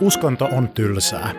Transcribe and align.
Uskonto 0.00 0.48
on 0.52 0.68
tylsää. 0.68 1.30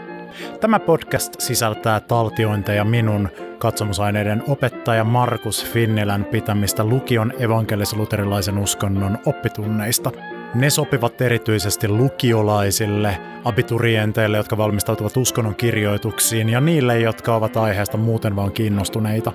Tämä 0.59 0.79
podcast 0.79 1.39
sisältää 1.39 1.99
taltiointeja 1.99 2.85
minun 2.85 3.29
katsomusaineiden 3.59 4.43
opettaja 4.47 5.03
Markus 5.03 5.65
Finnilän 5.65 6.25
pitämistä 6.25 6.83
lukion 6.83 7.33
evankelis-luterilaisen 7.39 8.57
uskonnon 8.57 9.17
oppitunneista. 9.25 10.11
Ne 10.55 10.69
sopivat 10.69 11.21
erityisesti 11.21 11.87
lukiolaisille, 11.87 13.17
abiturienteille, 13.43 14.37
jotka 14.37 14.57
valmistautuvat 14.57 15.17
uskonnon 15.17 15.55
kirjoituksiin 15.55 16.49
ja 16.49 16.61
niille, 16.61 16.99
jotka 16.99 17.35
ovat 17.35 17.57
aiheesta 17.57 17.97
muuten 17.97 18.35
vaan 18.35 18.51
kiinnostuneita. 18.51 19.31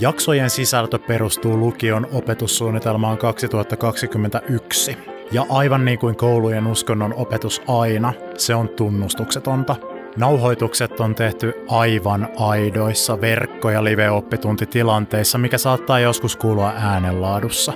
Jaksojen 0.00 0.50
sisältö 0.50 0.98
perustuu 0.98 1.56
lukion 1.56 2.06
opetussuunnitelmaan 2.12 3.18
2021. 3.18 5.19
Ja 5.32 5.46
aivan 5.50 5.84
niin 5.84 5.98
kuin 5.98 6.16
koulujen 6.16 6.66
uskonnon 6.66 7.14
opetus 7.14 7.62
aina, 7.68 8.12
se 8.36 8.54
on 8.54 8.68
tunnustuksetonta. 8.68 9.76
Nauhoitukset 10.16 11.00
on 11.00 11.14
tehty 11.14 11.54
aivan 11.68 12.28
aidoissa 12.36 13.20
verkko- 13.20 13.70
ja 13.70 13.84
live-oppituntitilanteissa, 13.84 15.38
mikä 15.38 15.58
saattaa 15.58 16.00
joskus 16.00 16.36
kuulua 16.36 16.72
äänenlaadussa. 16.76 17.72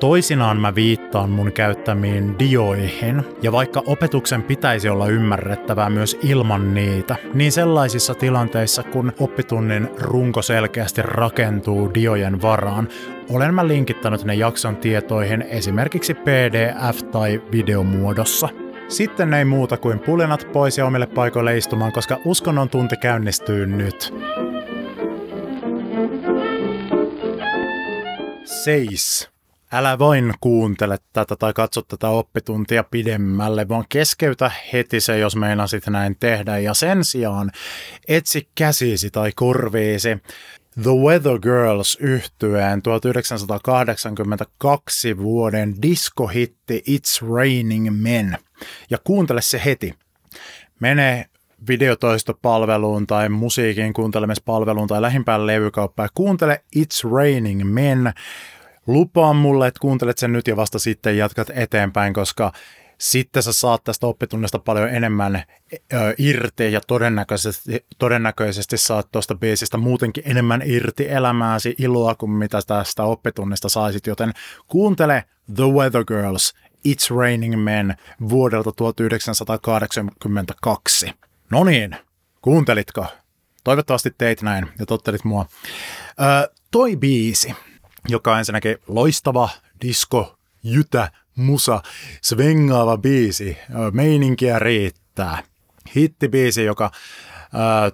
Toisinaan 0.00 0.60
mä 0.60 0.74
viittaan 0.74 1.30
mun 1.30 1.52
käyttämiin 1.52 2.38
dioihin, 2.38 3.22
ja 3.42 3.52
vaikka 3.52 3.82
opetuksen 3.86 4.42
pitäisi 4.42 4.88
olla 4.88 5.06
ymmärrettävää 5.06 5.90
myös 5.90 6.18
ilman 6.22 6.74
niitä, 6.74 7.16
niin 7.34 7.52
sellaisissa 7.52 8.14
tilanteissa, 8.14 8.82
kun 8.82 9.12
oppitunnin 9.18 9.90
runko 9.98 10.42
selkeästi 10.42 11.02
rakentuu 11.02 11.94
diojen 11.94 12.42
varaan, 12.42 12.88
olen 13.30 13.54
mä 13.54 13.68
linkittänyt 13.68 14.24
ne 14.24 14.34
jakson 14.34 14.76
tietoihin 14.76 15.42
esimerkiksi 15.42 16.14
PDF- 16.14 17.10
tai 17.10 17.42
videomuodossa. 17.52 18.48
Sitten 18.88 19.34
ei 19.34 19.44
muuta 19.44 19.76
kuin 19.76 19.98
pulinat 19.98 20.48
pois 20.52 20.78
ja 20.78 20.86
omille 20.86 21.06
paikoille 21.06 21.56
istumaan, 21.56 21.92
koska 21.92 22.18
uskonnon 22.24 22.68
tunti 22.68 22.96
käynnistyy 22.96 23.66
nyt. 23.66 24.14
Seis. 28.44 29.30
Älä 29.72 29.98
vain 29.98 30.34
kuuntele 30.40 30.98
tätä 31.12 31.36
tai 31.36 31.52
katso 31.52 31.82
tätä 31.82 32.08
oppituntia 32.08 32.84
pidemmälle, 32.84 33.68
vaan 33.68 33.84
keskeytä 33.88 34.50
heti 34.72 35.00
se, 35.00 35.18
jos 35.18 35.36
meinasit 35.36 35.86
näin 35.86 36.16
tehdä. 36.20 36.58
Ja 36.58 36.74
sen 36.74 37.04
sijaan 37.04 37.50
etsi 38.08 38.48
käsisi 38.54 39.10
tai 39.10 39.32
korviisi 39.34 40.18
The 40.82 40.90
Weather 40.90 41.38
Girls 41.38 41.98
yhtyeen 42.00 42.82
1982 42.82 45.18
vuoden 45.18 45.74
diskohitti 45.82 46.82
It's 46.90 47.28
Raining 47.34 47.88
Men. 47.90 48.36
Ja 48.90 48.98
kuuntele 49.04 49.42
se 49.42 49.62
heti. 49.64 49.94
Mene 50.80 51.26
videotoistopalveluun 51.68 53.06
tai 53.06 53.28
musiikin 53.28 53.92
kuuntelemispalveluun 53.92 54.88
tai 54.88 55.02
lähimpään 55.02 55.46
levykauppaan 55.46 56.04
ja 56.04 56.10
kuuntele 56.14 56.64
It's 56.76 57.10
Raining 57.12 57.64
Men 57.64 58.12
lupaa 58.86 59.32
mulle, 59.32 59.66
että 59.66 59.80
kuuntelet 59.80 60.18
sen 60.18 60.32
nyt 60.32 60.48
ja 60.48 60.56
vasta 60.56 60.78
sitten 60.78 61.16
jatkat 61.16 61.50
eteenpäin, 61.54 62.14
koska 62.14 62.52
sitten 63.00 63.42
sä 63.42 63.52
saat 63.52 63.84
tästä 63.84 64.06
oppitunnista 64.06 64.58
paljon 64.58 64.88
enemmän 64.88 65.42
irti 66.18 66.72
ja 66.72 66.80
todennäköisesti, 66.86 67.86
todennäköisesti 67.98 68.76
saat 68.76 69.08
tuosta 69.12 69.34
biisistä 69.34 69.76
muutenkin 69.76 70.24
enemmän 70.26 70.62
irti 70.64 71.08
elämääsi 71.08 71.74
iloa 71.78 72.14
kuin 72.14 72.30
mitä 72.30 72.60
tästä 72.66 73.02
oppitunnista 73.02 73.68
saisit, 73.68 74.06
joten 74.06 74.32
kuuntele 74.66 75.24
The 75.56 75.64
Weather 75.64 76.04
Girls, 76.04 76.54
It's 76.88 77.16
Raining 77.16 77.64
Men 77.64 77.96
vuodelta 78.28 78.72
1982. 78.76 81.12
No 81.50 81.64
niin, 81.64 81.96
kuuntelitko? 82.42 83.06
Toivottavasti 83.64 84.14
teit 84.18 84.42
näin 84.42 84.68
ja 84.78 84.86
tottelit 84.86 85.24
mua. 85.24 85.46
Ö, 86.20 86.24
toi 86.70 86.96
biisi 86.96 87.54
joka 88.08 88.32
on 88.32 88.38
ensinnäkin 88.38 88.76
loistava 88.86 89.48
disco, 89.82 90.38
jytä, 90.62 91.10
musa, 91.36 91.82
svengaava 92.22 92.98
biisi, 92.98 93.58
meininkiä 93.92 94.58
riittää. 94.58 95.42
Hittibiisi, 95.96 96.64
joka 96.64 96.90
ää, 97.54 97.90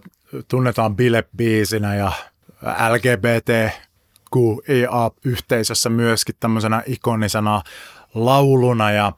tunnetaan 0.49 0.97
bilebiisinä 0.97 1.95
ja 1.95 2.13
LGBT 2.93 3.73
QIA-yhteisössä 4.37 5.91
myöskin 5.91 6.35
tämmöisenä 6.41 6.83
ikonisena 6.87 7.63
lauluna 8.15 8.91
ja 8.91 9.13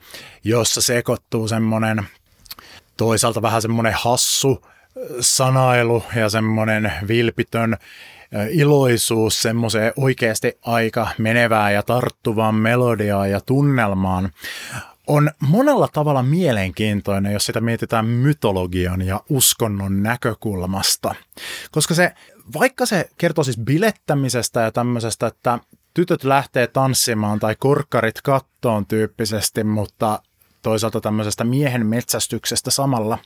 jossa 0.44 0.80
sekoittuu 0.80 1.48
semmoinen 1.48 2.06
toisaalta 2.96 3.42
vähän 3.42 3.62
semmoinen 3.62 3.94
hassu 3.96 4.66
sanailu 5.20 6.04
ja 6.16 6.28
semmoinen 6.28 6.92
vilpitön 7.08 7.76
iloisuus 8.50 9.42
semmoiseen 9.42 9.92
oikeasti 9.96 10.58
aika 10.62 11.08
menevään 11.18 11.74
ja 11.74 11.82
tarttuvaan 11.82 12.54
melodiaan 12.54 13.30
ja 13.30 13.40
tunnelmaan 13.40 14.32
on 15.06 15.30
monella 15.40 15.88
tavalla 15.92 16.22
mielenkiintoinen, 16.22 17.32
jos 17.32 17.46
sitä 17.46 17.60
mietitään 17.60 18.06
mytologian 18.06 19.02
ja 19.02 19.20
uskonnon 19.28 20.02
näkökulmasta. 20.02 21.14
Koska 21.70 21.94
se, 21.94 22.12
vaikka 22.54 22.86
se 22.86 23.08
kertoo 23.18 23.44
siis 23.44 23.58
bilettämisestä 23.58 24.60
ja 24.60 24.72
tämmöisestä, 24.72 25.26
että 25.26 25.58
tytöt 25.94 26.24
lähtee 26.24 26.66
tanssimaan 26.66 27.40
tai 27.40 27.56
korkkarit 27.58 28.22
kattoon 28.22 28.86
tyyppisesti, 28.86 29.64
mutta 29.64 30.22
toisaalta 30.62 31.00
tämmöisestä 31.00 31.44
miehen 31.44 31.86
metsästyksestä 31.86 32.70
samalla, 32.70 33.18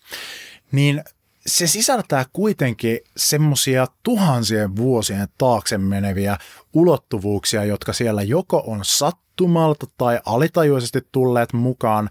niin 0.72 1.04
se 1.47 1.66
sisältää 1.66 2.25
kuitenkin 2.32 2.98
semmoisia 3.16 3.86
tuhansien 4.03 4.76
vuosien 4.76 5.28
taakse 5.38 5.78
meneviä 5.78 6.38
ulottuvuuksia, 6.72 7.64
jotka 7.64 7.92
siellä 7.92 8.22
joko 8.22 8.62
on 8.66 8.80
sattumalta 8.82 9.86
tai 9.98 10.20
alitajuisesti 10.26 11.00
tulleet 11.12 11.53
mukaan, 11.53 12.10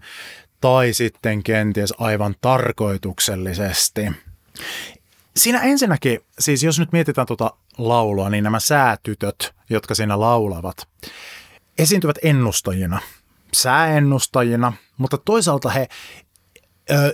tai 0.60 0.92
sitten 0.92 1.42
kenties 1.42 1.94
aivan 1.98 2.34
tarkoituksellisesti. 2.40 4.12
Siinä 5.36 5.60
ensinnäkin, 5.60 6.20
siis 6.38 6.62
jos 6.62 6.78
nyt 6.78 6.92
mietitään 6.92 7.26
tuota 7.26 7.50
laulua, 7.78 8.30
niin 8.30 8.44
nämä 8.44 8.60
säätytöt, 8.60 9.54
jotka 9.70 9.94
siinä 9.94 10.20
laulavat, 10.20 10.76
esiintyvät 11.78 12.16
ennustajina, 12.22 13.00
sääennustajina, 13.54 14.72
mutta 14.98 15.18
toisaalta 15.18 15.70
he 15.70 15.88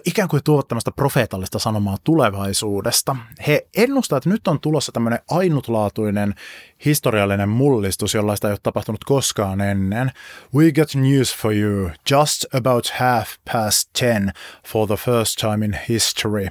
ikään 0.06 0.28
kuin 0.28 0.44
tuovat 0.44 0.68
tämmöistä 0.68 0.90
profeetallista 0.90 1.58
sanomaa 1.58 1.96
tulevaisuudesta. 2.04 3.16
He 3.46 3.66
ennustavat, 3.76 4.20
että 4.20 4.30
nyt 4.30 4.48
on 4.48 4.60
tulossa 4.60 4.92
tämmöinen 4.92 5.18
ainutlaatuinen 5.30 6.34
historiallinen 6.84 7.48
mullistus, 7.48 8.14
jollaista 8.14 8.48
ei 8.48 8.52
ole 8.52 8.58
tapahtunut 8.62 9.04
koskaan 9.04 9.60
ennen. 9.60 10.12
We 10.54 10.72
got 10.72 10.94
news 10.94 11.36
for 11.36 11.52
you. 11.54 11.90
Just 12.10 12.44
about 12.54 12.92
half 12.98 13.28
past 13.52 13.90
ten 14.00 14.32
for 14.66 14.86
the 14.86 14.96
first 14.96 15.36
time 15.40 15.64
in 15.64 15.78
history. 15.88 16.48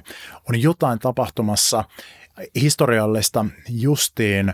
On 0.48 0.62
jotain 0.62 0.98
tapahtumassa 0.98 1.84
historiallista 2.54 3.46
justiin 3.68 4.52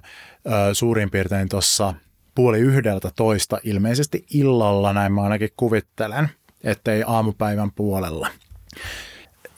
suurin 0.72 1.10
piirtein 1.10 1.48
tuossa 1.48 1.94
puoli 2.34 2.58
yhdeltä 2.58 3.10
toista, 3.16 3.58
ilmeisesti 3.64 4.26
illalla, 4.34 4.92
näin 4.92 5.12
mä 5.12 5.22
ainakin 5.22 5.50
kuvittelen, 5.56 6.28
ettei 6.64 7.04
aamupäivän 7.06 7.72
puolella. 7.72 8.28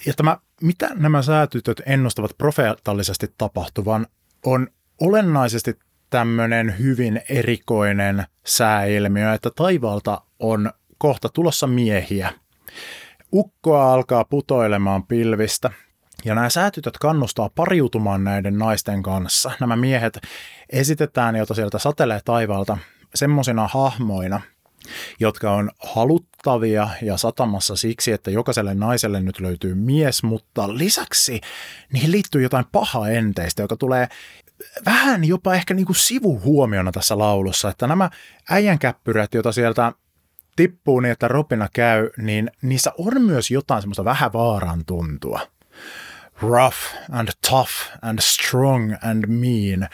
Ja 0.06 0.12
tämä, 0.16 0.36
mitä 0.62 0.90
nämä 0.94 1.22
säätytöt 1.22 1.82
ennustavat 1.86 2.30
profeetallisesti 2.38 3.34
tapahtuvan, 3.38 4.06
on 4.44 4.68
olennaisesti 5.00 5.78
tämmöinen 6.10 6.78
hyvin 6.78 7.22
erikoinen 7.28 8.24
sääilmiö, 8.46 9.32
että 9.32 9.50
taivaalta 9.50 10.22
on 10.38 10.70
kohta 10.98 11.28
tulossa 11.28 11.66
miehiä. 11.66 12.32
Ukkoa 13.32 13.92
alkaa 13.92 14.24
putoilemaan 14.24 15.06
pilvistä, 15.06 15.70
ja 16.24 16.34
nämä 16.34 16.50
säätytöt 16.50 16.98
kannustaa 16.98 17.50
pariutumaan 17.54 18.24
näiden 18.24 18.58
naisten 18.58 19.02
kanssa. 19.02 19.52
Nämä 19.60 19.76
miehet 19.76 20.18
esitetään, 20.70 21.36
joita 21.36 21.54
sieltä 21.54 21.78
satelee 21.78 22.20
taivaalta, 22.24 22.78
semmoisina 23.14 23.68
hahmoina, 23.68 24.40
jotka 25.20 25.52
on 25.52 25.70
haluttavia 25.78 26.88
ja 27.02 27.16
satamassa 27.16 27.76
siksi, 27.76 28.12
että 28.12 28.30
jokaiselle 28.30 28.74
naiselle 28.74 29.20
nyt 29.20 29.40
löytyy 29.40 29.74
mies, 29.74 30.22
mutta 30.22 30.78
lisäksi 30.78 31.40
niihin 31.92 32.12
liittyy 32.12 32.42
jotain 32.42 32.64
paha 32.72 33.08
enteistä, 33.08 33.62
joka 33.62 33.76
tulee 33.76 34.08
vähän 34.86 35.24
jopa 35.24 35.54
ehkä 35.54 35.74
niin 35.74 35.86
kuin 35.86 35.96
sivuhuomiona 35.96 36.92
tässä 36.92 37.18
laulussa, 37.18 37.68
että 37.68 37.86
nämä 37.86 38.10
äijänkäppyrät, 38.50 39.34
joita 39.34 39.52
sieltä 39.52 39.92
tippuu 40.56 41.00
niin, 41.00 41.12
että 41.12 41.28
ropina 41.28 41.68
käy, 41.72 42.10
niin 42.18 42.50
niissä 42.62 42.92
on 42.98 43.22
myös 43.22 43.50
jotain 43.50 43.82
semmoista 43.82 44.04
vähän 44.04 44.32
vaaran 44.32 44.84
tuntua. 44.86 45.40
Rough 46.42 46.76
and 47.12 47.28
tough 47.50 47.72
and 48.02 48.18
strong 48.22 48.94
and 49.02 49.24
mean. 49.26 49.88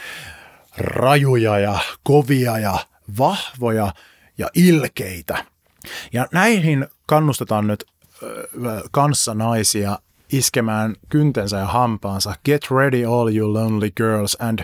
Rajuja 0.77 1.59
ja 1.59 1.79
kovia 2.03 2.59
ja 2.59 2.79
vahvoja 3.19 3.93
ja 4.39 4.49
ilkeitä. 4.55 5.45
Ja 6.13 6.27
näihin 6.33 6.87
kannustetaan 7.07 7.67
nyt 7.67 7.85
kanssa 8.91 9.35
naisia 9.35 9.99
iskemään 10.33 10.97
kyntensä 11.09 11.57
ja 11.57 11.67
hampaansa. 11.67 12.35
Get 12.45 12.71
ready 12.71 13.05
all 13.05 13.37
you 13.37 13.53
lonely 13.53 13.91
girls 13.91 14.37
and 14.41 14.59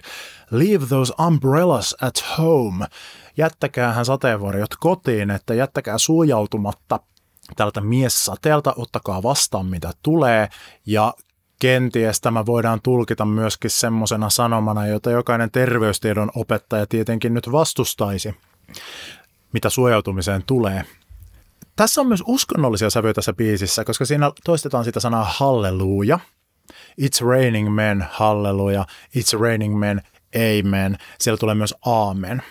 leave 0.51 0.87
those 0.87 1.13
umbrellas 1.27 1.97
at 2.01 2.25
home. 2.39 2.87
Jättäkäähän 3.37 4.05
sateenvarjot 4.05 4.77
kotiin, 4.81 5.31
että 5.31 5.55
jättäkää 5.55 5.99
suojautumatta 5.99 7.01
tältä 7.57 7.81
miessateelta, 7.81 8.75
ottakaa 8.77 9.23
vastaan 9.23 9.67
mitä 9.67 9.93
tulee 10.03 10.49
ja 10.87 11.15
kenties 11.61 12.21
tämä 12.21 12.47
voidaan 12.47 12.81
tulkita 12.83 13.25
myöskin 13.25 13.71
semmoisena 13.71 14.31
sanomana, 14.31 14.87
jota 14.87 15.11
jokainen 15.11 15.51
terveystiedon 15.51 16.31
opettaja 16.37 16.87
tietenkin 16.87 17.35
nyt 17.35 17.53
vastustaisi, 17.53 18.35
mitä 19.53 19.71
suojautumiseen 19.71 20.43
tulee. 20.47 20.85
Tässä 21.77 22.01
on 22.01 22.07
myös 22.07 22.23
uskonnollisia 22.27 22.91
sävyjä 22.91 23.15
tässä 23.15 23.33
biisissä, 23.33 23.85
koska 23.85 24.05
siinä 24.05 24.31
toistetaan 24.45 24.85
sitä 24.85 25.01
sanaa 25.01 25.25
halleluja. 25.25 26.19
It's 27.01 27.27
raining 27.27 27.75
men, 27.75 28.07
halleluja. 28.11 28.87
It's 29.19 29.41
raining 29.41 29.79
men, 29.79 30.03
amen. 30.35 30.99
Siellä 31.21 31.39
tulee 31.39 31.55
myös 31.55 31.75
aamen. 31.87 32.43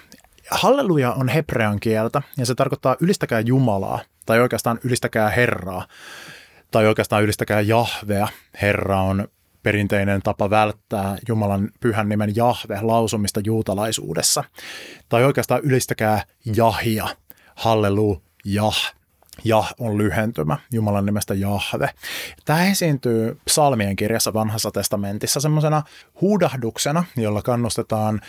Halleluja 0.51 1.13
on 1.13 1.29
hebrean 1.29 1.79
kieltä 1.79 2.21
ja 2.37 2.45
se 2.45 2.55
tarkoittaa 2.55 2.95
ylistäkää 2.99 3.39
Jumalaa 3.39 3.99
tai 4.25 4.39
oikeastaan 4.39 4.79
ylistäkää 4.83 5.29
Herraa 5.29 5.87
tai 6.71 6.87
oikeastaan 6.87 7.23
ylistäkää 7.23 7.61
Jahvea. 7.61 8.27
Herra 8.61 9.01
on 9.01 9.27
perinteinen 9.67 10.21
tapa 10.21 10.49
välttää 10.49 11.17
Jumalan 11.27 11.69
pyhän 11.79 12.09
nimen 12.09 12.35
Jahve 12.35 12.79
lausumista 12.81 13.41
juutalaisuudessa. 13.45 14.43
Tai 15.09 15.23
oikeastaan 15.23 15.61
ylistäkää 15.63 16.23
Jahia, 16.55 17.07
hallelu, 17.55 18.21
Jah. 18.45 18.93
Jah 19.43 19.73
on 19.79 19.97
lyhentymä 19.97 20.57
Jumalan 20.71 21.05
nimestä 21.05 21.33
Jahve. 21.33 21.89
Tämä 22.45 22.65
esiintyy 22.65 23.39
psalmien 23.45 23.95
kirjassa 23.95 24.33
vanhassa 24.33 24.71
testamentissa 24.71 25.39
semmoisena 25.39 25.83
huudahduksena, 26.21 27.03
jolla 27.17 27.41
kannustetaan 27.41 28.21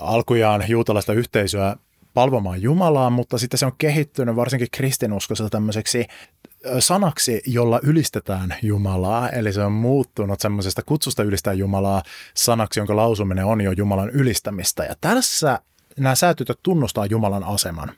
alkujaan 0.00 0.64
juutalaista 0.68 1.12
yhteisöä 1.12 1.76
palvomaan 2.14 2.62
Jumalaa, 2.62 3.10
mutta 3.10 3.38
sitten 3.38 3.58
se 3.58 3.66
on 3.66 3.72
kehittynyt 3.78 4.36
varsinkin 4.36 4.68
kristinuskossa 4.72 5.48
tämmöiseksi 5.48 6.06
sanaksi, 6.78 7.42
jolla 7.46 7.80
ylistetään 7.82 8.54
Jumalaa, 8.62 9.28
eli 9.28 9.52
se 9.52 9.62
on 9.62 9.72
muuttunut 9.72 10.40
semmoisesta 10.40 10.82
kutsusta 10.82 11.22
ylistää 11.22 11.52
Jumalaa 11.52 12.02
sanaksi, 12.34 12.80
jonka 12.80 12.96
lausuminen 12.96 13.44
on 13.44 13.60
jo 13.60 13.72
Jumalan 13.72 14.10
ylistämistä. 14.10 14.84
Ja 14.84 14.94
tässä 15.00 15.58
nämä 15.98 16.14
säätytöt 16.14 16.58
tunnustaa 16.62 17.06
Jumalan 17.06 17.44
aseman. 17.44 17.92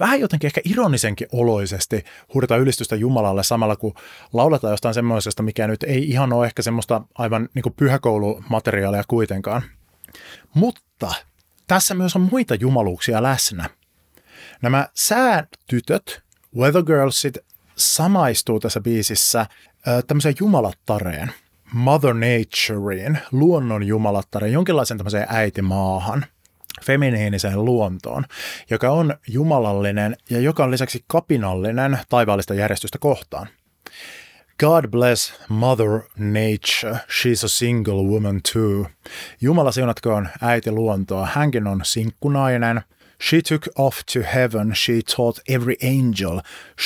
Vähän 0.00 0.20
jotenkin 0.20 0.48
ehkä 0.48 0.60
ironisenkin 0.64 1.28
oloisesti 1.32 2.04
huudetaan 2.34 2.60
ylistystä 2.60 2.96
Jumalalle 2.96 3.42
samalla, 3.42 3.76
kun 3.76 3.94
lauletaan 4.32 4.72
jostain 4.72 4.94
semmoisesta, 4.94 5.42
mikä 5.42 5.66
nyt 5.66 5.82
ei 5.82 6.10
ihan 6.10 6.32
ole 6.32 6.46
ehkä 6.46 6.62
semmoista 6.62 7.02
aivan 7.14 7.48
niin 7.54 7.74
pyhäkoulumateriaalia 7.76 9.02
kuitenkaan. 9.08 9.62
Mutta 10.54 11.14
tässä 11.66 11.94
myös 11.94 12.16
on 12.16 12.28
muita 12.30 12.54
jumaluuksia 12.54 13.22
läsnä. 13.22 13.70
Nämä 14.62 14.88
säätytöt, 14.94 16.22
Weather 16.56 16.82
Girlsit, 16.82 17.38
samaistuu 17.76 18.60
tässä 18.60 18.80
biisissä 18.80 19.46
tämmöiseen 20.06 20.34
jumalattareen, 20.40 21.32
Mother 21.72 22.14
Natureen, 22.14 23.18
luonnon 23.32 23.82
jumalattareen, 23.82 24.52
jonkinlaisen 24.52 24.98
tämmöiseen 24.98 25.26
äitimaahan, 25.28 26.26
feminiiniseen 26.84 27.64
luontoon, 27.64 28.24
joka 28.70 28.90
on 28.90 29.14
jumalallinen 29.28 30.16
ja 30.30 30.40
joka 30.40 30.64
on 30.64 30.70
lisäksi 30.70 31.04
kapinallinen 31.06 31.98
taivaallista 32.08 32.54
järjestystä 32.54 32.98
kohtaan. 32.98 33.48
God 34.60 34.88
bless 34.88 35.34
Mother 35.48 36.00
Nature, 36.18 37.00
she's 37.08 37.44
a 37.44 37.48
single 37.48 38.02
woman 38.02 38.40
too. 38.52 38.86
Jumala 39.40 39.72
siunatkoon 39.72 40.28
äiti 40.40 40.70
luontoa, 40.70 41.28
hänkin 41.32 41.66
on 41.66 41.80
sinkkunainen. 41.84 42.82
She 43.28 43.40
took 43.48 43.68
off 43.78 43.98
to 44.12 44.20
heaven, 44.34 44.74
she 44.74 44.92
taught 45.16 45.40
every 45.48 45.74
angel, 45.82 46.40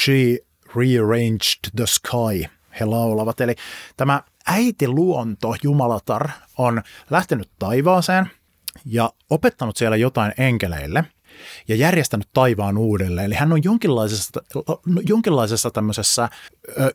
she 0.04 0.38
rearranged 0.76 1.70
the 1.76 1.86
sky, 1.86 2.44
he 2.80 2.84
laulavat. 2.84 3.40
Eli 3.40 3.54
tämä 3.96 4.22
äiti 4.46 4.88
luonto, 4.88 5.54
Jumalatar, 5.62 6.28
on 6.58 6.82
lähtenyt 7.10 7.50
taivaaseen 7.58 8.30
ja 8.84 9.12
opettanut 9.30 9.76
siellä 9.76 9.96
jotain 9.96 10.32
enkeleille– 10.38 11.04
ja 11.68 11.76
järjestänyt 11.76 12.28
taivaan 12.32 12.78
uudelleen. 12.78 13.26
Eli 13.26 13.34
hän 13.34 13.52
on 13.52 13.64
jonkinlaisessa, 13.64 14.42
jonkinlaisessa 15.08 15.70
tämmöisessä 15.70 16.28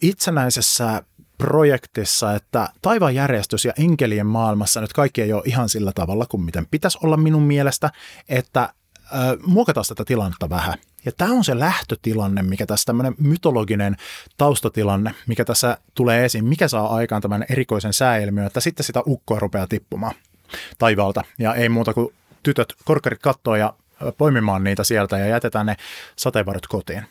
itsenäisessä 0.01 1.03
projektissa, 1.37 2.35
että 2.35 2.69
taivaan 2.81 3.15
järjestys 3.15 3.65
ja 3.65 3.73
enkelien 3.79 4.25
maailmassa 4.25 4.81
nyt 4.81 4.93
kaikki 4.93 5.21
ei 5.21 5.33
ole 5.33 5.43
ihan 5.45 5.69
sillä 5.69 5.91
tavalla 5.95 6.25
kuin 6.25 6.43
miten 6.43 6.67
pitäisi 6.71 6.97
olla 7.03 7.17
minun 7.17 7.43
mielestä, 7.43 7.91
että 8.29 8.73
muokataan 9.45 9.85
tätä 9.87 10.05
tilannetta 10.05 10.49
vähän. 10.49 10.73
Ja 11.05 11.11
tämä 11.11 11.31
on 11.31 11.43
se 11.43 11.59
lähtötilanne, 11.59 12.43
mikä 12.43 12.65
tässä 12.65 12.85
tämmöinen 12.85 13.15
mytologinen 13.17 13.95
taustatilanne, 14.37 15.15
mikä 15.27 15.45
tässä 15.45 15.77
tulee 15.93 16.25
esiin, 16.25 16.45
mikä 16.45 16.67
saa 16.67 16.95
aikaan 16.95 17.21
tämän 17.21 17.45
erikoisen 17.49 17.93
sääilmiön, 17.93 18.47
että 18.47 18.59
sitten 18.59 18.85
sitä 18.85 19.01
ukkoa 19.07 19.39
rupeaa 19.39 19.67
tippumaan 19.67 20.15
taivaalta. 20.77 21.23
Ja 21.39 21.53
ei 21.53 21.69
muuta 21.69 21.93
kuin 21.93 22.13
tytöt 22.43 22.73
korkkarit 22.85 23.19
kattoo 23.21 23.55
ja 23.55 23.73
poimimaan 24.17 24.63
niitä 24.63 24.83
sieltä 24.83 25.17
ja 25.17 25.27
jätetään 25.27 25.65
ne 25.65 25.75
sateenvarjot 26.15 26.67
kotiin. 26.67 27.03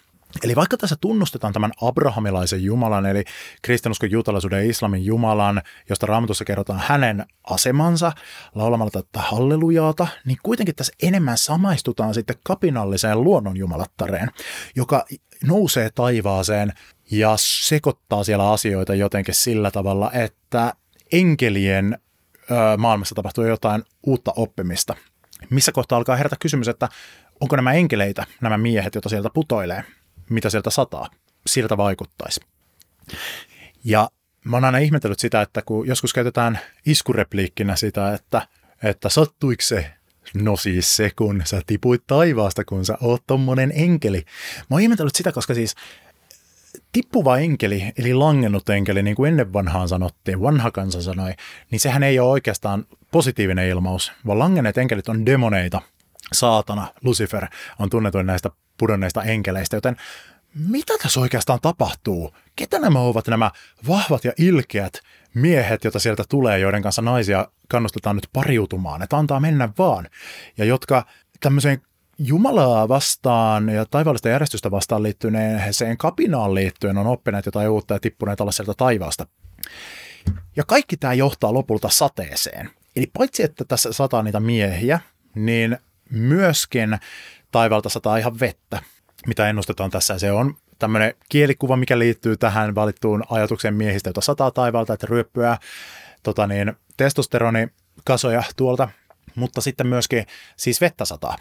Eli 0.43 0.57
vaikka 0.57 0.77
tässä 0.77 0.97
tunnustetaan 1.01 1.53
tämän 1.53 1.73
abrahamilaisen 1.81 2.65
Jumalan, 2.65 3.07
eli 3.07 3.25
kristinuskon, 3.63 4.11
juutalaisuuden 4.11 4.65
ja 4.65 4.71
islamin 4.71 5.05
Jumalan, 5.05 5.63
josta 5.91 6.07
raamatussa 6.07 6.45
kerrotaan 6.45 6.83
hänen 6.87 7.27
asemansa 7.45 8.13
laulamalla 8.55 8.91
tätä 8.91 9.21
hallelujaata, 9.21 10.07
niin 10.25 10.39
kuitenkin 10.43 10.75
tässä 10.75 10.93
enemmän 11.03 11.39
samaistutaan 11.39 12.15
sitten 12.15 12.37
kapinalliseen 12.45 13.25
luonnon 13.25 13.57
jumalattareen, 13.57 14.31
joka 14.77 15.05
nousee 15.45 15.91
taivaaseen 15.95 16.73
ja 17.11 17.35
sekoittaa 17.39 18.25
siellä 18.25 18.53
asioita 18.53 18.95
jotenkin 18.95 19.35
sillä 19.35 19.71
tavalla, 19.71 20.13
että 20.13 20.73
enkelien 21.13 21.99
maailmassa 22.79 23.15
tapahtuu 23.15 23.45
jotain 23.45 23.83
uutta 24.07 24.33
oppimista– 24.37 24.95
missä 25.51 25.73
kohtaa 25.73 25.99
alkaa 25.99 26.17
herätä 26.17 26.37
kysymys, 26.41 26.69
että 26.69 26.89
onko 27.41 27.57
nämä 27.57 27.73
enkeleitä, 27.73 28.27
nämä 28.41 28.59
miehet, 28.59 28.95
joita 28.95 29.09
sieltä 29.09 29.31
putoilee, 29.35 29.85
mitä 30.31 30.51
sieltä 30.51 30.71
sataa, 30.71 31.09
siltä 31.47 31.77
vaikuttaisi. 31.77 32.41
Ja 33.85 34.11
mä 34.45 34.57
oon 34.57 34.65
aina 34.65 34.79
ihmetellyt 34.79 35.19
sitä, 35.19 35.43
että 35.43 35.63
kun 35.63 35.87
joskus 35.87 36.13
käytetään 36.13 36.59
iskurepliikkinä 36.87 37.77
sitä, 37.77 38.15
että, 38.15 38.49
että 38.83 39.09
sattuiko 39.09 39.63
se 39.63 39.91
No 40.35 40.57
siis 40.57 40.97
se, 40.97 41.11
kun 41.17 41.43
sä 41.45 41.63
tipuit 41.67 42.03
taivaasta, 42.07 42.65
kun 42.65 42.85
sä 42.85 42.99
oot 43.01 43.23
tommonen 43.27 43.73
enkeli. 43.75 44.25
Mä 44.59 44.75
oon 44.75 44.81
ihmetellyt 44.81 45.15
sitä, 45.15 45.33
koska 45.33 45.55
siis 45.55 45.75
tippuva 46.93 47.39
enkeli, 47.39 47.93
eli 47.99 48.15
langennut 48.15 48.69
enkeli, 48.69 49.03
niin 49.03 49.17
kuin 49.17 49.29
ennen 49.29 49.53
vanhaan 49.53 49.89
sanottiin, 49.89 50.41
vanha 50.41 50.71
kansa 50.71 51.03
sanoi, 51.03 51.33
niin 51.71 51.81
sehän 51.81 52.03
ei 52.03 52.19
ole 52.19 52.31
oikeastaan 52.31 52.87
positiivinen 53.11 53.69
ilmaus, 53.69 54.13
vaan 54.27 54.39
langenneet 54.39 54.79
enkelit 54.79 55.09
on 55.09 55.27
demoneita. 55.27 55.81
Saatana, 56.33 56.87
Lucifer 57.05 57.47
on 57.79 57.91
tunnetuin 57.91 58.27
näistä 58.27 58.51
pudonneista 58.79 59.23
enkeleistä, 59.23 59.77
joten 59.77 59.97
mitä 60.55 60.95
tässä 61.03 61.21
oikeastaan 61.21 61.59
tapahtuu? 61.63 62.35
Ketä 62.57 62.79
nämä 62.79 63.01
ovat 63.01 63.27
nämä 63.29 63.51
vahvat 63.89 64.25
ja 64.25 64.33
ilkeät 64.39 65.01
miehet, 65.35 65.85
joita 65.85 65.99
sieltä 65.99 66.25
tulee, 66.29 66.59
joiden 66.59 66.83
kanssa 66.83 67.03
naisia 67.03 67.49
kannustetaan 67.69 68.17
nyt 68.17 68.29
pariutumaan, 68.33 69.03
että 69.03 69.17
antaa 69.17 69.41
mennä 69.41 69.69
vaan, 69.79 70.09
ja 70.59 70.65
jotka 70.65 71.07
tämmöiseen 71.41 71.83
Jumalaa 72.19 72.89
vastaan 72.89 73.69
ja 73.69 73.85
taivaallista 73.85 74.29
järjestystä 74.29 74.71
vastaan 74.71 75.03
liittyneeseen 75.03 75.97
kapinaan 75.97 76.55
liittyen 76.55 76.99
on 76.99 77.07
oppineet 77.07 77.47
jotain 77.47 77.69
uutta 77.69 77.95
ja 77.95 78.01
tippuneet 78.01 78.41
alas 78.41 78.57
sieltä 78.57 78.75
taivaasta. 78.77 79.27
Ja 80.57 80.65
kaikki 80.67 80.97
tämä 80.97 81.15
johtaa 81.15 81.55
lopulta 81.55 81.89
sateeseen. 81.89 82.71
Eli 82.97 83.11
paitsi, 83.19 83.43
että 83.43 83.65
tässä 83.65 83.93
sataa 83.93 84.23
niitä 84.23 84.41
miehiä, 84.41 85.01
niin 85.35 85.79
myöskin 86.11 86.99
taivaalta 87.55 87.89
sataa 87.89 88.17
ihan 88.17 88.41
vettä, 88.41 88.83
mitä 89.27 89.49
ennustetaan 89.49 89.91
tässä. 89.91 90.19
Se 90.19 90.33
on 90.33 90.55
tämmöinen 90.79 91.15
kielikuva, 91.29 91.77
mikä 91.77 91.99
liittyy 91.99 92.37
tähän 92.37 92.75
valittuun 92.75 93.23
ajatukseen 93.31 93.75
miehistä, 93.75 94.09
jota 94.09 94.21
sataa 94.21 94.51
taivaalta, 94.51 94.95
että 94.95 95.07
ryöppyä 95.07 95.59
tota 96.23 96.47
niin, 96.47 96.73
testosteronikasoja 96.97 98.43
tuolta, 98.57 98.89
mutta 99.35 99.61
sitten 99.61 99.87
myöskin 99.87 100.27
siis 100.57 100.81
vettä 100.81 101.05
sataa. 101.05 101.37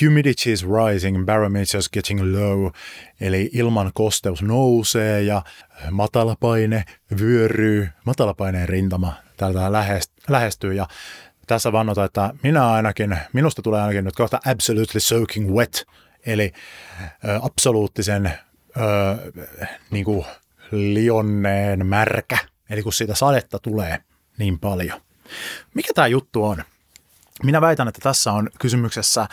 Humidity 0.00 0.52
is 0.52 0.64
rising, 0.64 1.24
barometer 1.24 1.78
is 1.78 1.90
getting 1.90 2.20
low, 2.20 2.70
eli 3.20 3.50
ilman 3.52 3.90
kosteus 3.94 4.42
nousee 4.42 5.22
ja 5.22 5.42
matalapaine 5.90 6.84
vyöryy, 7.20 7.88
matalapaineen 8.04 8.68
rintama 8.68 9.12
täältä 9.36 9.72
lähestyy 10.28 10.74
ja 10.74 10.86
tässä 11.48 11.72
vannotaan, 11.72 12.06
että 12.06 12.34
minä 12.42 12.70
ainakin, 12.70 13.18
minusta 13.32 13.62
tulee 13.62 13.80
ainakin 13.80 14.04
nyt 14.04 14.16
kohta 14.16 14.40
absolutely 14.46 15.00
soaking 15.00 15.50
wet, 15.50 15.86
eli 16.26 16.52
absoluuttisen 17.42 18.32
öö, 18.76 19.32
niin 19.90 20.04
kuin 20.04 20.26
lionneen 20.70 21.86
märkä, 21.86 22.38
eli 22.70 22.82
kun 22.82 22.92
siitä 22.92 23.14
sadetta 23.14 23.58
tulee 23.58 23.98
niin 24.38 24.58
paljon. 24.58 25.00
Mikä 25.74 25.92
tämä 25.94 26.06
juttu 26.06 26.44
on? 26.44 26.64
Minä 27.42 27.60
väitän, 27.60 27.88
että 27.88 28.00
tässä 28.02 28.32
on 28.32 28.50
kysymyksessä 28.58 29.28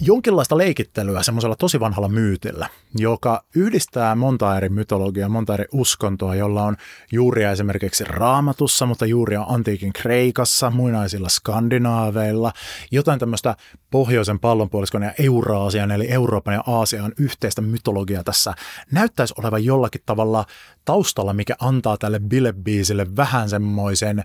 jonkinlaista 0.00 0.58
leikittelyä 0.58 1.22
semmoisella 1.22 1.56
tosi 1.56 1.80
vanhalla 1.80 2.08
myytillä, 2.08 2.68
joka 2.98 3.44
yhdistää 3.54 4.14
monta 4.14 4.56
eri 4.56 4.68
mytologiaa, 4.68 5.28
monta 5.28 5.54
eri 5.54 5.64
uskontoa, 5.72 6.34
jolla 6.34 6.62
on 6.62 6.76
juuria 7.12 7.50
esimerkiksi 7.50 8.04
raamatussa, 8.04 8.86
mutta 8.86 9.06
juuria 9.06 9.42
antiikin 9.48 9.92
Kreikassa, 9.92 10.70
muinaisilla 10.70 11.28
skandinaaveilla, 11.28 12.52
jotain 12.90 13.18
tämmöistä 13.18 13.56
pohjoisen 13.90 14.38
pallonpuoliskon 14.38 15.02
ja 15.02 15.12
Euraasian, 15.18 15.90
eli 15.90 16.10
Euroopan 16.10 16.54
ja 16.54 16.62
Aasian 16.66 17.12
yhteistä 17.18 17.62
mytologiaa 17.62 18.24
tässä 18.24 18.54
näyttäisi 18.92 19.34
olevan 19.38 19.64
jollakin 19.64 20.02
tavalla 20.06 20.44
taustalla, 20.84 21.32
mikä 21.32 21.54
antaa 21.60 21.96
tälle 21.98 22.20
Bille 22.20 22.54
vähän 23.16 23.48
semmoisen 23.48 24.24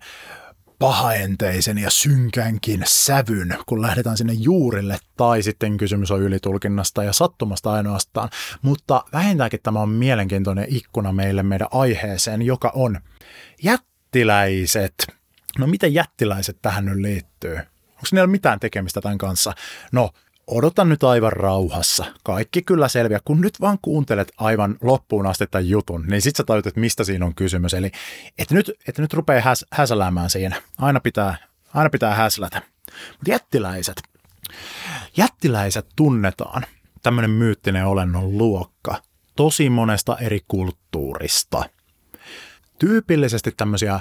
pahaenteisen 0.79 1.77
ja 1.77 1.89
synkänkin 1.89 2.83
sävyn, 2.87 3.57
kun 3.65 3.81
lähdetään 3.81 4.17
sinne 4.17 4.33
juurille, 4.33 4.97
tai 5.17 5.43
sitten 5.43 5.77
kysymys 5.77 6.11
on 6.11 6.21
ylitulkinnasta 6.21 7.03
ja 7.03 7.13
sattumasta 7.13 7.71
ainoastaan. 7.71 8.29
Mutta 8.61 9.03
vähintäänkin 9.13 9.59
tämä 9.63 9.79
on 9.79 9.89
mielenkiintoinen 9.89 10.65
ikkuna 10.69 11.11
meille 11.11 11.43
meidän 11.43 11.67
aiheeseen, 11.71 12.41
joka 12.41 12.71
on 12.75 12.99
jättiläiset. 13.63 15.07
No 15.59 15.67
miten 15.67 15.93
jättiläiset 15.93 16.57
tähän 16.61 16.85
nyt 16.85 16.97
liittyy? 16.97 17.57
Onko 17.95 18.07
niillä 18.11 18.27
mitään 18.27 18.59
tekemistä 18.59 19.01
tämän 19.01 19.17
kanssa? 19.17 19.53
No, 19.91 20.09
odota 20.47 20.85
nyt 20.85 21.03
aivan 21.03 21.33
rauhassa. 21.33 22.05
Kaikki 22.23 22.61
kyllä 22.61 22.87
selviä. 22.87 23.19
Kun 23.25 23.41
nyt 23.41 23.61
vaan 23.61 23.77
kuuntelet 23.81 24.31
aivan 24.37 24.77
loppuun 24.81 25.27
asti 25.27 25.47
tämän 25.47 25.69
jutun, 25.69 26.05
niin 26.07 26.21
sit 26.21 26.35
sä 26.35 26.43
tajut, 26.43 26.67
että 26.67 26.79
mistä 26.79 27.03
siinä 27.03 27.25
on 27.25 27.35
kysymys. 27.35 27.73
Eli 27.73 27.91
et 28.37 28.51
nyt, 28.51 28.71
et 28.87 28.97
nyt 28.97 29.13
rupee 29.13 29.41
häs, 29.41 29.65
häsäläämään 29.71 30.29
siinä. 30.29 30.61
Aina 30.77 30.99
pitää, 30.99 31.37
aina 31.73 31.89
pitää 31.89 32.15
häslätä. 32.15 32.61
Mutta 33.11 33.31
jättiläiset. 33.31 34.03
Jättiläiset 35.17 35.85
tunnetaan. 35.95 36.63
Tämmöinen 37.03 37.31
myyttinen 37.31 37.85
olennon 37.85 38.37
luokka. 38.37 39.01
Tosi 39.35 39.69
monesta 39.69 40.17
eri 40.17 40.39
kulttuurista. 40.47 41.63
Tyypillisesti 42.79 43.51
tämmöisiä 43.57 43.99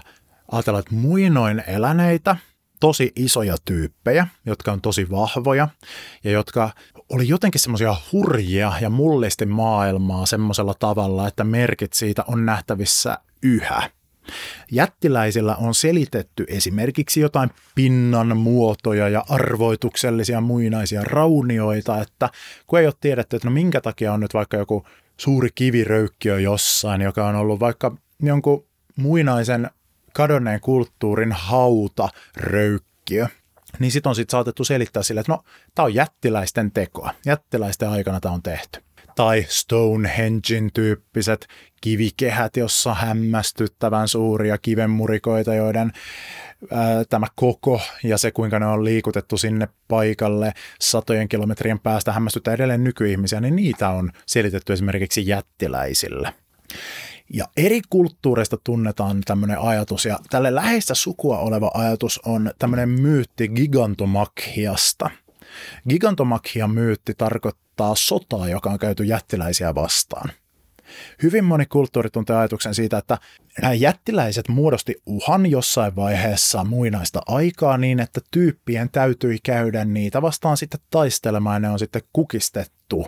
ajatellaan, 0.52 0.80
että 0.80 0.94
muinoin 0.94 1.64
eläneitä– 1.66 2.36
tosi 2.84 3.12
isoja 3.16 3.56
tyyppejä, 3.64 4.26
jotka 4.46 4.72
on 4.72 4.80
tosi 4.80 5.10
vahvoja 5.10 5.68
ja 6.24 6.30
jotka 6.30 6.70
oli 7.08 7.28
jotenkin 7.28 7.60
semmoisia 7.60 7.96
hurjia 8.12 8.72
ja 8.80 8.90
mullisti 8.90 9.46
maailmaa 9.46 10.26
semmoisella 10.26 10.74
tavalla, 10.78 11.28
että 11.28 11.44
merkit 11.44 11.92
siitä 11.92 12.24
on 12.28 12.46
nähtävissä 12.46 13.18
yhä. 13.42 13.90
Jättiläisillä 14.70 15.56
on 15.56 15.74
selitetty 15.74 16.44
esimerkiksi 16.48 17.20
jotain 17.20 17.50
pinnan 17.74 18.36
muotoja 18.36 19.08
ja 19.08 19.24
arvoituksellisia 19.28 20.40
muinaisia 20.40 21.04
raunioita, 21.04 22.00
että 22.00 22.30
kun 22.66 22.78
ei 22.78 22.86
ole 22.86 22.94
tiedetty, 23.00 23.36
että 23.36 23.48
no 23.48 23.54
minkä 23.54 23.80
takia 23.80 24.12
on 24.12 24.20
nyt 24.20 24.34
vaikka 24.34 24.56
joku 24.56 24.86
suuri 25.16 25.48
kiviröykkiö 25.54 26.40
jossain, 26.40 27.00
joka 27.00 27.26
on 27.26 27.36
ollut 27.36 27.60
vaikka 27.60 27.96
jonkun 28.22 28.66
muinaisen 28.96 29.70
kadonneen 30.14 30.60
kulttuurin 30.60 31.32
hauta, 31.32 32.08
röykkiö, 32.36 33.26
niin 33.78 33.92
sitten 33.92 34.10
on 34.10 34.16
sitten 34.16 34.32
saatettu 34.32 34.64
selittää 34.64 35.02
sille, 35.02 35.20
että 35.20 35.32
no, 35.32 35.42
tämä 35.74 35.84
on 35.84 35.94
jättiläisten 35.94 36.72
tekoa. 36.72 37.10
Jättiläisten 37.26 37.88
aikana 37.88 38.20
tämä 38.20 38.34
on 38.34 38.42
tehty. 38.42 38.80
Tai 39.16 39.46
Stonehengen 39.48 40.70
tyyppiset 40.74 41.46
kivikehät, 41.80 42.56
jossa 42.56 42.94
hämmästyttävän 42.94 44.08
suuria 44.08 44.58
kivenmurikoita, 44.58 45.54
joiden 45.54 45.92
ää, 46.70 47.04
tämä 47.10 47.26
koko 47.34 47.80
ja 48.04 48.18
se, 48.18 48.30
kuinka 48.30 48.58
ne 48.58 48.66
on 48.66 48.84
liikutettu 48.84 49.36
sinne 49.36 49.68
paikalle 49.88 50.52
satojen 50.80 51.28
kilometrien 51.28 51.80
päästä 51.80 52.12
hämmästyttää 52.12 52.54
edelleen 52.54 52.84
nykyihmisiä, 52.84 53.40
niin 53.40 53.56
niitä 53.56 53.88
on 53.88 54.12
selitetty 54.26 54.72
esimerkiksi 54.72 55.26
jättiläisille. 55.26 56.34
Ja 57.32 57.44
eri 57.56 57.80
kulttuureista 57.90 58.56
tunnetaan 58.64 59.20
tämmöinen 59.24 59.58
ajatus, 59.58 60.04
ja 60.04 60.18
tälle 60.30 60.54
läheistä 60.54 60.94
sukua 60.94 61.38
oleva 61.38 61.70
ajatus 61.74 62.20
on 62.26 62.50
tämmöinen 62.58 62.88
myytti 62.88 63.48
gigantomakhiasta. 63.48 65.10
Gigantomakhian 65.88 66.70
myytti 66.70 67.14
tarkoittaa 67.14 67.94
sotaa, 67.94 68.48
joka 68.48 68.70
on 68.70 68.78
käyty 68.78 69.04
jättiläisiä 69.04 69.74
vastaan. 69.74 70.30
Hyvin 71.22 71.44
moni 71.44 71.66
kulttuuri 71.66 72.10
tuntee 72.10 72.36
ajatuksen 72.36 72.74
siitä, 72.74 72.98
että 72.98 73.18
nämä 73.62 73.74
jättiläiset 73.74 74.48
muodosti 74.48 74.94
uhan 75.06 75.46
jossain 75.46 75.96
vaiheessa 75.96 76.64
muinaista 76.64 77.20
aikaa 77.26 77.78
niin, 77.78 78.00
että 78.00 78.20
tyyppien 78.30 78.90
täytyi 78.90 79.38
käydä 79.42 79.84
niitä 79.84 80.22
vastaan 80.22 80.56
sitten 80.56 80.80
taistelemaan 80.90 81.54
ja 81.54 81.68
ne 81.68 81.72
on 81.72 81.78
sitten 81.78 82.02
kukistettu 82.12 83.06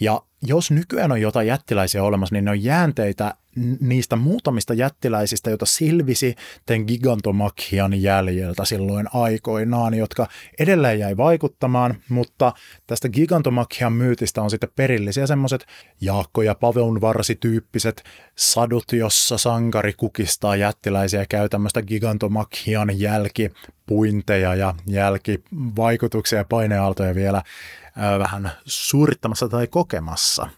ja 0.00 0.22
jos 0.42 0.70
nykyään 0.70 1.12
on 1.12 1.20
jotain 1.20 1.46
jättiläisiä 1.46 2.02
olemassa, 2.02 2.34
niin 2.34 2.44
ne 2.44 2.50
on 2.50 2.64
jäänteitä 2.64 3.34
niistä 3.80 4.16
muutamista 4.16 4.74
jättiläisistä, 4.74 5.50
joita 5.50 5.66
silvisi 5.66 6.34
tämän 6.66 6.84
gigantomakhian 6.86 8.02
jäljeltä 8.02 8.64
silloin 8.64 9.06
aikoinaan, 9.14 9.94
jotka 9.94 10.26
edelleen 10.58 10.98
jäi 10.98 11.16
vaikuttamaan, 11.16 11.96
mutta 12.08 12.52
tästä 12.86 13.08
gigantomakhian 13.08 13.92
myytistä 13.92 14.42
on 14.42 14.50
sitten 14.50 14.70
perillisiä 14.76 15.26
semmoiset 15.26 15.66
Jaakko 16.00 16.42
ja 16.42 16.54
Pavon 16.54 17.00
varsityyppiset 17.00 18.04
sadut, 18.36 18.92
jossa 18.92 19.38
sankari 19.38 19.92
kukistaa 19.92 20.56
jättiläisiä 20.56 21.20
ja 21.20 21.26
käy 21.28 21.48
tämmöistä 21.48 21.82
gigantomakhian 21.82 23.00
jälkipuinteja 23.00 24.54
ja 24.54 24.74
jälkivaikutuksia 24.86 26.38
ja 26.38 26.44
paineaaltoja 26.44 27.14
vielä 27.14 27.42
vähän 28.18 28.50
suorittamassa 28.64 29.48
tai 29.48 29.66
kokemassa. 29.66 30.48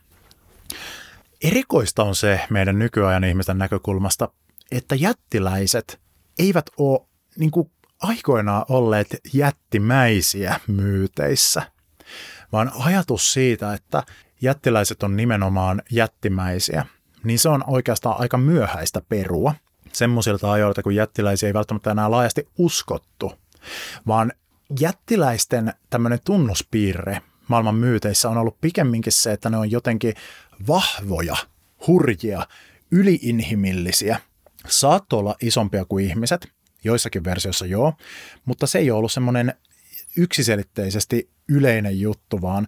Erikoista 1.44 2.04
on 2.04 2.14
se 2.14 2.40
meidän 2.50 2.78
nykyajan 2.78 3.25
ihmisten 3.25 3.58
näkökulmasta, 3.58 4.28
että 4.70 4.94
jättiläiset 4.94 6.00
eivät 6.38 6.66
ole 6.76 7.06
niin 7.37 7.50
kuin 7.50 7.70
aikoinaan 8.02 8.64
olleet 8.68 9.20
jättimäisiä 9.32 10.61
myyteissä, 10.66 11.62
vaan 12.52 12.72
ajatus 12.78 13.32
siitä, 13.32 13.75
että 13.75 14.02
jättiläiset 14.40 15.02
on 15.02 15.16
nimenomaan 15.16 15.82
jättimäisiä, 15.90 16.87
niin 17.25 17.38
se 17.38 17.49
on 17.49 17.64
oikeastaan 17.66 18.20
aika 18.20 18.38
myöhäistä 18.38 19.02
perua 19.08 19.54
semmoisilta 19.92 20.52
ajoilta, 20.52 20.82
kun 20.82 20.94
jättiläisiä 20.94 21.46
ei 21.46 21.54
välttämättä 21.54 21.90
enää 21.90 22.11
laajasti 22.11 22.49
uskottu, 22.58 23.32
vaan 24.06 24.32
jättiläisten 24.80 25.72
tämmöinen 25.90 26.18
tunnuspiirre 26.25 27.22
maailman 27.52 27.75
myyteissä 27.75 28.28
on 28.28 28.38
ollut 28.38 28.61
pikemminkin 28.61 29.12
se, 29.12 29.32
että 29.32 29.50
ne 29.50 29.56
on 29.56 29.71
jotenkin 29.71 30.14
vahvoja, 30.68 31.37
hurjia, 31.87 32.47
yliinhimillisiä. 32.90 34.21
Saattoi 34.68 35.18
olla 35.18 35.37
isompia 35.42 35.85
kuin 35.85 36.04
ihmiset, 36.04 36.49
joissakin 36.85 37.25
versioissa 37.25 37.66
joo, 37.66 37.92
mutta 38.44 38.66
se 38.66 38.78
ei 38.78 38.90
ole 38.90 38.99
ollut 38.99 39.12
semmoinen 39.12 39.54
yksiselitteisesti 40.16 41.30
yleinen 41.49 42.00
juttu, 42.00 42.42
vaan, 42.42 42.66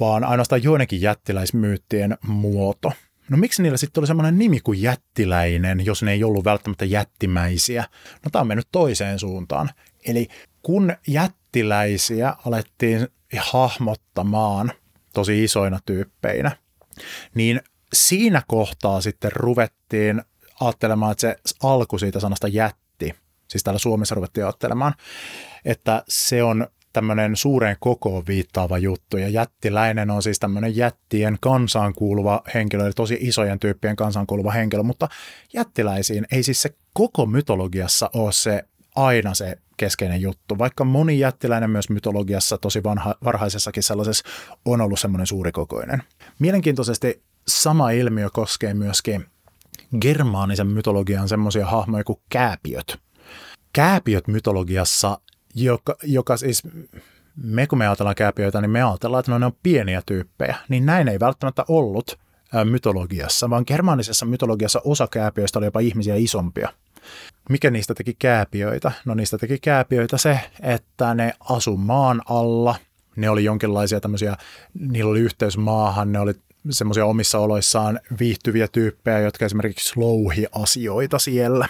vaan 0.00 0.24
ainoastaan 0.24 0.62
joidenkin 0.62 1.00
jättiläismyyttien 1.00 2.18
muoto. 2.26 2.92
No 3.30 3.36
miksi 3.36 3.62
niillä 3.62 3.78
sitten 3.78 4.00
oli 4.00 4.06
semmoinen 4.06 4.38
nimi 4.38 4.60
kuin 4.60 4.82
jättiläinen, 4.82 5.86
jos 5.86 6.02
ne 6.02 6.12
ei 6.12 6.24
ollut 6.24 6.44
välttämättä 6.44 6.84
jättimäisiä? 6.84 7.84
No 8.24 8.30
tämä 8.32 8.40
on 8.40 8.48
mennyt 8.48 8.68
toiseen 8.72 9.18
suuntaan. 9.18 9.70
Eli 10.06 10.28
kun 10.62 10.96
jättiläisiä 11.06 12.34
alettiin 12.46 13.08
hahmottamaan 13.38 14.72
tosi 15.12 15.44
isoina 15.44 15.78
tyyppeinä, 15.86 16.56
niin 17.34 17.60
siinä 17.92 18.42
kohtaa 18.48 19.00
sitten 19.00 19.32
ruvettiin 19.32 20.22
ajattelemaan, 20.60 21.12
että 21.12 21.20
se 21.20 21.36
alku 21.62 21.98
siitä 21.98 22.20
sanasta 22.20 22.48
jätti, 22.48 23.14
siis 23.48 23.64
täällä 23.64 23.78
Suomessa 23.78 24.14
ruvettiin 24.14 24.44
ajattelemaan, 24.44 24.94
että 25.64 26.02
se 26.08 26.42
on 26.42 26.66
tämmöinen 26.92 27.36
suureen 27.36 27.76
kokoon 27.80 28.26
viittaava 28.26 28.78
juttu, 28.78 29.16
ja 29.16 29.28
jättiläinen 29.28 30.10
on 30.10 30.22
siis 30.22 30.38
tämmöinen 30.38 30.76
jättien 30.76 31.38
kansaan 31.40 31.92
kuuluva 31.92 32.42
henkilö, 32.54 32.84
eli 32.84 32.92
tosi 32.92 33.18
isojen 33.20 33.58
tyyppien 33.58 33.96
kansaan 33.96 34.26
kuuluva 34.26 34.50
henkilö, 34.50 34.82
mutta 34.82 35.08
jättiläisiin 35.52 36.26
ei 36.32 36.42
siis 36.42 36.62
se 36.62 36.70
koko 36.92 37.26
mytologiassa 37.26 38.10
ole 38.14 38.32
se 38.32 38.64
aina 38.96 39.34
se 39.34 39.58
keskeinen 39.76 40.20
juttu. 40.20 40.58
Vaikka 40.58 40.84
moni 40.84 41.18
jättiläinen 41.18 41.70
myös 41.70 41.90
mytologiassa 41.90 42.58
tosi 42.58 42.82
vanha, 42.82 43.14
varhaisessakin 43.24 43.82
sellaisessa 43.82 44.24
on 44.64 44.80
ollut 44.80 45.00
semmoinen 45.00 45.26
suurikokoinen. 45.26 46.02
Mielenkiintoisesti 46.38 47.22
sama 47.48 47.90
ilmiö 47.90 48.28
koskee 48.32 48.74
myöskin 48.74 49.26
germaanisen 50.00 50.66
mytologian 50.66 51.28
semmoisia 51.28 51.66
hahmoja 51.66 52.04
kuin 52.04 52.20
kääpiöt. 52.28 52.98
Kääpiöt 53.72 54.28
mytologiassa, 54.28 55.20
joka, 55.54 55.96
joka 56.02 56.36
siis 56.36 56.62
me 57.36 57.66
kun 57.66 57.78
me 57.78 57.86
ajatellaan 57.86 58.14
kääpiöitä, 58.14 58.60
niin 58.60 58.70
me 58.70 58.82
ajatellaan, 58.82 59.20
että 59.20 59.32
no 59.32 59.38
ne 59.38 59.46
on 59.46 59.56
pieniä 59.62 60.02
tyyppejä, 60.06 60.56
niin 60.68 60.86
näin 60.86 61.08
ei 61.08 61.20
välttämättä 61.20 61.64
ollut 61.68 62.18
mytologiassa, 62.64 63.50
vaan 63.50 63.64
germaanisessa 63.66 64.26
mytologiassa 64.26 64.80
osa 64.84 65.08
kääpiöistä 65.10 65.58
oli 65.58 65.66
jopa 65.66 65.80
ihmisiä 65.80 66.14
isompia. 66.16 66.68
Mikä 67.48 67.70
niistä 67.70 67.94
teki 67.94 68.16
kääpiöitä? 68.18 68.92
No 69.04 69.14
niistä 69.14 69.38
teki 69.38 69.58
kääpiöitä 69.58 70.18
se, 70.18 70.40
että 70.62 71.14
ne 71.14 71.32
asu 71.40 71.76
maan 71.76 72.22
alla. 72.28 72.76
Ne 73.16 73.30
oli 73.30 73.44
jonkinlaisia 73.44 74.00
tämmöisiä, 74.00 74.36
niillä 74.78 75.10
oli 75.10 75.20
yhteys 75.20 75.56
maahan, 75.56 76.12
ne 76.12 76.20
oli 76.20 76.32
semmoisia 76.70 77.06
omissa 77.06 77.38
oloissaan 77.38 78.00
viihtyviä 78.20 78.68
tyyppejä, 78.68 79.18
jotka 79.18 79.44
esimerkiksi 79.44 79.92
louhi 79.96 80.46
asioita 80.52 81.18
siellä. 81.18 81.68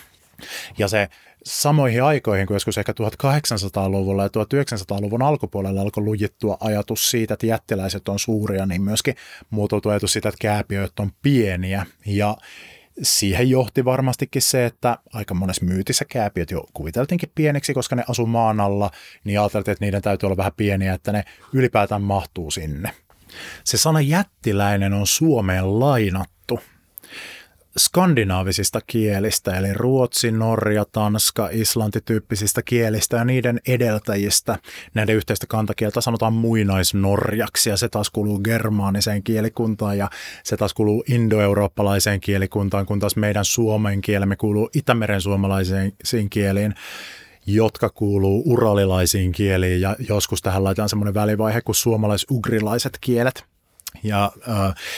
Ja 0.78 0.88
se 0.88 1.09
samoihin 1.44 2.02
aikoihin, 2.02 2.47
kun 2.47 2.56
joskus 2.56 2.78
ehkä 2.78 2.92
1800-luvulla 2.92 4.23
ja 4.23 4.28
1900-luvun 4.28 5.23
alkupuolella 5.23 5.80
alkoi 5.80 6.04
lujittua 6.04 6.56
ajatus 6.61 7.11
siitä, 7.11 7.35
että 7.35 7.47
jättiläiset 7.47 8.09
on 8.09 8.18
suuria, 8.18 8.66
niin 8.66 8.82
myöskin 8.82 9.14
muotoutui 9.50 9.92
ajatus 9.92 10.12
siitä, 10.12 10.28
että 10.28 10.38
kääpiöt 10.40 11.00
on 11.00 11.12
pieniä. 11.23 11.87
Ja 12.06 12.37
siihen 13.02 13.50
johti 13.50 13.85
varmastikin 13.85 14.42
se, 14.42 14.66
että 14.66 14.99
aika 15.12 15.35
monessa 15.35 15.64
myytissä 15.64 16.04
kääpiöt 16.04 16.50
jo 16.50 16.64
kuviteltiinkin 16.75 17.32
pieneksi, 17.35 17.75
koska 17.75 17.97
ne 17.97 18.04
asu 18.09 18.26
maan 18.26 18.61
alla, 18.61 18.90
niin 19.25 19.40
ajateltiin, 19.40 19.73
että 19.73 19.85
niiden 19.85 20.02
täytyy 20.02 20.26
olla 20.26 20.37
vähän 20.37 20.52
pieniä, 20.56 20.94
että 20.94 21.12
ne 21.12 21.25
ylipäätään 21.52 22.02
mahtuu 22.02 22.50
sinne. 22.50 22.92
Se 23.64 23.76
sana 23.76 24.00
jättiläinen 24.00 24.92
on 24.92 25.06
Suomeen 25.06 25.80
lainattu 25.80 26.61
skandinaavisista 27.78 28.80
kielistä, 28.86 29.56
eli 29.56 29.74
ruotsi, 29.74 30.30
norja, 30.30 30.84
tanska, 30.92 31.48
islanti 31.52 32.00
tyyppisistä 32.04 32.62
kielistä 32.62 33.16
ja 33.16 33.24
niiden 33.24 33.60
edeltäjistä. 33.68 34.58
Näiden 34.94 35.16
yhteistä 35.16 35.46
kantakieltä 35.46 36.00
sanotaan 36.00 36.32
muinaisnorjaksi 36.32 37.70
ja 37.70 37.76
se 37.76 37.88
taas 37.88 38.10
kuuluu 38.10 38.38
germaaniseen 38.38 39.22
kielikuntaan 39.22 39.98
ja 39.98 40.10
se 40.44 40.56
taas 40.56 40.74
kuuluu 40.74 41.04
indoeurooppalaiseen 41.08 42.20
kielikuntaan, 42.20 42.86
kun 42.86 43.00
taas 43.00 43.16
meidän 43.16 43.44
suomen 43.44 44.00
kielemme 44.00 44.36
kuuluu 44.36 44.70
itämeren 44.74 45.20
suomalaisiin 45.20 46.30
kieliin 46.30 46.74
jotka 47.46 47.90
kuuluu 47.90 48.42
uralilaisiin 48.46 49.32
kieliin 49.32 49.80
ja 49.80 49.96
joskus 50.08 50.42
tähän 50.42 50.64
laitetaan 50.64 50.88
semmoinen 50.88 51.14
välivaihe 51.14 51.60
kuin 51.60 51.76
suomalais-ugrilaiset 51.76 52.98
kielet. 53.00 53.44
Ja, 54.02 54.32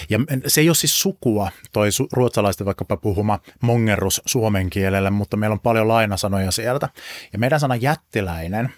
ja 0.08 0.18
se 0.46 0.60
ei 0.60 0.68
ole 0.68 0.74
siis 0.74 1.00
sukua, 1.00 1.50
toi 1.72 1.88
ruotsalaisten 2.12 2.64
vaikkapa 2.64 2.96
puhuma 2.96 3.38
mongerus 3.60 4.22
suomen 4.26 4.70
kielelle, 4.70 5.10
mutta 5.10 5.36
meillä 5.36 5.54
on 5.54 5.60
paljon 5.60 5.88
lainasanoja 5.88 6.50
sieltä. 6.50 6.88
Ja 7.32 7.38
meidän 7.38 7.60
sana 7.60 7.76
jättiläinen 7.76 8.72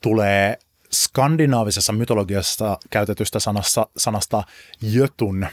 tulee 0.00 0.58
skandinaavisessa 0.92 1.92
mytologiassa 1.92 2.78
käytetystä 2.90 3.38
sanasta, 3.38 3.86
sanasta 3.96 4.42
jötun, 4.82 5.46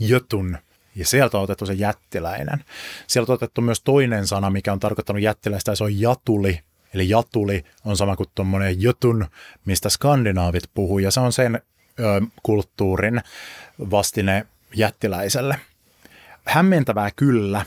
jötun, 0.00 0.58
ja 0.96 1.06
sieltä 1.06 1.36
on 1.36 1.44
otettu 1.44 1.66
se 1.66 1.72
jättiläinen. 1.72 2.64
Sieltä 3.06 3.32
on 3.32 3.34
otettu 3.34 3.60
myös 3.60 3.80
toinen 3.80 4.26
sana, 4.26 4.50
mikä 4.50 4.72
on 4.72 4.80
tarkoittanut 4.80 5.22
jättiläistä, 5.22 5.72
ja 5.72 5.76
se 5.76 5.84
on 5.84 6.00
jatuli. 6.00 6.60
Eli 6.94 7.08
jatuli 7.08 7.64
on 7.84 7.96
sama 7.96 8.16
kuin 8.16 8.28
tuommoinen 8.34 8.82
jötun, 8.82 9.26
mistä 9.64 9.88
skandinaavit 9.88 10.64
puhuu, 10.74 10.98
ja 10.98 11.10
se 11.10 11.20
on 11.20 11.32
sen 11.32 11.62
kulttuurin 12.42 13.20
vastine 13.90 14.46
jättiläiselle. 14.74 15.60
Hämmentävää 16.44 17.10
kyllä. 17.16 17.64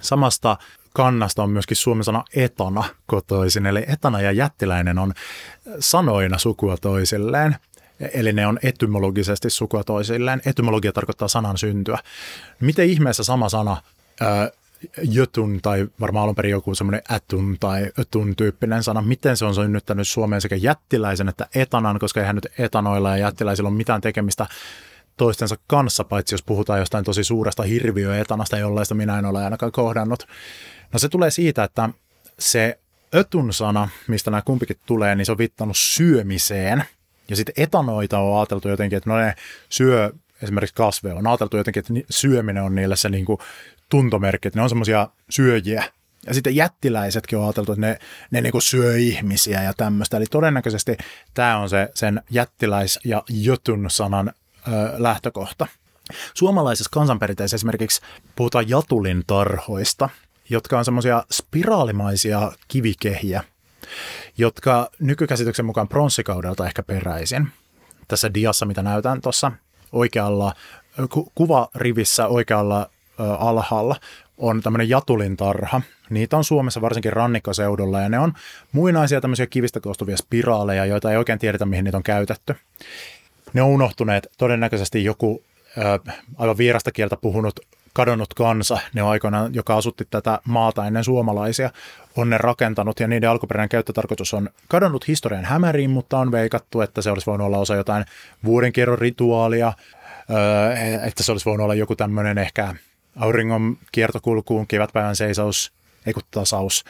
Samasta 0.00 0.56
kannasta 0.92 1.42
on 1.42 1.50
myöskin 1.50 1.76
suomen 1.76 2.04
sana 2.04 2.24
etana 2.36 2.84
kotoisin, 3.06 3.66
eli 3.66 3.84
etana 3.88 4.20
ja 4.20 4.32
jättiläinen 4.32 4.98
on 4.98 5.14
sanoina 5.78 6.38
sukua 6.38 6.76
toisilleen. 6.76 7.56
Eli 8.14 8.32
ne 8.32 8.46
on 8.46 8.58
etymologisesti 8.62 9.50
sukua 9.50 9.84
toisilleen. 9.84 10.42
Etymologia 10.46 10.92
tarkoittaa 10.92 11.28
sanan 11.28 11.58
syntyä. 11.58 11.98
Miten 12.60 12.86
ihmeessä 12.86 13.24
sama 13.24 13.48
sana 13.48 13.82
jötun 15.02 15.58
tai 15.62 15.88
varmaan 16.00 16.22
alun 16.22 16.34
perin 16.34 16.50
joku 16.50 16.74
semmoinen 16.74 17.02
ätun 17.12 17.56
tai 17.60 17.90
ötun 17.98 18.36
tyyppinen 18.36 18.82
sana, 18.82 19.02
miten 19.02 19.36
se 19.36 19.44
on 19.44 19.54
synnyttänyt 19.54 20.08
Suomeen 20.08 20.40
sekä 20.40 20.56
jättiläisen 20.56 21.28
että 21.28 21.46
etanan, 21.54 21.98
koska 21.98 22.20
eihän 22.20 22.34
nyt 22.34 22.46
etanoilla 22.58 23.10
ja 23.10 23.16
jättiläisillä 23.16 23.68
ole 23.68 23.76
mitään 23.76 24.00
tekemistä 24.00 24.46
toistensa 25.16 25.56
kanssa, 25.66 26.04
paitsi 26.04 26.34
jos 26.34 26.42
puhutaan 26.42 26.78
jostain 26.78 27.04
tosi 27.04 27.24
suuresta 27.24 27.62
hirviöetanasta, 27.62 28.58
jollaista 28.58 28.94
minä 28.94 29.18
en 29.18 29.24
ole 29.24 29.44
ainakaan 29.44 29.72
kohdannut. 29.72 30.26
No 30.92 30.98
se 30.98 31.08
tulee 31.08 31.30
siitä, 31.30 31.64
että 31.64 31.88
se 32.38 32.78
ötun 33.14 33.52
sana, 33.52 33.88
mistä 34.08 34.30
nämä 34.30 34.42
kumpikin 34.42 34.76
tulee, 34.86 35.14
niin 35.14 35.26
se 35.26 35.32
on 35.32 35.38
viittanut 35.38 35.76
syömiseen. 35.76 36.84
Ja 37.28 37.36
sitten 37.36 37.54
etanoita 37.56 38.18
on 38.18 38.38
ajateltu 38.38 38.68
jotenkin, 38.68 38.96
että 38.96 39.10
no 39.10 39.18
ne 39.18 39.34
syö 39.68 40.12
esimerkiksi 40.42 40.74
kasveja. 40.74 41.14
On 41.14 41.26
ajateltu 41.26 41.56
jotenkin, 41.56 41.80
että 41.80 41.94
syöminen 42.10 42.62
on 42.62 42.74
niille 42.74 42.96
se 42.96 43.08
niin 43.08 43.24
kuin 43.24 43.38
tuntomerkki, 43.88 44.48
että 44.48 44.58
ne 44.58 44.62
on 44.62 44.68
semmoisia 44.68 45.08
syöjiä. 45.30 45.84
Ja 46.26 46.34
sitten 46.34 46.56
jättiläisetkin 46.56 47.38
on 47.38 47.44
ajateltu, 47.44 47.72
että 47.72 47.80
ne, 47.80 47.98
ne 48.30 48.40
niin 48.40 48.62
syö 48.62 48.96
ihmisiä 48.96 49.62
ja 49.62 49.74
tämmöistä. 49.74 50.16
Eli 50.16 50.26
todennäköisesti 50.30 50.96
tämä 51.34 51.58
on 51.58 51.70
se 51.70 51.88
sen 51.94 52.22
jättiläis- 52.30 52.98
ja 53.04 53.22
jötun 53.30 53.86
sanan 53.90 54.28
ö, 54.28 54.72
lähtökohta. 54.96 55.66
Suomalaisessa 56.34 56.90
kansanperinteessä 56.92 57.54
esimerkiksi 57.54 58.00
puhutaan 58.36 58.68
jatulin 58.68 59.24
tarhoista, 59.26 60.08
jotka 60.50 60.78
on 60.78 60.84
semmoisia 60.84 61.24
spiraalimaisia 61.32 62.52
kivikehiä, 62.68 63.44
jotka 64.38 64.90
nykykäsityksen 65.00 65.66
mukaan 65.66 65.88
pronssikaudelta 65.88 66.66
ehkä 66.66 66.82
peräisin. 66.82 67.48
Tässä 68.08 68.34
diassa, 68.34 68.66
mitä 68.66 68.82
näytän 68.82 69.20
tuossa 69.20 69.52
oikealla 69.92 70.54
ku- 71.10 71.32
kuvarivissä 71.34 72.26
oikealla 72.26 72.90
alhaalla 73.38 73.96
on 74.38 74.62
tämmöinen 74.62 74.88
jatulintarha. 74.88 75.80
Niitä 76.10 76.36
on 76.36 76.44
Suomessa 76.44 76.80
varsinkin 76.80 77.12
rannikkoseudulla 77.12 78.00
ja 78.00 78.08
ne 78.08 78.18
on 78.18 78.32
muinaisia 78.72 79.20
tämmöisiä 79.20 79.46
kivistä 79.46 79.80
koostuvia 79.80 80.16
spiraaleja, 80.16 80.84
joita 80.84 81.10
ei 81.10 81.16
oikein 81.16 81.38
tiedetä, 81.38 81.66
mihin 81.66 81.84
niitä 81.84 81.96
on 81.96 82.02
käytetty. 82.02 82.56
Ne 83.52 83.62
on 83.62 83.68
unohtuneet 83.68 84.26
todennäköisesti 84.38 85.04
joku 85.04 85.42
ö, 85.78 86.12
aivan 86.38 86.58
vierasta 86.58 86.92
kieltä 86.92 87.16
puhunut 87.16 87.60
kadonnut 87.92 88.34
kansa, 88.34 88.78
ne 88.94 89.02
on 89.02 89.10
aikoinaan, 89.10 89.54
joka 89.54 89.76
asutti 89.76 90.04
tätä 90.10 90.38
maata 90.44 90.86
ennen 90.86 91.04
suomalaisia, 91.04 91.70
on 92.16 92.30
ne 92.30 92.38
rakentanut 92.38 93.00
ja 93.00 93.08
niiden 93.08 93.30
alkuperäinen 93.30 93.68
käyttötarkoitus 93.68 94.34
on 94.34 94.50
kadonnut 94.68 95.08
historian 95.08 95.44
hämäriin, 95.44 95.90
mutta 95.90 96.18
on 96.18 96.32
veikattu, 96.32 96.80
että 96.80 97.02
se 97.02 97.10
olisi 97.10 97.26
voinut 97.26 97.46
olla 97.46 97.58
osa 97.58 97.74
jotain 97.74 98.04
vuodenkierron 98.44 98.98
rituaalia, 98.98 99.72
että 101.06 101.22
se 101.22 101.32
olisi 101.32 101.44
voinut 101.44 101.64
olla 101.64 101.74
joku 101.74 101.96
tämmöinen 101.96 102.38
ehkä 102.38 102.74
auringon 103.16 103.78
kiertokulkuun, 103.92 104.66
kevätpäivän 104.66 105.16
seisaus, 105.16 105.72
ei 106.06 106.12
kun 106.12 106.22
tasaus, 106.30 106.84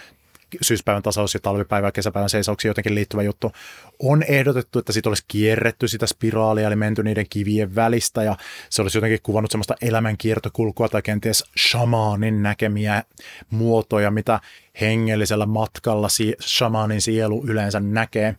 syyspäivän 0.62 1.02
tasaus 1.02 1.34
ja 1.34 1.40
talvipäivän 1.40 1.88
ja 1.88 1.92
kesäpäivän 1.92 2.30
seisauksiin 2.30 2.70
jotenkin 2.70 2.94
liittyvä 2.94 3.22
juttu. 3.22 3.52
On 3.98 4.22
ehdotettu, 4.22 4.78
että 4.78 4.92
siitä 4.92 5.08
olisi 5.08 5.24
kierretty 5.28 5.88
sitä 5.88 6.06
spiraalia, 6.06 6.66
eli 6.66 6.76
menty 6.76 7.02
niiden 7.02 7.26
kivien 7.30 7.74
välistä, 7.74 8.22
ja 8.22 8.36
se 8.70 8.82
olisi 8.82 8.98
jotenkin 8.98 9.18
kuvannut 9.22 9.50
semmoista 9.50 9.74
elämän 9.82 10.16
kiertokulkua 10.16 10.88
tai 10.88 11.02
kenties 11.02 11.44
shamaanin 11.58 12.42
näkemiä 12.42 13.02
muotoja, 13.50 14.10
mitä 14.10 14.40
hengellisellä 14.80 15.46
matkalla 15.46 16.08
shamaanin 16.40 17.00
sielu 17.00 17.44
yleensä 17.46 17.80
näkee. 17.80 18.36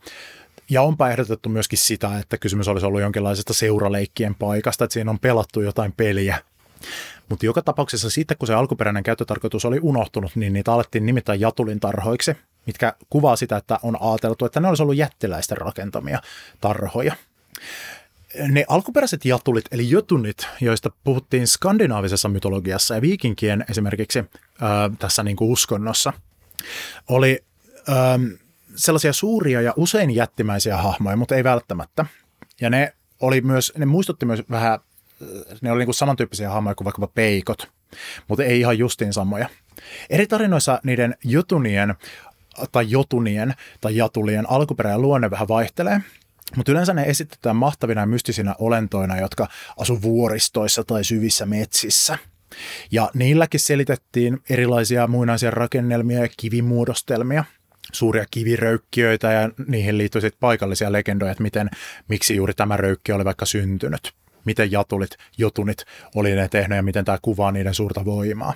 Ja 0.69 0.82
onpa 0.82 1.10
ehdotettu 1.10 1.50
myöskin 1.50 1.80
sitä, 1.80 2.19
että 2.19 2.38
kysymys 2.38 2.67
olisi 2.67 2.86
ollut 2.86 3.02
jonkinlaisesta 3.02 3.54
seuraleikkien 3.54 4.36
paikasta, 4.36 4.84
että 4.84 4.93
siinä 4.93 5.12
on 5.12 5.19
pelattu 5.19 5.62
jotain 5.62 5.91
peliä 5.91 6.41
mutta 7.29 7.45
joka 7.45 7.61
tapauksessa 7.61 8.09
sitten, 8.09 8.37
kun 8.37 8.47
se 8.47 8.53
alkuperäinen 8.53 9.03
käyttötarkoitus 9.03 9.65
oli 9.65 9.79
unohtunut, 9.81 10.35
niin 10.35 10.53
niitä 10.53 10.73
alettiin 10.73 11.05
nimittäin 11.05 11.39
jatulin 11.39 11.79
tarhoiksi, 11.79 12.37
mitkä 12.65 12.93
kuvaa 13.09 13.35
sitä, 13.35 13.57
että 13.57 13.79
on 13.83 13.97
ajateltu, 14.01 14.45
että 14.45 14.59
ne 14.59 14.67
olisi 14.67 14.83
ollut 14.83 14.97
jättiläisten 14.97 15.57
rakentamia 15.57 16.21
tarhoja. 16.61 17.15
Ne 18.47 18.65
alkuperäiset 18.67 19.25
jatulit, 19.25 19.65
eli 19.71 19.89
jotunit, 19.89 20.47
joista 20.61 20.91
puhuttiin 21.03 21.47
skandinaavisessa 21.47 22.29
mytologiassa 22.29 22.95
ja 22.95 23.01
viikinkien 23.01 23.65
esimerkiksi 23.69 24.19
ää, 24.61 24.89
tässä 24.99 25.23
niin 25.23 25.37
kuin 25.37 25.51
uskonnossa, 25.51 26.13
oli 27.07 27.43
ää, 27.87 28.19
sellaisia 28.75 29.13
suuria 29.13 29.61
ja 29.61 29.73
usein 29.75 30.11
jättimäisiä 30.11 30.77
hahmoja, 30.77 31.17
mutta 31.17 31.35
ei 31.35 31.43
välttämättä. 31.43 32.05
Ja 32.61 32.69
ne 32.69 32.93
oli 33.21 33.41
myös, 33.41 33.73
ne 33.77 33.85
muistutti 33.85 34.25
myös 34.25 34.43
vähän 34.49 34.79
ne 35.62 35.71
oli 35.71 35.80
niin 35.80 35.88
kuin 35.88 35.95
samantyyppisiä 35.95 36.49
hahmoja 36.49 36.75
kuin 36.75 36.86
vaikkapa 36.86 37.08
peikot, 37.08 37.71
mutta 38.27 38.43
ei 38.43 38.60
ihan 38.60 38.77
justiin 38.77 39.13
samoja. 39.13 39.49
Eri 40.10 40.27
tarinoissa 40.27 40.80
niiden 40.84 41.15
jutunien 41.23 41.95
tai 42.71 42.91
jotunien 42.91 43.53
tai 43.82 43.95
jatulien 43.95 44.49
alkuperä 44.49 44.89
ja 44.89 44.99
luonne 44.99 45.32
vähän 45.32 45.47
vaihtelee, 45.47 46.01
mutta 46.56 46.71
yleensä 46.71 46.93
ne 46.93 47.03
esitetään 47.03 47.56
mahtavina 47.56 48.01
ja 48.01 48.08
mystisinä 48.08 48.56
olentoina, 48.60 49.17
jotka 49.17 49.47
asu 49.77 50.01
vuoristoissa 50.01 50.84
tai 50.84 51.03
syvissä 51.03 51.45
metsissä. 51.45 52.17
Ja 52.91 53.10
niilläkin 53.13 53.60
selitettiin 53.60 54.38
erilaisia 54.49 55.08
muinaisia 55.08 55.51
rakennelmia 55.51 56.19
ja 56.19 56.30
kivimuodostelmia, 56.38 57.45
suuria 57.93 58.25
kiviröykkiöitä 58.32 59.32
ja 59.32 59.49
niihin 59.67 59.95
sitten 60.01 60.32
paikallisia 60.39 60.91
legendoja, 60.91 61.32
että 61.32 61.43
miten, 61.43 61.69
miksi 62.08 62.36
juuri 62.36 62.53
tämä 62.53 62.77
röykki 62.77 63.12
oli 63.12 63.25
vaikka 63.25 63.45
syntynyt 63.45 64.13
miten 64.47 64.71
jatulit, 64.71 65.12
jotunit 65.38 65.86
oli 66.15 66.36
ne 66.36 66.47
tehnyt 66.47 66.75
ja 66.75 66.83
miten 66.83 67.05
tämä 67.05 67.17
kuvaa 67.21 67.51
niiden 67.51 67.73
suurta 67.73 68.05
voimaa. 68.05 68.53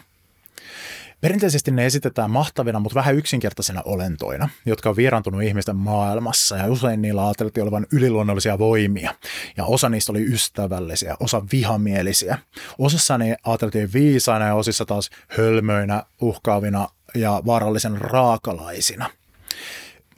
Perinteisesti 1.22 1.72
ne 1.72 1.86
esitetään 1.86 2.32
mahtavina, 2.32 2.80
mutta 2.80 2.96
vähän 2.96 3.16
yksinkertaisina 3.16 3.82
olentoina, 3.86 4.50
jotka 4.66 4.90
on 4.90 4.96
vieraantunut 4.96 5.44
ihmisten 5.44 5.76
maailmassa 5.76 6.58
ja 6.58 6.72
usein 6.72 7.02
niillä 7.02 7.26
ajateltiin 7.26 7.64
olevan 7.64 7.88
yliluonnollisia 7.92 8.60
voimia. 8.60 9.16
Ja 9.58 9.66
osa 9.66 9.90
niistä 9.90 10.12
oli 10.12 10.24
ystävällisiä, 10.34 11.16
osa 11.20 11.42
vihamielisiä. 11.52 12.38
Osassa 12.78 13.18
ne 13.18 13.36
ajateltiin 13.46 13.94
viisaina 13.94 14.46
ja 14.46 14.56
osissa 14.56 14.86
taas 14.86 15.10
hölmöinä, 15.28 16.04
uhkaavina 16.22 16.88
ja 17.16 17.42
vaarallisen 17.46 18.02
raakalaisina. 18.02 19.10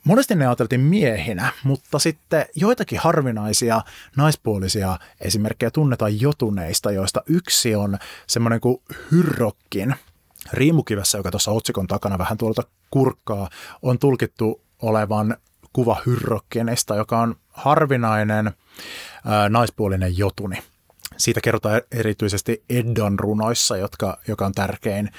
Monesti 0.03 0.35
ne 0.35 0.47
ajateltiin 0.47 0.81
miehinä, 0.81 1.51
mutta 1.63 1.99
sitten 1.99 2.45
joitakin 2.55 2.99
harvinaisia 2.99 3.81
naispuolisia 4.17 4.99
esimerkkejä 5.21 5.71
tunnetaan 5.71 6.21
jotuneista, 6.21 6.91
joista 6.91 7.23
yksi 7.27 7.75
on 7.75 7.97
semmoinen 8.27 8.59
kuin 8.59 8.81
hyrrokkin– 9.11 9.95
Riimukivessä, 10.53 11.17
joka 11.17 11.31
tuossa 11.31 11.51
otsikon 11.51 11.87
takana 11.87 12.17
vähän 12.17 12.37
tuolta 12.37 12.63
kurkkaa, 12.91 13.49
on 13.81 13.99
tulkittu 13.99 14.61
olevan 14.81 15.37
kuva 15.73 16.01
hyrrokkenesta, 16.05 16.95
joka 16.95 17.19
on 17.19 17.35
harvinainen 17.49 18.51
ää, 19.25 19.49
naispuolinen 19.49 20.17
jotuni. 20.17 20.57
Siitä 21.17 21.41
kerrotaan 21.41 21.81
erityisesti 21.91 22.63
Eddon 22.69 23.19
runoissa, 23.19 23.77
jotka, 23.77 24.17
joka 24.27 24.45
on 24.45 24.51
tärkein 24.51 25.09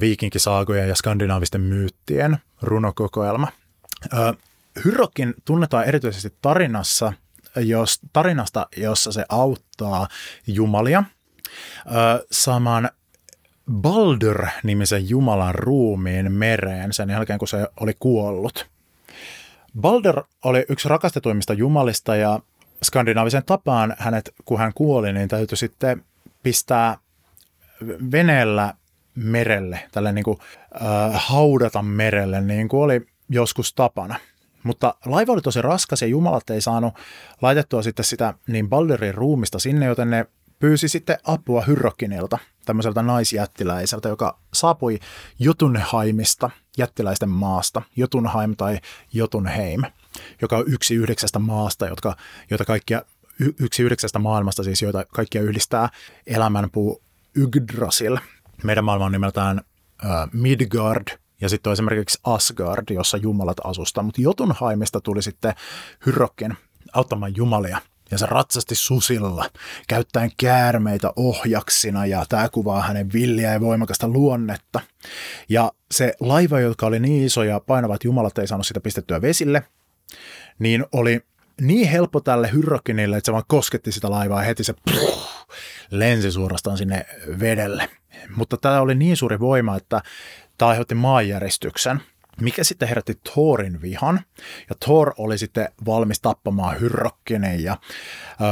viikinkisaagojen 0.00 0.88
ja 0.88 0.94
skandinaavisten 0.94 1.60
myyttien 1.60 2.38
runokokoelma. 2.62 3.48
Ää, 4.12 4.34
Hyrrokkin 4.84 5.34
tunnetaan 5.44 5.84
erityisesti 5.84 6.34
tarinassa, 6.42 7.12
jos, 7.56 8.00
tarinasta, 8.12 8.66
jossa 8.76 9.12
se 9.12 9.24
auttaa 9.28 10.08
jumalia 10.46 11.04
saamaan 12.30 12.90
Baldur-nimisen 13.72 15.08
jumalan 15.10 15.54
ruumiin 15.54 16.32
mereen 16.32 16.92
sen 16.92 17.10
jälkeen, 17.10 17.38
kun 17.38 17.48
se 17.48 17.66
oli 17.80 17.92
kuollut. 17.98 18.66
Baldur 19.80 20.22
oli 20.44 20.64
yksi 20.68 20.88
rakastetuimmista 20.88 21.52
jumalista 21.52 22.16
ja 22.16 22.40
skandinaavisen 22.82 23.44
tapaan 23.44 23.96
hänet, 23.98 24.34
kun 24.44 24.58
hän 24.58 24.72
kuoli, 24.74 25.12
niin 25.12 25.28
täytyy 25.28 25.56
sitten 25.56 26.04
pistää 26.42 26.96
veneellä 28.12 28.74
merelle, 29.14 29.88
tälle 29.92 30.12
niin 30.12 30.24
kuin, 30.24 30.38
äh, 30.74 31.10
haudata 31.14 31.82
merelle, 31.82 32.40
niin 32.40 32.68
kuin 32.68 32.82
oli 32.82 33.06
joskus 33.30 33.74
tapana. 33.74 34.18
Mutta 34.62 34.94
laiva 35.06 35.32
oli 35.32 35.40
tosi 35.40 35.62
raskas 35.62 36.02
ja 36.02 36.08
jumalat 36.08 36.50
ei 36.50 36.60
saanut 36.60 36.94
laitettua 37.42 37.82
sitten 37.82 38.04
sitä 38.04 38.34
niin 38.46 38.68
Balderin 38.68 39.14
ruumista 39.14 39.58
sinne, 39.58 39.86
joten 39.86 40.10
ne 40.10 40.26
pyysi 40.58 40.88
sitten 40.88 41.18
apua 41.24 41.62
Hyrrokinilta, 41.62 42.38
tämmöiseltä 42.64 43.02
naisjättiläiseltä, 43.02 44.08
joka 44.08 44.38
saapui 44.54 44.98
Jotunheimista, 45.38 46.50
jättiläisten 46.78 47.28
maasta, 47.28 47.82
Jotunheim 47.96 48.56
tai 48.56 48.78
Jotunheim, 49.12 49.82
joka 50.42 50.56
on 50.56 50.64
yksi 50.66 50.94
yhdeksästä 50.94 51.38
maasta, 51.38 51.86
jotka, 51.86 52.16
joita 52.50 52.64
kaikkia, 52.64 53.02
yksi 53.60 53.82
yhdeksästä 53.82 54.18
maailmasta 54.18 54.62
siis, 54.62 54.82
joita 54.82 55.04
kaikkia 55.04 55.42
yhdistää 55.42 55.88
elämänpuu 56.26 57.02
Yggdrasil. 57.34 58.18
Meidän 58.64 58.84
maailma 58.84 59.04
on 59.04 59.12
nimeltään 59.12 59.60
Midgard, 60.32 61.18
ja 61.40 61.48
sitten 61.48 61.70
on 61.70 61.72
esimerkiksi 61.72 62.18
Asgard, 62.24 62.84
jossa 62.90 63.16
jumalat 63.16 63.56
asusta, 63.64 64.02
mutta 64.02 64.20
Jotunheimista 64.20 65.00
tuli 65.00 65.22
sitten 65.22 65.54
Hyrrokin 66.06 66.56
auttamaan 66.92 67.36
jumalia 67.36 67.78
ja 68.10 68.18
se 68.18 68.26
ratsasti 68.26 68.74
susilla, 68.74 69.46
käyttäen 69.88 70.30
käärmeitä 70.36 71.12
ohjaksina 71.16 72.06
ja 72.06 72.24
tämä 72.28 72.48
kuvaa 72.48 72.82
hänen 72.82 73.12
villiä 73.12 73.52
ja 73.52 73.60
voimakasta 73.60 74.08
luonnetta. 74.08 74.80
Ja 75.48 75.72
se 75.90 76.14
laiva, 76.20 76.60
joka 76.60 76.86
oli 76.86 77.00
niin 77.00 77.26
iso 77.26 77.42
ja 77.42 77.60
painavat 77.60 78.04
jumalat 78.04 78.38
ei 78.38 78.46
saanut 78.46 78.66
sitä 78.66 78.80
pistettyä 78.80 79.22
vesille, 79.22 79.62
niin 80.58 80.86
oli 80.92 81.20
niin 81.60 81.88
helppo 81.88 82.20
tälle 82.20 82.52
hyrrokinille, 82.52 83.16
että 83.16 83.26
se 83.26 83.32
vaan 83.32 83.44
kosketti 83.48 83.92
sitä 83.92 84.10
laivaa 84.10 84.40
ja 84.40 84.46
heti 84.46 84.64
se 84.64 84.74
puh, 84.84 85.28
lensi 85.90 86.32
suorastaan 86.32 86.78
sinne 86.78 87.06
vedelle. 87.40 87.88
Mutta 88.36 88.56
tämä 88.56 88.80
oli 88.80 88.94
niin 88.94 89.16
suuri 89.16 89.40
voima, 89.40 89.76
että 89.76 90.02
tämä 90.60 90.68
aiheutti 90.68 90.94
maanjäristyksen 90.94 92.00
mikä 92.40 92.64
sitten 92.64 92.88
herätti 92.88 93.14
Thorin 93.32 93.82
vihan. 93.82 94.20
Ja 94.68 94.76
Thor 94.84 95.14
oli 95.18 95.38
sitten 95.38 95.68
valmis 95.86 96.20
tappamaan 96.20 96.80
Hyrrokkinen 96.80 97.62
ja 97.62 97.76
öö, 98.40 98.48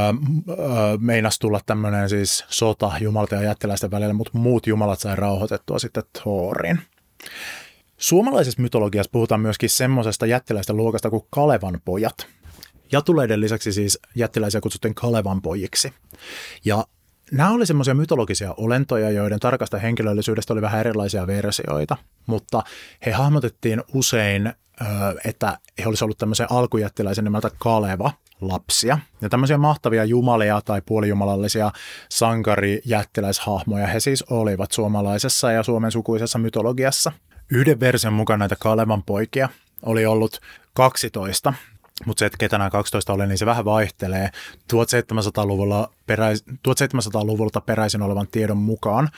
öö, 0.58 0.96
meinas 1.00 1.38
tulla 1.38 1.60
tämmöinen 1.66 2.08
siis 2.08 2.44
sota 2.48 2.92
jumalta 3.00 3.34
ja 3.34 3.42
jättiläisten 3.42 3.90
välillä, 3.90 4.12
mutta 4.12 4.38
muut 4.38 4.66
jumalat 4.66 5.00
sai 5.00 5.16
rauhoitettua 5.16 5.78
sitten 5.78 6.02
Thorin. 6.22 6.80
Suomalaisessa 7.96 8.62
mytologiassa 8.62 9.10
puhutaan 9.12 9.40
myöskin 9.40 9.70
semmoisesta 9.70 10.26
jättiläisten 10.26 10.76
luokasta 10.76 11.10
kuin 11.10 11.26
Kalevan 11.30 11.80
pojat. 11.84 12.26
Jatuleiden 12.92 13.40
lisäksi 13.40 13.72
siis 13.72 13.98
jättiläisiä 14.14 14.60
kutsuttiin 14.60 14.94
Kalevan 14.94 15.42
pojiksi. 15.42 15.92
Ja 16.64 16.84
Nämä 17.32 17.50
oli 17.50 17.66
semmoisia 17.66 17.94
mytologisia 17.94 18.54
olentoja, 18.56 19.10
joiden 19.10 19.40
tarkasta 19.40 19.78
henkilöllisyydestä 19.78 20.52
oli 20.52 20.62
vähän 20.62 20.80
erilaisia 20.80 21.26
versioita, 21.26 21.96
mutta 22.26 22.62
he 23.06 23.12
hahmotettiin 23.12 23.82
usein, 23.94 24.52
että 25.24 25.58
he 25.78 25.86
olisivat 25.86 26.02
ollut 26.06 26.18
tämmöisen 26.18 26.46
alkujättiläisen 26.50 27.24
nimeltä 27.24 27.50
Kaleva, 27.58 28.12
lapsia. 28.40 28.98
Ja 29.20 29.28
tämmöisiä 29.28 29.58
mahtavia 29.58 30.04
jumalia 30.04 30.60
tai 30.64 30.82
puolijumalallisia 30.86 31.70
sankarijättiläishahmoja 32.08 33.86
he 33.86 34.00
siis 34.00 34.22
olivat 34.22 34.72
suomalaisessa 34.72 35.52
ja 35.52 35.62
suomen 35.62 35.92
sukuisessa 35.92 36.38
mytologiassa. 36.38 37.12
Yhden 37.50 37.80
version 37.80 38.12
mukaan 38.12 38.38
näitä 38.38 38.56
Kalevan 38.58 39.02
poikia 39.02 39.48
oli 39.82 40.06
ollut 40.06 40.40
12, 40.74 41.54
mutta 42.06 42.18
se, 42.18 42.26
että 42.26 42.38
ketä 42.38 42.58
nämä 42.58 42.70
12 42.70 43.12
oli, 43.12 43.26
niin 43.26 43.38
se 43.38 43.46
vähän 43.46 43.64
vaihtelee. 43.64 44.30
1700-luvulla 44.72 45.90
peräis, 46.08 46.44
1700-luvulta 46.46 47.60
peräisin 47.60 48.02
olevan 48.02 48.28
tiedon 48.28 48.56
mukaan 48.56 49.08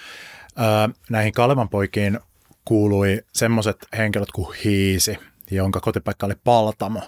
näihin 1.10 1.32
Kalevan 1.32 1.68
poikiin 1.68 2.18
kuului 2.64 3.22
semmoiset 3.32 3.86
henkilöt 3.98 4.32
kuin 4.32 4.56
Hiisi, 4.64 5.18
jonka 5.50 5.80
kotipaikka 5.80 6.26
oli 6.26 6.34
Paltamo, 6.44 7.02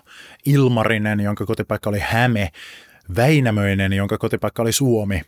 Ilmarinen, 0.46 1.20
jonka 1.20 1.46
kotipaikka 1.46 1.90
oli 1.90 2.00
Häme, 2.00 2.52
Väinämöinen, 3.16 3.92
jonka 3.92 4.18
kotipaikka 4.18 4.62
oli 4.62 4.72
Suomi, 4.72 5.22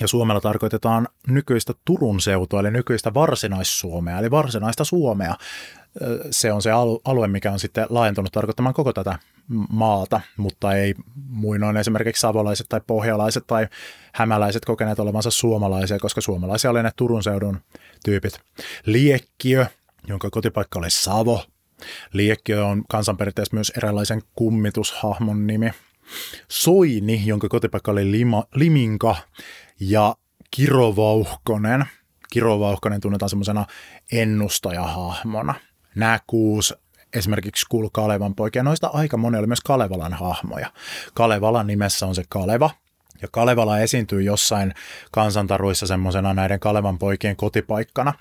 ja 0.00 0.08
Suomella 0.08 0.40
tarkoitetaan 0.40 1.08
nykyistä 1.26 1.72
Turun 1.84 2.20
seutua, 2.20 2.60
eli 2.60 2.70
nykyistä 2.70 3.14
varsinais-Suomea, 3.14 4.18
eli 4.18 4.30
varsinaista 4.30 4.84
Suomea. 4.84 5.34
Se 6.30 6.52
on 6.52 6.62
se 6.62 6.70
alue, 7.04 7.28
mikä 7.28 7.52
on 7.52 7.58
sitten 7.58 7.86
laajentunut 7.88 8.32
tarkoittamaan 8.32 8.74
koko 8.74 8.92
tätä 8.92 9.18
maata, 9.70 10.20
mutta 10.36 10.74
ei 10.74 10.94
muinoin 11.28 11.76
esimerkiksi 11.76 12.20
savolaiset 12.20 12.66
tai 12.68 12.80
pohjalaiset 12.86 13.46
tai 13.46 13.68
hämäläiset 14.14 14.64
kokeneet 14.64 14.98
olevansa 14.98 15.30
suomalaisia, 15.30 15.98
koska 15.98 16.20
suomalaisia 16.20 16.70
oli 16.70 16.82
ne 16.82 16.90
Turun 16.96 17.22
seudun 17.22 17.60
tyypit. 18.04 18.40
Liekkiö, 18.86 19.66
jonka 20.08 20.30
kotipaikka 20.30 20.78
oli 20.78 20.90
Savo. 20.90 21.44
Liekkiö 22.12 22.66
on 22.66 22.84
kansanperinteessä 22.88 23.56
myös 23.56 23.72
eräänlaisen 23.76 24.22
kummitushahmon 24.34 25.46
nimi. 25.46 25.70
Soini, 26.48 27.22
jonka 27.26 27.48
kotipaikka 27.48 27.90
oli 27.90 28.10
Lima, 28.10 28.44
Liminka 28.54 29.16
ja 29.80 30.14
Kirovauhkonen. 30.50 31.84
Kirovauhkonen 32.32 33.00
tunnetaan 33.00 33.30
semmoisena 33.30 33.66
ennustajahahmona. 34.12 35.54
Nämä 35.98 36.18
kuusi 36.26 36.74
esimerkiksi 37.14 37.66
kuulu 37.68 37.90
Kalevan 37.90 38.34
poikia. 38.34 38.62
Noista 38.62 38.90
aika 38.92 39.16
moni 39.16 39.38
oli 39.38 39.46
myös 39.46 39.60
Kalevalan 39.60 40.14
hahmoja. 40.14 40.72
Kalevalan 41.14 41.66
nimessä 41.66 42.06
on 42.06 42.14
se 42.14 42.24
Kaleva, 42.28 42.70
ja 43.22 43.28
Kalevala 43.30 43.78
esiintyy 43.78 44.22
jossain 44.22 44.74
kansantaruissa 45.10 45.86
semmoisena 45.86 46.34
näiden 46.34 46.60
Kalevan 46.60 46.98
poikien 46.98 47.36
kotipaikkana. 47.36 48.14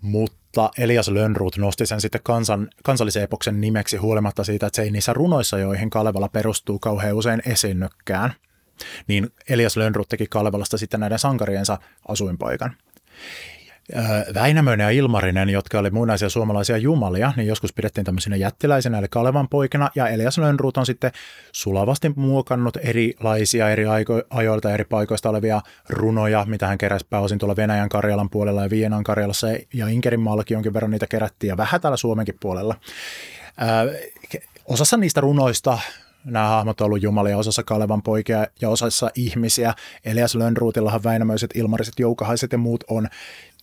Mutta 0.00 0.70
Elias 0.78 1.08
Lönnruut 1.08 1.56
nosti 1.56 1.86
sen 1.86 2.00
sitten 2.00 2.20
kansan, 2.24 2.68
kansallisen 2.82 3.22
epoksen 3.22 3.60
nimeksi 3.60 3.96
huolimatta 3.96 4.44
siitä, 4.44 4.66
että 4.66 4.76
se 4.76 4.82
ei 4.82 4.90
niissä 4.90 5.12
runoissa, 5.12 5.58
joihin 5.58 5.90
Kalevala 5.90 6.28
perustuu, 6.28 6.78
kauhean 6.78 7.16
usein 7.16 7.42
esiinnykään. 7.46 8.34
Niin 9.06 9.30
Elias 9.48 9.76
Lönnruut 9.76 10.08
teki 10.08 10.26
Kalevalasta 10.26 10.78
sitten 10.78 11.00
näiden 11.00 11.18
sankariensa 11.18 11.78
asuinpaikan. 12.08 12.76
Väinämöinen 14.34 14.84
ja 14.84 14.90
Ilmarinen, 14.90 15.50
jotka 15.50 15.78
oli 15.78 15.90
muinaisia 15.90 16.28
suomalaisia 16.28 16.76
jumalia, 16.76 17.32
niin 17.36 17.48
joskus 17.48 17.72
pidettiin 17.72 18.04
tämmöisinä 18.04 18.36
jättiläisenä, 18.36 18.98
eli 18.98 19.06
Kalevan 19.10 19.48
poikina, 19.48 19.90
ja 19.94 20.08
Elias 20.08 20.38
Lönnruut 20.38 20.76
on 20.76 20.86
sitten 20.86 21.12
sulavasti 21.52 22.12
muokannut 22.16 22.76
erilaisia 22.76 23.70
eri 23.70 23.84
ajoilta 24.30 24.70
eri 24.70 24.84
paikoista 24.84 25.30
olevia 25.30 25.60
runoja, 25.88 26.44
mitä 26.48 26.66
hän 26.66 26.78
keräsi 26.78 27.06
pääosin 27.10 27.38
tuolla 27.38 27.56
Venäjän 27.56 27.88
Karjalan 27.88 28.30
puolella 28.30 28.62
ja 28.62 28.70
Vienan 28.70 29.04
Karjalassa, 29.04 29.46
ja 29.74 29.88
Inkerinmaallakin 29.88 30.54
jonkin 30.54 30.74
verran 30.74 30.90
niitä 30.90 31.06
kerättiin, 31.06 31.48
ja 31.48 31.56
vähän 31.56 31.80
täällä 31.80 31.96
Suomenkin 31.96 32.36
puolella. 32.40 32.74
Ö, 33.84 34.00
osassa 34.64 34.96
niistä 34.96 35.20
runoista 35.20 35.78
Nämä 36.24 36.48
hahmot 36.48 36.80
on 36.80 36.84
ollut 36.84 37.02
jumalia 37.02 37.38
osassa 37.38 37.62
Kalevan 37.62 38.02
poikia 38.02 38.46
ja 38.60 38.68
osassa 38.68 39.10
ihmisiä. 39.14 39.74
Elias 40.04 40.34
Lönnruutillahan 40.34 41.04
Väinämöiset, 41.04 41.50
Ilmariset, 41.54 41.98
Joukahaiset 41.98 42.52
ja 42.52 42.58
muut 42.58 42.84
on 42.88 43.08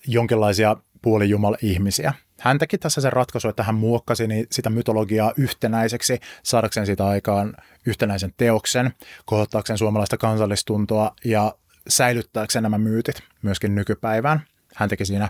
jonkinlaisia 0.08 0.76
puolijumal-ihmisiä. 1.02 2.14
Hän 2.40 2.60
teki 2.60 2.78
tässä 2.78 3.02
sen 3.02 3.14
ratkaisu, 3.14 3.48
että 3.50 3.64
hän 3.64 3.76
muokkasi 3.76 4.24
sitä 4.52 4.70
mytologiaa 4.70 5.34
yhtenäiseksi, 5.38 6.20
saadakseen 6.44 6.86
sitä 6.86 7.08
aikaan 7.08 7.54
yhtenäisen 7.86 8.34
teoksen, 8.38 8.94
kohottaakseen 9.26 9.78
suomalaista 9.78 10.18
kansallistuntoa 10.18 11.16
ja 11.26 11.56
säilyttääkseen 11.88 12.64
nämä 12.64 12.78
myytit 12.78 13.16
myöskin 13.42 13.76
nykypäivään. 13.76 14.42
Hän 14.76 14.90
teki 14.90 15.06
siinä, 15.06 15.30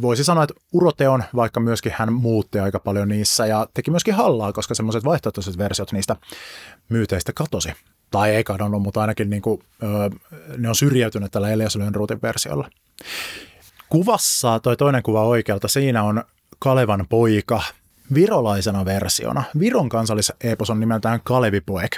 voisi 0.00 0.24
sanoa, 0.24 0.44
että 0.44 0.54
uroteon, 0.72 1.24
vaikka 1.36 1.60
myöskin 1.60 1.92
hän 1.96 2.12
muutti 2.12 2.58
aika 2.58 2.80
paljon 2.80 3.08
niissä 3.08 3.46
ja 3.46 3.66
teki 3.74 3.90
myöskin 3.90 4.14
hallaa, 4.14 4.52
koska 4.52 4.74
semmoiset 4.74 5.04
vaihtoehtoiset 5.04 5.58
versiot 5.58 5.92
niistä 5.92 6.16
myyteistä 6.88 7.32
katosi. 7.32 7.72
Tai 8.10 8.30
ei 8.30 8.44
kadonnut, 8.44 8.82
mutta 8.82 9.00
ainakin 9.00 9.30
niin 9.30 9.42
kuin, 9.42 9.62
ne 10.56 10.68
on 10.68 10.74
syrjäytyneet 10.74 11.32
tällä 11.32 11.50
Elias 11.50 11.76
Lönnruutin 11.76 12.22
versiolla. 12.22 12.70
Kuvassa, 13.92 14.60
toi 14.60 14.76
toinen 14.76 15.02
kuva 15.02 15.24
oikealta, 15.24 15.68
siinä 15.68 16.02
on 16.02 16.24
Kalevan 16.58 17.06
poika 17.08 17.62
virolaisena 18.14 18.84
versiona. 18.84 19.42
Viron 19.58 19.88
kansallisepos 19.88 20.70
on 20.70 20.80
nimeltään 20.80 21.20
Kalevipoek. 21.24 21.96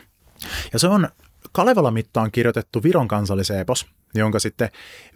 Ja 0.73 0.79
se 0.79 0.89
on 0.89 1.09
Kalevala 1.53 1.91
mittaan 1.91 2.31
kirjoitettu 2.31 2.83
Viron 2.83 3.09
kansallisepos, 3.09 3.87
jonka 4.15 4.39
sitten 4.39 4.71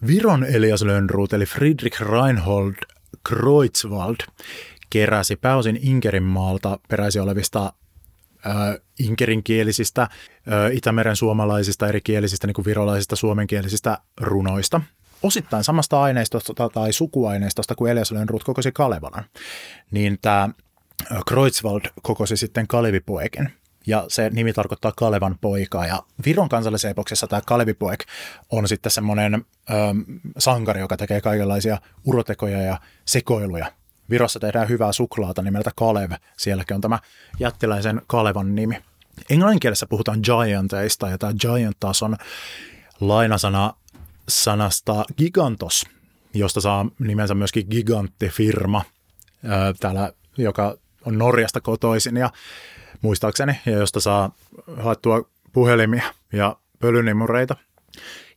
Viron 0.07 0.45
Elias 0.45 0.83
Lönnruut 0.83 1.33
eli 1.33 1.47
Friedrich 1.47 2.01
Reinhold 2.01 2.75
Kreutzwald 3.29 4.17
keräsi 4.91 5.37
pääosin 5.37 5.79
Inkerinmaalta 5.83 6.79
peräisin 6.89 7.23
olevista 7.23 7.73
äh, 8.47 8.55
inkerinkielisistä, 8.99 10.03
äh, 10.03 10.09
Itämeren 10.73 11.17
suomalaisista 11.17 11.89
erikielisistä, 11.89 12.47
niin 12.47 12.55
kuin 12.55 12.65
virolaisista 12.65 13.17
suomenkielisistä 13.17 13.99
runoista 14.21 14.81
osittain 15.23 15.65
samasta 15.65 16.03
aineistosta 16.03 16.69
tai 16.69 16.93
sukuaineistosta 16.93 17.75
kuin 17.75 17.93
Elias 17.93 18.13
Lönnruut 18.13 18.45
kokosi 18.45 18.73
Kalevalan, 18.73 19.25
niin 19.91 20.19
tämä 20.23 20.49
Kreutzwald 21.29 21.81
kokosi 22.03 22.37
sitten 22.37 22.67
Kalevipoeken. 22.67 23.53
Ja 23.87 24.05
se 24.09 24.31
nimi 24.31 24.53
tarkoittaa 24.53 24.93
Kalevan 24.97 25.39
poikaa. 25.41 25.87
Ja 25.87 26.03
Viron 26.25 26.49
kansallisessa 26.49 26.89
epoksessa 26.89 27.27
tämä 27.27 27.43
Kalevipoek 27.47 28.01
on 28.51 28.69
sitten 28.69 28.93
semmoinen 28.93 29.35
ö, 29.35 29.75
sankari, 30.39 30.81
joka 30.81 30.97
tekee 30.97 31.21
kaikenlaisia 31.21 31.79
urotekoja 32.05 32.63
ja 32.63 32.81
sekoiluja. 33.05 33.73
Virossa 34.11 34.41
tehdään 34.41 34.69
hyvää 34.69 34.93
suklaata 34.93 35.43
nimeltä 35.43 35.71
Kalev. 35.77 36.11
Sielläkin 36.37 36.75
on 36.75 36.81
tämä 36.81 36.99
jättiläisen 37.41 38.03
Kalevan 38.07 38.55
nimi. 38.55 38.77
Englanninkielessä 39.31 39.87
puhutaan 39.87 40.21
gianteista 40.23 41.09
ja 41.09 41.19
tämä 41.19 41.33
giant 41.41 41.77
taas 41.81 42.03
on 42.03 42.17
lainasana 43.01 43.75
sanasta 44.29 45.05
gigantos, 45.19 45.87
josta 46.35 46.61
saa 46.61 46.87
nimensä 46.99 47.35
myöskin 47.35 47.67
giganttifirma, 47.71 48.83
täällä, 49.81 50.13
joka 50.37 50.79
on 51.05 51.19
Norjasta 51.19 51.61
kotoisin 51.61 52.17
ja 52.17 52.31
muistaakseni, 53.03 53.61
ja 53.67 53.73
josta 53.73 54.01
saa 54.01 54.31
haettua 54.77 55.31
puhelimia 55.53 56.15
ja 56.33 56.57
pölynimureita. 56.79 57.57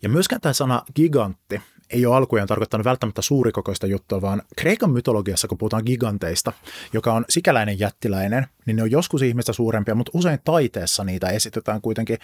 Ja 0.02 0.10
myöskään 0.10 0.42
tämä 0.42 0.54
sana 0.54 0.82
gigantti 0.96 1.62
ei 1.94 2.06
ole 2.06 2.16
alkujaan 2.16 2.48
tarkoittanut 2.48 2.86
välttämättä 2.86 3.22
suurikokoista 3.22 3.88
juttua, 3.88 4.22
vaan 4.22 4.42
Kreikan 4.58 4.92
mytologiassa, 4.92 5.48
kun 5.48 5.58
puhutaan 5.58 5.84
giganteista, 5.86 6.54
joka 6.94 7.14
on 7.14 7.26
sikäläinen 7.30 7.80
jättiläinen, 7.80 8.48
niin 8.66 8.76
ne 8.76 8.84
on 8.84 8.92
joskus 8.92 9.22
ihmistä 9.22 9.54
suurempia, 9.54 9.96
mutta 9.96 10.12
usein 10.14 10.40
taiteessa 10.44 11.04
niitä 11.04 11.30
esitetään 11.30 11.82
kuitenkin 11.82 12.18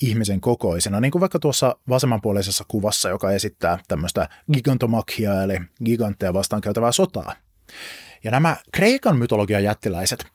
ihmisen 0.00 0.40
kokoisina, 0.40 1.00
niin 1.00 1.12
kuin 1.12 1.20
vaikka 1.20 1.38
tuossa 1.38 1.76
vasemmanpuoleisessa 1.88 2.64
kuvassa, 2.68 3.08
joka 3.08 3.30
esittää 3.30 3.78
tämmöistä 3.88 4.28
gigantomakia, 4.52 5.42
eli 5.42 5.60
gigantteja 5.84 6.34
vastaan 6.34 6.62
käytävää 6.62 6.92
sotaa. 6.92 7.34
Ja 8.24 8.30
nämä 8.30 8.56
Kreikan 8.72 9.16
mytologian 9.16 9.64
jättiläiset 9.64 10.26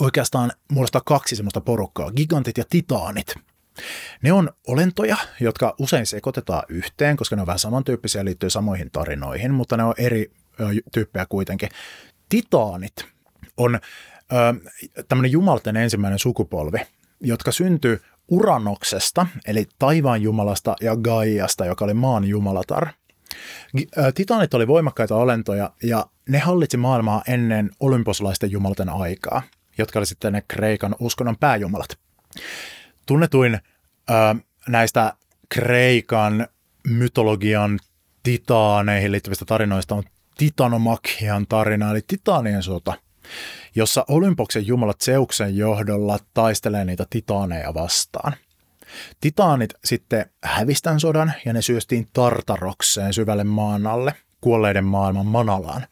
oikeastaan 0.00 0.52
muodostaa 0.72 1.02
kaksi 1.04 1.36
semmoista 1.36 1.60
porukkaa, 1.60 2.12
gigantit 2.12 2.58
ja 2.58 2.64
titaanit– 2.70 3.34
ne 4.22 4.32
on 4.32 4.50
olentoja, 4.66 5.16
jotka 5.40 5.74
usein 5.78 6.06
sekoitetaan 6.06 6.62
yhteen, 6.68 7.16
koska 7.16 7.36
ne 7.36 7.42
on 7.42 7.46
vähän 7.46 7.58
samantyyppisiä 7.58 8.20
ja 8.20 8.24
liittyy 8.24 8.50
samoihin 8.50 8.90
tarinoihin, 8.90 9.54
mutta 9.54 9.76
ne 9.76 9.84
on 9.84 9.94
eri 9.98 10.30
tyyppejä 10.92 11.26
kuitenkin. 11.28 11.68
Titaanit 12.28 13.06
on 13.56 13.80
tämmöinen 15.08 15.32
jumalten 15.32 15.76
ensimmäinen 15.76 16.18
sukupolvi, 16.18 16.78
jotka 17.20 17.52
syntyy 17.52 18.02
Uranoksesta, 18.28 19.26
eli 19.46 19.66
taivaan 19.78 20.22
jumalasta 20.22 20.76
ja 20.80 20.96
Gaiasta, 20.96 21.66
joka 21.66 21.84
oli 21.84 21.94
maan 21.94 22.24
jumalatar. 22.24 22.88
Titaanit 24.14 24.54
oli 24.54 24.66
voimakkaita 24.66 25.16
olentoja 25.16 25.70
ja 25.82 26.06
ne 26.28 26.38
hallitsi 26.38 26.76
maailmaa 26.76 27.22
ennen 27.28 27.70
olymposlaisten 27.80 28.50
jumalten 28.50 28.88
aikaa, 28.88 29.42
jotka 29.78 29.98
oli 29.98 30.06
sitten 30.06 30.32
ne 30.32 30.42
Kreikan 30.48 30.96
uskonnon 30.98 31.36
pääjumalat 31.40 31.98
tunnetuin 33.06 33.54
ö, 33.54 34.14
näistä 34.68 35.12
Kreikan 35.48 36.46
mytologian 36.88 37.78
titaaneihin 38.22 39.12
liittyvistä 39.12 39.44
tarinoista 39.44 39.94
on 39.94 40.02
Titanomakian 40.38 41.46
tarina, 41.46 41.90
eli 41.90 42.00
Titanien 42.06 42.62
sota, 42.62 42.94
jossa 43.74 44.04
Olympoksen 44.08 44.66
jumalat 44.66 45.00
Zeuksen 45.00 45.56
johdolla 45.56 46.18
taistelee 46.34 46.84
niitä 46.84 47.06
titaaneja 47.10 47.74
vastaan. 47.74 48.32
Titaanit 49.20 49.74
sitten 49.84 50.30
hävistän 50.44 51.00
sodan 51.00 51.32
ja 51.44 51.52
ne 51.52 51.62
syöstiin 51.62 52.08
Tartarokseen 52.12 53.12
syvälle 53.12 53.44
maan 53.44 53.86
alle, 53.86 54.14
kuolleiden 54.40 54.84
maailman 54.84 55.26
Manalaan. 55.26 55.86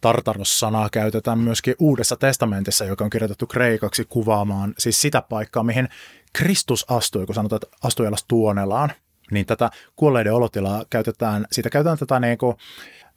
Tartaros-sanaa 0.00 0.88
käytetään 0.92 1.38
myöskin 1.38 1.74
Uudessa 1.78 2.16
testamentissa, 2.16 2.84
joka 2.84 3.04
on 3.04 3.10
kirjoitettu 3.10 3.46
kreikaksi 3.46 4.04
kuvaamaan 4.08 4.74
siis 4.78 5.00
sitä 5.00 5.22
paikkaa, 5.22 5.62
mihin 5.62 5.88
Kristus 6.32 6.90
astui, 6.90 7.26
kun 7.26 7.34
sanotaan, 7.34 7.60
että 7.62 7.76
astui 7.82 8.06
alas 8.06 8.24
tuonelaan, 8.28 8.92
niin 9.30 9.46
tätä 9.46 9.70
kuolleiden 9.96 10.34
olotilaa 10.34 10.84
käytetään, 10.90 11.46
siitä 11.52 11.70
käytetään 11.70 11.98
tätä 11.98 12.20
niin 12.20 12.38
kuin, 12.38 12.56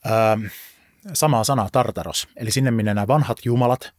ö, 0.05 0.49
samaa 1.13 1.43
sanaa 1.43 1.69
Tartaros. 1.71 2.27
Eli 2.35 2.51
sinne, 2.51 2.71
minne 2.71 2.93
nämä 2.93 3.07
vanhat 3.07 3.37
jumalat 3.45 3.93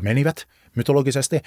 menivät 0.00 0.46
mytologisesti, 0.76 1.40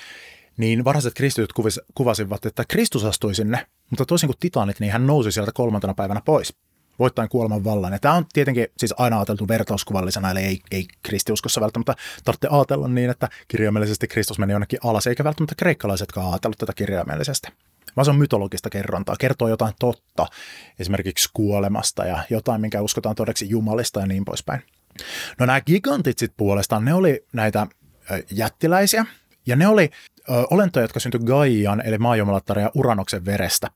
niin 0.58 0.84
varhaiset 0.84 1.14
kristityt 1.14 1.54
kuvasivat, 1.96 2.46
että 2.46 2.64
Kristus 2.68 3.06
astui 3.06 3.36
sinne, 3.36 3.68
mutta 3.90 4.06
toisin 4.06 4.28
kuin 4.28 4.38
titaanit, 4.40 4.80
niin 4.80 4.92
hän 4.92 5.08
nousi 5.08 5.32
sieltä 5.32 5.52
kolmantena 5.54 5.94
päivänä 5.94 6.22
pois 6.26 6.56
voittain 7.04 7.30
kuoleman 7.30 7.64
vallan. 7.64 7.94
Ja 7.94 8.00
tämä 8.00 8.14
on 8.14 8.26
tietenkin 8.34 8.68
siis 8.78 8.94
aina 8.98 9.18
ajateltu 9.18 9.48
vertauskuvallisena, 9.48 10.32
eli 10.32 10.40
ei, 10.40 10.60
ei 10.72 10.88
kristiuskossa 11.04 11.62
välttämättä 11.62 11.96
tarvitse 12.24 12.48
ajatella 12.52 12.88
niin, 12.88 13.10
että 13.10 13.30
kirjaimellisesti 13.48 14.08
Kristus 14.08 14.40
meni 14.40 14.54
jonnekin 14.54 14.80
alas, 14.84 15.08
eikä 15.08 15.24
välttämättä 15.24 15.56
kreikkalaisetkaan 15.58 16.30
ajatellut 16.30 16.58
tätä 16.58 16.74
kirjaimellisesti. 16.76 17.48
Vaan 17.96 18.06
se 18.06 18.12
on 18.12 18.18
mytologista 18.18 18.70
kerrontaa, 18.70 19.16
kertoo 19.20 19.48
jotain 19.48 19.74
totta, 19.80 20.28
esimerkiksi 20.80 21.30
kuolemasta 21.34 22.06
ja 22.06 22.24
jotain, 22.30 22.62
minkä 22.62 22.82
uskotaan 22.82 23.16
todeksi 23.16 23.50
Jumalista 23.50 24.00
ja 24.00 24.06
niin 24.06 24.26
poispäin. 24.26 24.62
No 25.40 25.46
nämä 25.46 25.62
gigantit 25.62 26.20
sitten 26.20 26.38
puolestaan, 26.38 26.86
ne 26.86 26.94
oli 26.94 27.26
näitä 27.34 27.68
jättiläisiä, 28.32 29.06
ja 29.46 29.56
ne 29.56 29.68
oli 29.68 29.90
ö, 30.30 30.34
olentoja, 30.52 30.84
jotka 30.84 31.00
syntyi 31.00 31.20
Gaian, 31.26 31.82
eli 31.86 31.98
maajumalattaren 31.98 32.64
ja 32.64 32.72
Uranoksen 32.76 33.26
verestä. 33.26 33.70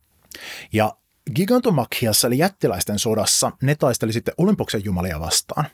Ja 0.74 0.98
Gigantomakiassa 1.36 2.28
eli 2.28 2.38
jättiläisten 2.38 3.00
sodassa 3.00 3.52
ne 3.62 3.76
taisteli 3.76 4.14
sitten 4.14 4.34
Olympoksen 4.38 4.82
jumalia 4.86 5.20
vastaan. 5.20 5.66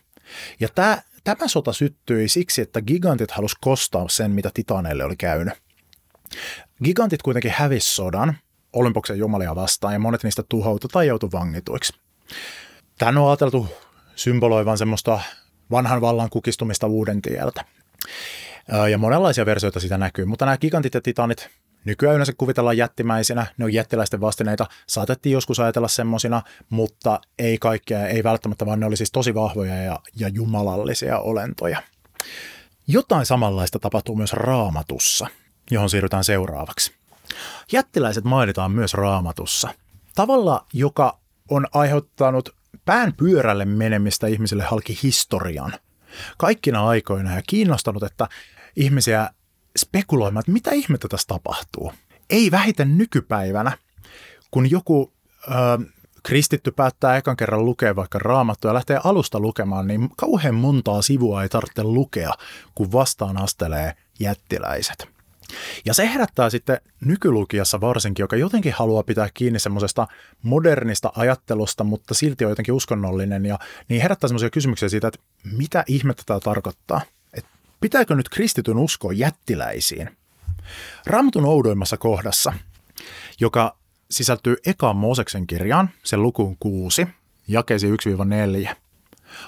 Ja 0.60 0.68
tämä, 0.76 1.02
tämä 1.24 1.48
sota 1.48 1.74
syttyi 1.74 2.28
siksi, 2.28 2.62
että 2.62 2.82
gigantit 2.82 3.32
halusi 3.32 3.56
kostaa 3.62 4.10
sen, 4.10 4.32
mitä 4.32 4.52
titaneille 4.54 5.04
oli 5.04 5.16
käynyt. 5.16 5.54
Gigantit 6.84 7.22
kuitenkin 7.22 7.52
hävisi 7.56 7.96
sodan 7.96 8.38
Olympoksen 8.74 9.18
jumalia 9.18 9.56
vastaan 9.56 9.94
ja 9.94 10.00
monet 10.00 10.24
niistä 10.24 10.44
tuhoutui 10.50 10.90
tai 10.94 11.08
joutui 11.08 11.32
vangituiksi. 11.32 11.94
Tämä 12.98 13.22
on 13.22 13.30
ajateltu 13.30 13.68
symboloivan 14.16 14.78
semmoista 14.78 15.20
vanhan 15.72 16.02
vallan 16.02 16.30
kukistumista 16.30 16.88
uuden 16.88 17.22
tieltä. 17.22 17.66
Ja 18.92 18.98
monenlaisia 18.98 19.46
versioita 19.46 19.80
sitä 19.80 19.98
näkyy, 19.98 20.26
mutta 20.26 20.46
nämä 20.46 20.58
gigantit 20.58 20.94
ja 20.94 21.02
titanit 21.02 21.50
Nykyään 21.86 22.16
yleensä 22.16 22.34
kuvitellaan 22.38 22.78
jättimäisinä, 22.78 23.46
ne 23.58 23.66
on 23.66 23.74
jättiläisten 23.74 24.22
vastineita, 24.22 24.66
saatettiin 24.88 25.34
joskus 25.34 25.60
ajatella 25.60 25.88
semmoisina, 25.88 26.42
mutta 26.70 27.22
ei 27.40 27.58
kaikkea, 27.58 28.08
ei 28.08 28.24
välttämättä, 28.24 28.66
vaan 28.66 28.80
ne 28.80 28.86
oli 28.86 28.98
siis 28.98 29.12
tosi 29.12 29.34
vahvoja 29.34 29.76
ja, 29.76 30.00
ja 30.16 30.28
jumalallisia 30.28 31.20
olentoja. 31.20 31.82
Jotain 32.88 33.26
samanlaista 33.26 33.80
tapahtuu 33.80 34.16
myös 34.16 34.34
raamatussa, 34.34 35.28
johon 35.72 35.90
siirrytään 35.90 36.24
seuraavaksi. 36.24 36.94
Jättiläiset 37.72 38.24
mainitaan 38.24 38.72
myös 38.72 38.94
raamatussa. 38.94 39.70
Tavalla, 40.16 40.66
joka 40.74 41.20
on 41.50 41.68
aiheuttanut 41.74 42.56
pään 42.86 43.14
pyörälle 43.14 43.66
menemistä 43.66 44.28
ihmisille 44.28 44.64
halki 44.64 45.00
historian. 45.04 45.74
Kaikkina 46.38 46.88
aikoina 46.88 47.36
ja 47.36 47.42
kiinnostanut, 47.48 48.04
että 48.04 48.28
ihmisiä 48.76 49.30
spekuloimaan, 49.80 50.42
että 50.42 50.52
mitä 50.52 50.72
ihmettä 50.72 51.08
tässä 51.08 51.28
tapahtuu. 51.28 51.94
Ei 52.30 52.52
vähiten 52.52 52.98
nykypäivänä, 52.98 53.78
kun 54.52 54.72
joku 54.72 55.14
ö, 55.48 55.52
kristitty 56.24 56.72
päättää 56.72 57.18
ekan 57.18 57.38
kerran 57.38 57.66
lukea 57.66 57.96
vaikka 57.96 58.20
raamattua 58.20 58.70
ja 58.70 58.74
lähtee 58.74 59.00
alusta 59.04 59.40
lukemaan, 59.40 59.88
niin 59.88 60.10
kauhean 60.18 60.56
montaa 60.56 61.02
sivua 61.02 61.44
ei 61.44 61.50
tarvitse 61.50 61.84
lukea, 61.84 62.34
kun 62.76 62.92
vastaan 62.92 63.38
astelee 63.38 63.94
jättiläiset. 64.20 65.14
Ja 65.86 65.94
se 65.94 66.14
herättää 66.14 66.50
sitten 66.50 66.82
nykylukijassa 67.06 67.82
varsinkin, 67.82 68.24
joka 68.24 68.36
jotenkin 68.36 68.74
haluaa 68.74 69.04
pitää 69.04 69.30
kiinni 69.34 69.60
semmoisesta 69.60 70.08
modernista 70.44 71.12
ajattelusta, 71.16 71.84
mutta 71.84 72.14
silti 72.14 72.46
on 72.46 72.52
jotenkin 72.52 72.74
uskonnollinen, 72.74 73.46
ja 73.46 73.60
niin 73.90 74.02
herättää 74.02 74.28
semmoisia 74.28 74.50
kysymyksiä 74.50 74.90
siitä, 74.90 75.08
että 75.08 75.20
mitä 75.58 75.84
ihmettä 75.88 76.24
tämä 76.26 76.40
tarkoittaa. 76.40 77.02
Pitääkö 77.84 78.16
nyt 78.16 78.30
kristityn 78.30 78.78
uskoa 78.78 79.14
jättiläisiin? 79.14 80.10
Raamatun 81.06 81.46
oudoimmassa 81.46 81.98
kohdassa, 81.98 82.54
joka 83.40 83.78
sisältyy 84.12 84.56
ekaan 84.66 84.96
Mooseksen 84.96 85.48
kirjaan, 85.48 85.90
sen 86.04 86.22
lukuun 86.22 86.58
6, 86.60 87.08
jakeisi 87.48 87.88
1-4, 88.68 88.76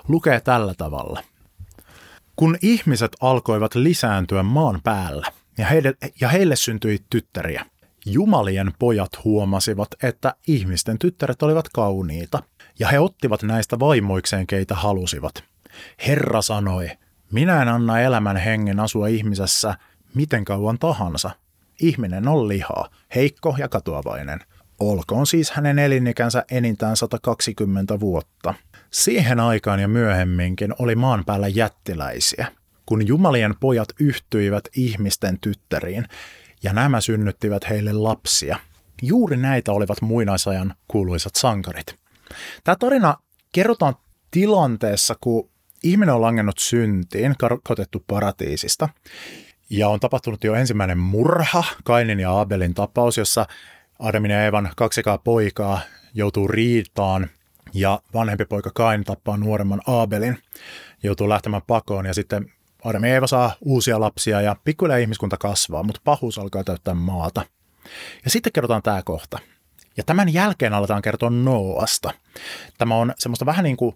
lukee 0.08 0.42
tällä 0.42 0.74
tavalla. 0.78 1.24
Kun 2.36 2.58
ihmiset 2.62 3.12
alkoivat 3.22 3.76
lisääntyä 3.76 4.44
maan 4.44 4.80
päällä 4.84 5.32
ja 5.58 5.66
heille, 5.66 5.94
ja 6.22 6.30
heille 6.30 6.56
syntyi 6.56 7.00
tyttäriä, 7.10 7.66
Jumalien 8.06 8.72
pojat 8.80 9.24
huomasivat, 9.24 9.88
että 10.04 10.36
ihmisten 10.48 11.00
tyttäret 11.00 11.44
olivat 11.44 11.70
kauniita, 11.70 12.44
ja 12.80 12.88
he 12.88 13.00
ottivat 13.00 13.44
näistä 13.44 13.80
vaimoikseen 13.80 14.48
keitä 14.48 14.76
halusivat. 14.76 15.44
Herra 16.08 16.42
sanoi, 16.42 16.90
minä 17.32 17.62
en 17.62 17.68
anna 17.68 18.00
elämän 18.00 18.38
hengen 18.38 18.80
asua 18.80 19.08
ihmisessä 19.08 19.76
miten 20.14 20.46
kauan 20.46 20.80
tahansa. 20.80 21.32
Ihminen 21.82 22.28
on 22.28 22.48
lihaa, 22.48 22.90
heikko 23.16 23.56
ja 23.58 23.70
katoavainen– 23.70 24.40
Olkoon 24.80 25.28
siis 25.28 25.52
hänen 25.52 25.80
elinikänsä 25.80 26.46
enintään 26.52 26.98
120 26.98 28.00
vuotta. 28.00 28.54
Siihen 28.92 29.40
aikaan 29.40 29.80
ja 29.80 29.88
myöhemminkin 29.88 30.74
oli 30.80 30.96
maan 30.96 31.26
päällä 31.26 31.48
jättiläisiä, 31.48 32.48
kun 32.86 33.08
jumalien 33.08 33.56
pojat 33.60 33.90
yhtyivät 34.00 34.64
ihmisten 34.76 35.40
tyttäriin, 35.40 36.06
ja 36.64 36.74
nämä 36.74 37.02
synnyttivät 37.02 37.70
heille 37.70 37.94
lapsia. 37.94 38.60
Juuri 39.02 39.38
näitä 39.38 39.72
olivat 39.72 40.02
muinaisajan 40.02 40.74
kuuluisat 40.88 41.36
sankarit. 41.36 41.96
Tämä 42.64 42.76
tarina 42.76 43.16
kerrotaan 43.52 43.96
tilanteessa, 44.32 45.16
kun 45.22 45.50
ihminen 45.86 46.16
on 46.16 46.22
langennut 46.22 46.58
syntiin, 46.58 47.36
karkotettu 47.38 48.04
paratiisista, 48.08 48.90
ja 49.70 49.90
on 49.90 50.00
tapahtunut 50.00 50.44
jo 50.44 50.54
ensimmäinen 50.54 50.98
murha, 50.98 51.64
Kainin 51.84 52.20
ja 52.20 52.40
Abelin 52.40 52.74
tapaus, 52.74 53.18
jossa 53.18 53.46
Adamin 54.00 54.32
ja 54.32 54.44
Eevan 54.44 54.70
kaksikaa 54.76 55.18
poikaa 55.18 55.80
joutuu 56.14 56.48
riitaan 56.48 57.30
ja 57.74 58.00
vanhempi 58.14 58.46
poika 58.46 58.72
Kain 58.74 59.04
tappaa 59.04 59.38
nuoremman 59.38 59.82
Abelin, 59.88 60.38
joutuu 61.04 61.30
lähtemään 61.30 61.62
pakoon 61.68 62.06
ja 62.06 62.14
sitten 62.14 62.52
Adam 62.84 63.04
ja 63.04 63.14
Eeva 63.14 63.28
saa 63.28 63.56
uusia 63.62 64.00
lapsia 64.00 64.42
ja 64.42 64.56
pikkuhiljaa 64.64 64.98
ihmiskunta 64.98 65.38
kasvaa, 65.38 65.84
mutta 65.84 66.02
pahuus 66.04 66.38
alkaa 66.38 66.64
täyttää 66.64 66.94
maata. 66.94 67.46
Ja 68.26 68.32
sitten 68.32 68.54
kerrotaan 68.54 68.82
tämä 68.82 69.04
kohta. 69.04 69.40
Ja 69.98 70.04
tämän 70.04 70.34
jälkeen 70.34 70.74
aletaan 70.74 71.02
kertoa 71.02 71.30
Noasta. 71.30 72.14
Tämä 72.78 72.96
on 72.96 73.14
semmoista 73.18 73.46
vähän 73.46 73.64
niin 73.64 73.78
kuin 73.78 73.96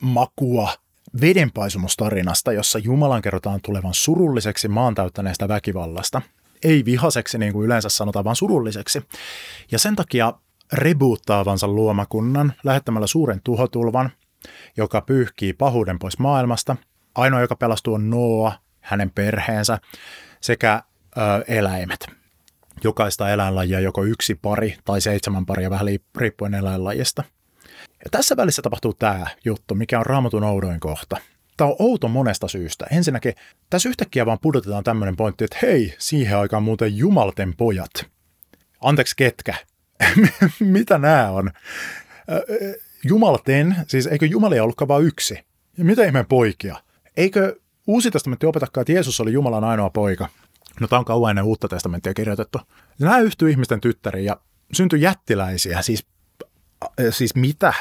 esimakua 0.00 0.72
vedenpaisumustarinasta, 1.20 2.52
jossa 2.52 2.78
Jumalan 2.78 3.22
kerrotaan 3.22 3.60
tulevan 3.62 3.94
surulliseksi 3.94 4.68
maan 4.68 4.94
täyttäneestä 4.94 5.48
väkivallasta 5.48 6.22
ei 6.64 6.84
vihaseksi 6.84 7.38
niin 7.38 7.52
kuin 7.52 7.66
yleensä 7.66 7.88
sanotaan, 7.88 8.24
vaan 8.24 8.36
surulliseksi. 8.36 9.02
Ja 9.70 9.78
sen 9.78 9.96
takia 9.96 10.32
reboottaavansa 10.72 11.68
luomakunnan 11.68 12.52
lähettämällä 12.64 13.06
suuren 13.06 13.40
tuhotulvan, 13.44 14.10
joka 14.76 15.00
pyyhkii 15.00 15.52
pahuuden 15.52 15.98
pois 15.98 16.18
maailmasta. 16.18 16.76
Ainoa, 17.14 17.40
joka 17.40 17.56
pelastuu 17.56 17.94
on 17.94 18.10
Noa, 18.10 18.52
hänen 18.80 19.10
perheensä 19.10 19.78
sekä 20.40 20.82
ö, 21.16 21.20
eläimet. 21.48 22.06
Jokaista 22.84 23.30
eläinlajia 23.30 23.80
joko 23.80 24.04
yksi 24.04 24.34
pari 24.34 24.76
tai 24.84 25.00
seitsemän 25.00 25.46
paria, 25.46 25.70
vähän 25.70 25.86
riippuen 26.16 26.54
eläinlajista. 26.54 27.24
Ja 28.04 28.10
tässä 28.10 28.36
välissä 28.36 28.62
tapahtuu 28.62 28.94
tämä 28.94 29.26
juttu, 29.44 29.74
mikä 29.74 29.98
on 29.98 30.06
raamatun 30.06 30.44
oudoin 30.44 30.80
kohta– 30.80 31.16
Tämä 31.56 31.70
on 31.70 31.76
outo 31.78 32.08
monesta 32.08 32.48
syystä. 32.48 32.86
Ensinnäkin 32.90 33.34
tässä 33.70 33.88
yhtäkkiä 33.88 34.26
vaan 34.26 34.38
pudotetaan 34.42 34.84
tämmöinen 34.84 35.16
pointti, 35.16 35.44
että 35.44 35.58
hei, 35.62 35.94
siihen 35.98 36.38
aikaan 36.38 36.62
muuten 36.62 36.96
jumalten 36.96 37.54
pojat. 37.56 37.90
Anteeksi, 38.80 39.16
ketkä? 39.16 39.54
Mitä 40.60 40.98
nämä 40.98 41.30
on? 41.30 41.50
Jumalten, 43.04 43.76
siis 43.86 44.06
eikö 44.06 44.26
jumalia 44.26 44.62
ollutkaan 44.62 44.88
vain 44.88 45.06
yksi? 45.06 45.38
Ja 45.78 45.84
mitä 45.84 46.04
ihmeen 46.04 46.26
poikia? 46.26 46.76
Eikö 47.16 47.56
Uusi 47.86 48.10
testamentti 48.10 48.46
opetakaan, 48.46 48.82
että 48.82 48.92
Jeesus 48.92 49.20
oli 49.20 49.32
Jumalan 49.32 49.64
ainoa 49.64 49.90
poika? 49.90 50.28
No 50.80 50.88
tämä 50.88 50.98
on 50.98 51.04
kauan 51.04 51.30
ennen 51.30 51.44
uutta 51.44 51.68
testamenttia 51.68 52.14
kirjoitettu. 52.14 52.58
Nämä 52.98 53.18
yhtyy 53.18 53.50
ihmisten 53.50 53.80
tyttäriin 53.80 54.24
ja 54.24 54.36
syntyi 54.72 55.00
jättiläisiä, 55.00 55.82
siis, 55.82 56.06
siis 57.10 57.34
mitä? 57.34 57.72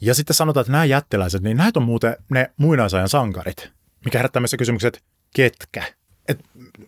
Ja 0.00 0.14
sitten 0.14 0.34
sanotaan, 0.34 0.62
että 0.62 0.72
nämä 0.72 0.84
jättiläiset, 0.84 1.42
niin 1.42 1.56
näitä 1.56 1.80
on 1.80 1.86
muuten 1.86 2.16
ne 2.30 2.52
muinaisajan 2.56 3.08
sankarit, 3.08 3.72
mikä 4.04 4.18
herättää 4.18 4.40
meissä 4.40 4.56
kysymykset, 4.56 5.04
ketkä? 5.34 5.82
Et 6.28 6.44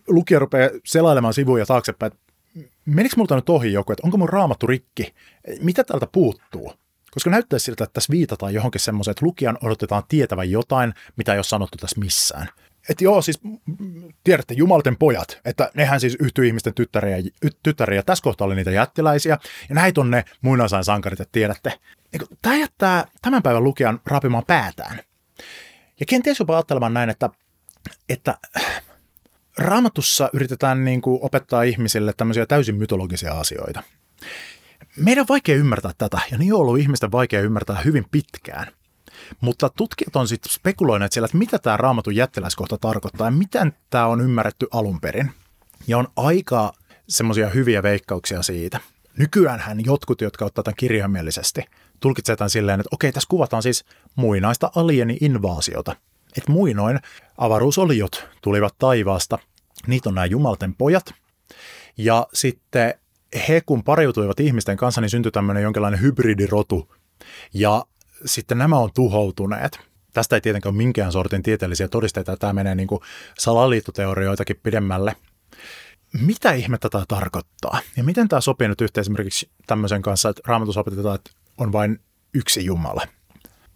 lukija 0.07 0.39
rupeaa 0.39 0.69
selailemaan 0.85 1.33
sivuja 1.33 1.65
taaksepäin, 1.65 2.11
että 2.13 2.33
menikö 2.85 3.15
multa 3.17 3.35
nyt 3.35 3.49
ohi 3.49 3.73
joku, 3.73 3.91
että 3.91 4.07
onko 4.07 4.17
mun 4.17 4.29
raamattu 4.29 4.67
rikki? 4.67 5.13
Mitä 5.61 5.83
täältä 5.83 6.07
puuttuu? 6.11 6.73
Koska 7.11 7.29
näyttää 7.29 7.59
siltä, 7.59 7.83
että 7.83 7.93
tässä 7.93 8.11
viitataan 8.11 8.53
johonkin 8.53 8.81
semmoiseen, 8.81 9.11
että 9.11 9.25
lukijan 9.25 9.57
odotetaan 9.63 10.03
tietävän 10.07 10.51
jotain, 10.51 10.93
mitä 11.15 11.33
ei 11.33 11.37
ole 11.37 11.43
sanottu 11.43 11.77
tässä 11.77 11.99
missään. 11.99 12.47
Että 12.89 13.03
joo, 13.03 13.21
siis 13.21 13.39
tiedätte, 14.23 14.53
jumalten 14.53 14.97
pojat, 14.97 15.39
että 15.45 15.71
nehän 15.73 15.99
siis 15.99 16.17
yhtyy 16.19 16.47
ihmisten 16.47 16.73
tyttäriä, 16.73 17.17
tyttäriä. 17.63 18.03
Tässä 18.03 18.23
kohtaa 18.23 18.45
oli 18.45 18.55
niitä 18.55 18.71
jättiläisiä, 18.71 19.37
ja 19.69 19.75
näitä 19.75 20.01
on 20.01 20.11
ne 20.11 20.25
muinasain 20.41 20.83
sankarit, 20.83 21.19
että 21.19 21.31
tiedätte. 21.31 21.79
Tämä 22.41 22.55
jättää 22.55 23.05
tämän 23.21 23.43
päivän 23.43 23.63
lukijan 23.63 24.01
raapimaan 24.05 24.43
päätään. 24.47 24.99
Ja 25.99 26.05
kenties 26.09 26.39
jopa 26.39 26.55
ajattelemaan 26.55 26.93
näin, 26.93 27.09
että, 27.09 27.29
että 28.09 28.37
raamatussa 29.57 30.29
yritetään 30.33 30.85
niin 30.85 31.01
kuin 31.01 31.19
opettaa 31.21 31.63
ihmisille 31.63 32.13
tämmöisiä 32.17 32.45
täysin 32.45 32.75
mytologisia 32.75 33.33
asioita. 33.33 33.83
Meidän 34.97 35.21
on 35.21 35.27
vaikea 35.29 35.55
ymmärtää 35.55 35.91
tätä, 35.97 36.19
ja 36.31 36.37
niin 36.37 36.53
on 36.53 36.59
ollut 36.59 36.79
ihmisten 36.79 37.11
vaikea 37.11 37.41
ymmärtää 37.41 37.81
hyvin 37.85 38.05
pitkään. 38.11 38.67
Mutta 39.41 39.69
tutkijat 39.69 40.15
on 40.15 40.27
sitten 40.27 40.51
spekuloineet 40.51 41.11
siellä, 41.11 41.25
että 41.25 41.37
mitä 41.37 41.59
tämä 41.59 41.77
raamatun 41.77 42.15
jättiläiskohta 42.15 42.77
tarkoittaa 42.77 43.27
ja 43.27 43.31
miten 43.31 43.73
tämä 43.89 44.05
on 44.07 44.21
ymmärretty 44.21 44.67
alun 44.71 45.01
perin. 45.01 45.31
Ja 45.87 45.97
on 45.97 46.07
aika 46.15 46.73
semmoisia 47.09 47.49
hyviä 47.49 47.83
veikkauksia 47.83 48.41
siitä. 48.41 48.79
Nykyäänhän 49.17 49.85
jotkut, 49.85 50.21
jotka 50.21 50.45
ottaa 50.45 50.63
tämän 50.63 50.75
kirjaimellisesti, 50.77 51.61
tulkitsetaan 51.99 52.49
silleen, 52.49 52.79
että 52.79 52.89
okei, 52.91 53.11
tässä 53.11 53.29
kuvataan 53.29 53.63
siis 53.63 53.85
muinaista 54.15 54.71
alieni-invaasiota. 54.75 55.95
Että 56.37 56.51
muinoin 56.51 56.99
avaruusoliot 57.37 58.27
tulivat 58.41 58.75
taivaasta, 58.79 59.39
niitä 59.87 60.09
on 60.09 60.15
nämä 60.15 60.25
jumalten 60.25 60.75
pojat, 60.75 61.13
ja 61.97 62.27
sitten 62.33 62.93
he 63.47 63.61
kun 63.65 63.83
pariutuivat 63.83 64.39
ihmisten 64.39 64.77
kanssa, 64.77 65.01
niin 65.01 65.09
syntyi 65.09 65.31
tämmöinen 65.31 65.63
jonkinlainen 65.63 66.01
hybridirotu. 66.01 66.93
Ja 67.53 67.85
sitten 68.25 68.57
nämä 68.57 68.77
on 68.77 68.89
tuhoutuneet. 68.95 69.79
Tästä 70.13 70.35
ei 70.35 70.41
tietenkään 70.41 70.73
ole 70.73 70.77
minkään 70.77 71.11
sortin 71.11 71.43
tieteellisiä 71.43 71.87
todisteita, 71.87 72.37
tämä 72.37 72.53
menee 72.53 72.75
niin 72.75 72.87
kuin 72.87 73.01
salaliittoteorioitakin 73.37 74.59
pidemmälle. 74.63 75.15
Mitä 76.21 76.51
ihmettä 76.51 76.89
tämä 76.89 77.03
tarkoittaa? 77.07 77.79
Ja 77.97 78.03
miten 78.03 78.27
tämä 78.27 78.41
sopii 78.41 78.67
nyt 78.67 78.81
yhteen 78.81 79.01
esimerkiksi 79.01 79.49
tämmöisen 79.67 80.01
kanssa, 80.01 80.29
että 80.29 80.41
raamatus 80.45 80.77
opetetaan, 80.77 81.15
että 81.15 81.31
on 81.57 81.71
vain 81.71 81.99
yksi 82.33 82.65
Jumala? 82.65 83.07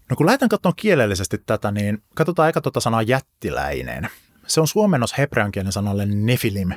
No 0.10 0.16
kun 0.16 0.26
lähdetään 0.26 0.50
katsomaan 0.50 0.76
kielellisesti 0.76 1.38
tätä, 1.46 1.72
niin 1.72 2.04
katsotaan 2.16 2.50
eka 2.50 2.62
tuota 2.62 2.80
sanaa 2.80 3.02
jättiläinen. 3.02 4.10
Se 4.48 4.62
on 4.62 4.68
suomennos 4.68 5.18
hebrean 5.18 5.52
kielen 5.52 5.72
sanalle 5.72 6.06
nefilim. 6.06 6.70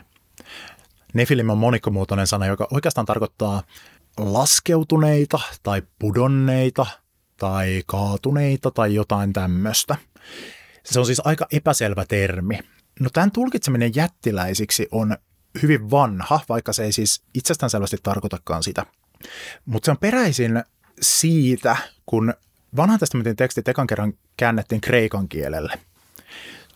Nefilim 1.15 1.51
on 1.51 1.59
monikkomuotoinen 1.59 2.27
sana, 2.27 2.47
joka 2.47 2.69
oikeastaan 2.71 3.07
tarkoittaa 3.07 3.63
laskeutuneita 4.19 5.41
tai 5.63 5.83
pudonneita– 5.99 6.87
tai 7.37 7.83
kaatuneita 7.87 8.71
tai 8.71 8.95
jotain 8.95 9.33
tämmöistä. 9.33 9.97
Se 10.85 11.01
on 11.01 11.07
siis 11.07 11.23
aika 11.25 11.47
epäselvä 11.53 12.05
termi. 12.05 12.59
No 13.01 13.11
tämän 13.13 13.31
tulkitseminen 13.31 13.93
jättiläisiksi 13.95 14.89
on 14.91 15.17
hyvin 15.63 15.91
vanha, 15.91 16.41
vaikka 16.49 16.73
se 16.73 16.85
ei 16.85 16.93
siis 16.93 17.23
itsestäänselvästi 17.35 17.97
tarkoitakaan 18.03 18.63
sitä. 18.63 18.87
Mutta 19.65 19.85
se 19.85 19.91
on 19.91 19.99
peräisin 19.99 20.65
siitä, 21.01 21.77
kun 22.07 22.35
vanhan 22.77 22.99
testamentin 22.99 23.37
tekstit 23.37 23.69
ekan 23.69 23.87
kerran 23.87 24.13
käännettiin 24.37 24.81
kreikan 24.81 25.29
kielelle. 25.29 25.79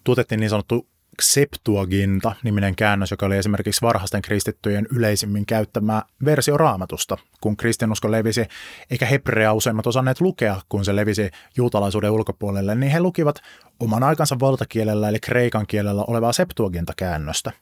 Tuotettiin 0.05 0.41
niin 0.41 0.51
sanottu 0.51 0.89
Septuaginta-niminen 1.23 2.77
käännös, 2.77 3.11
joka 3.11 3.27
oli 3.27 3.37
esimerkiksi 3.37 3.83
varhaisten 3.83 4.23
kristittyjen 4.23 4.87
yleisimmin 4.93 5.47
käyttämä 5.47 6.03
versio 6.25 6.57
raamatusta, 6.57 7.17
kun 7.41 7.57
kristinusko 7.57 8.11
levisi, 8.11 8.47
eikä 8.91 9.07
hebrea 9.07 9.53
useimmat 9.53 9.87
osanneet 9.87 10.21
lukea, 10.21 10.61
kun 10.69 10.85
se 10.85 10.97
levisi 10.97 11.31
juutalaisuuden 11.57 12.11
ulkopuolelle, 12.11 12.75
niin 12.75 12.93
he 12.93 13.01
lukivat 13.01 13.41
oman 13.81 14.03
aikansa 14.03 14.41
valtakielellä 14.41 15.09
eli 15.09 15.21
kreikan 15.21 15.67
kielellä 15.67 16.05
olevaa 16.07 16.33
Septuaginta-käännöstä. 16.33 17.53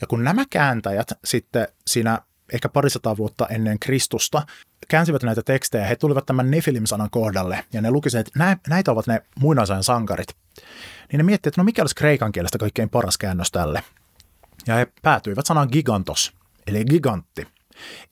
Ja 0.00 0.06
kun 0.06 0.24
nämä 0.24 0.44
kääntäjät 0.50 1.12
sitten 1.24 1.68
siinä 1.86 2.18
ehkä 2.52 2.68
parisataa 2.68 3.16
vuotta 3.16 3.46
ennen 3.46 3.78
Kristusta 3.78 4.42
käänsivät 4.88 5.22
näitä 5.22 5.42
tekstejä, 5.42 5.86
he 5.86 5.96
tulivat 5.96 6.26
tämän 6.26 6.50
Nefilim-sanan 6.50 7.10
kohdalle 7.10 7.64
ja 7.72 7.80
ne 7.82 7.90
lukisivat, 7.90 8.26
että 8.26 8.56
näitä 8.68 8.92
ovat 8.92 9.06
ne 9.06 9.22
muinaisajan 9.38 9.84
sankarit– 9.84 10.28
niin 11.12 11.18
ne 11.18 11.22
miettivät, 11.22 11.52
että 11.52 11.60
no 11.60 11.64
mikä 11.64 11.82
olisi 11.82 11.94
kreikan 11.94 12.32
kielestä 12.32 12.58
kaikkein 12.58 12.90
paras 12.90 13.18
käännös 13.18 13.50
tälle. 13.50 13.82
Ja 14.66 14.74
he 14.74 14.86
päätyivät 15.02 15.46
sanaan 15.46 15.68
gigantos, 15.72 16.32
eli 16.66 16.84
gigantti. 16.84 17.46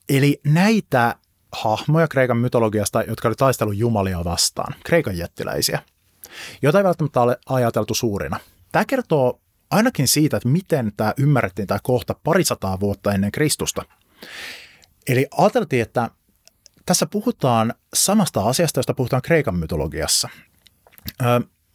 Eli 0.09 0.41
näitä 0.43 1.15
hahmoja 1.51 2.07
Kreikan 2.07 2.37
mytologiasta, 2.37 3.03
jotka 3.03 3.27
oli 3.27 3.35
taistellut 3.35 3.77
jumalia 3.77 4.23
vastaan, 4.23 4.75
Kreikan 4.85 5.17
jättiläisiä, 5.17 5.79
joita 6.61 6.77
ei 6.77 6.83
välttämättä 6.83 7.21
ole 7.21 7.37
ajateltu 7.49 7.93
suurina. 7.93 8.39
Tämä 8.71 8.85
kertoo 8.85 9.39
ainakin 9.71 10.07
siitä, 10.07 10.37
että 10.37 10.49
miten 10.49 10.91
tämä 10.97 11.13
ymmärrettiin 11.17 11.67
tämä 11.67 11.79
kohta 11.83 12.15
parisataa 12.23 12.79
vuotta 12.79 13.13
ennen 13.13 13.31
Kristusta. 13.31 13.85
Eli 15.07 15.27
ajateltiin, 15.37 15.81
että 15.81 16.09
tässä 16.85 17.05
puhutaan 17.05 17.73
samasta 17.93 18.41
asiasta, 18.41 18.79
josta 18.79 18.93
puhutaan 18.93 19.21
Kreikan 19.21 19.55
mytologiassa 19.55 20.29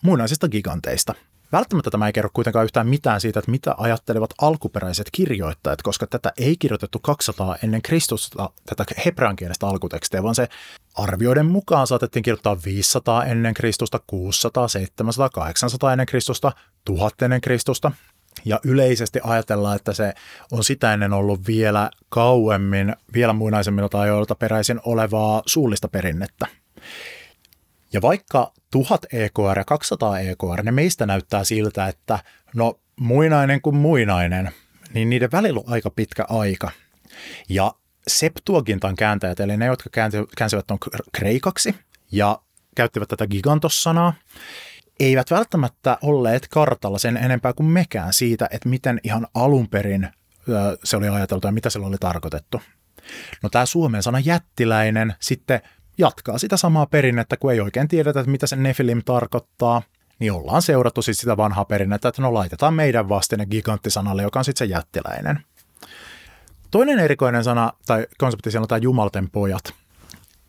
muinaisista 0.03 0.49
giganteista. 0.49 1.15
Välttämättä 1.53 1.91
tämä 1.91 2.07
ei 2.07 2.13
kerro 2.13 2.31
kuitenkaan 2.33 2.65
yhtään 2.65 2.89
mitään 2.89 3.21
siitä, 3.21 3.39
että 3.39 3.51
mitä 3.51 3.75
ajattelevat 3.79 4.31
alkuperäiset 4.41 5.07
kirjoittajat, 5.13 5.83
koska 5.83 6.07
tätä 6.07 6.33
ei 6.39 6.57
kirjoitettu 6.57 6.99
200 6.99 7.57
ennen 7.63 7.83
Kristusta, 7.83 8.51
tätä 8.67 8.85
hebreankielistä 9.05 9.67
alkutekstiä, 9.67 10.23
vaan 10.23 10.35
se 10.35 10.49
arvioiden 10.95 11.47
mukaan 11.47 11.87
saatettiin 11.87 12.23
kirjoittaa 12.23 12.57
500 12.65 13.25
ennen 13.25 13.55
Kristusta, 13.55 14.01
600, 14.07 14.69
700, 14.69 15.29
800 15.29 15.93
ennen 15.93 16.07
Kristusta, 16.07 16.53
1000 16.85 17.23
ennen 17.23 17.41
Kristusta. 17.41 17.93
Ja 18.45 18.61
yleisesti 18.65 19.21
ajatellaan, 19.23 19.77
että 19.77 19.93
se 19.93 20.15
on 20.51 20.65
sitä 20.65 20.95
ennen 20.95 21.13
ollut 21.13 21.47
vielä 21.47 21.91
kauemmin, 22.09 22.97
vielä 23.15 23.33
muinaisemmilta 23.33 24.01
ajoilta 24.01 24.35
peräisin 24.35 24.81
olevaa 24.85 25.43
suullista 25.47 25.89
perinnettä. 25.89 26.47
Ja 27.93 28.03
vaikka 28.03 28.53
1000 28.71 29.07
EKR 29.13 29.59
ja 29.59 29.65
200 29.65 30.19
EKR, 30.19 30.63
ne 30.63 30.73
meistä 30.73 31.07
näyttää 31.07 31.45
siltä, 31.45 31.89
että 31.89 32.19
no 32.55 32.81
muinainen 33.01 33.61
kuin 33.61 33.77
muinainen, 33.77 34.51
niin 34.95 35.11
niiden 35.11 35.33
välillä 35.33 35.61
on 35.61 35.73
aika 35.73 35.91
pitkä 35.91 36.25
aika. 36.29 36.71
Ja 37.49 37.75
Septuagintan 38.09 38.97
kääntäjät, 38.97 39.41
eli 39.41 39.57
ne, 39.57 39.67
jotka 39.67 39.91
käänsivät 40.37 40.71
on 40.71 40.79
kreikaksi 41.13 41.75
ja 42.13 42.39
käyttivät 42.77 43.09
tätä 43.09 43.27
gigantos-sanaa, 43.27 44.15
eivät 45.01 45.31
välttämättä 45.31 45.99
olleet 46.03 46.49
kartalla 46.49 46.99
sen 46.99 47.17
enempää 47.17 47.53
kuin 47.53 47.67
mekään 47.67 48.13
siitä, 48.13 48.49
että 48.51 48.69
miten 48.69 49.01
ihan 49.05 49.27
alun 49.35 49.69
perin 49.69 50.09
se 50.85 50.97
oli 50.97 51.09
ajateltu 51.09 51.49
ja 51.49 51.53
mitä 51.53 51.71
sillä 51.71 51.87
oli 51.87 51.97
tarkoitettu. 52.01 52.61
No 53.43 53.49
tämä 53.49 53.67
suomen 53.67 54.03
sana 54.03 54.19
jättiläinen 54.19 55.15
sitten 55.21 55.61
jatkaa 55.99 56.39
sitä 56.39 56.57
samaa 56.57 56.87
perinnettä, 56.87 57.37
kun 57.37 57.53
ei 57.53 57.61
oikein 57.61 57.89
tiedetä, 57.89 58.21
että 58.21 58.31
mitä 58.31 58.47
se 58.47 58.57
Nefilim 58.57 59.03
tarkoittaa, 59.05 59.83
niin 60.19 60.33
ollaan 60.33 60.63
seurattu 60.63 61.03
siis 61.03 61.19
sitä 61.19 61.37
vanhaa 61.37 61.65
perinnettä, 61.65 62.09
että 62.09 62.23
no 62.23 62.35
laitetaan 62.35 62.75
meidän 62.75 63.09
vastine 63.09 63.47
giganttisanalle, 63.47 64.23
joka 64.23 64.39
on 64.39 64.45
sitten 64.45 64.69
se 64.69 64.73
jättiläinen. 64.73 65.41
Toinen 66.71 66.99
erikoinen 66.99 67.45
sana 67.45 67.73
tai 67.87 68.07
konsepti 68.19 68.51
siellä 68.51 68.65
on 68.65 68.69
tämä 68.69 68.79
jumalten 68.79 69.31
pojat. 69.31 69.75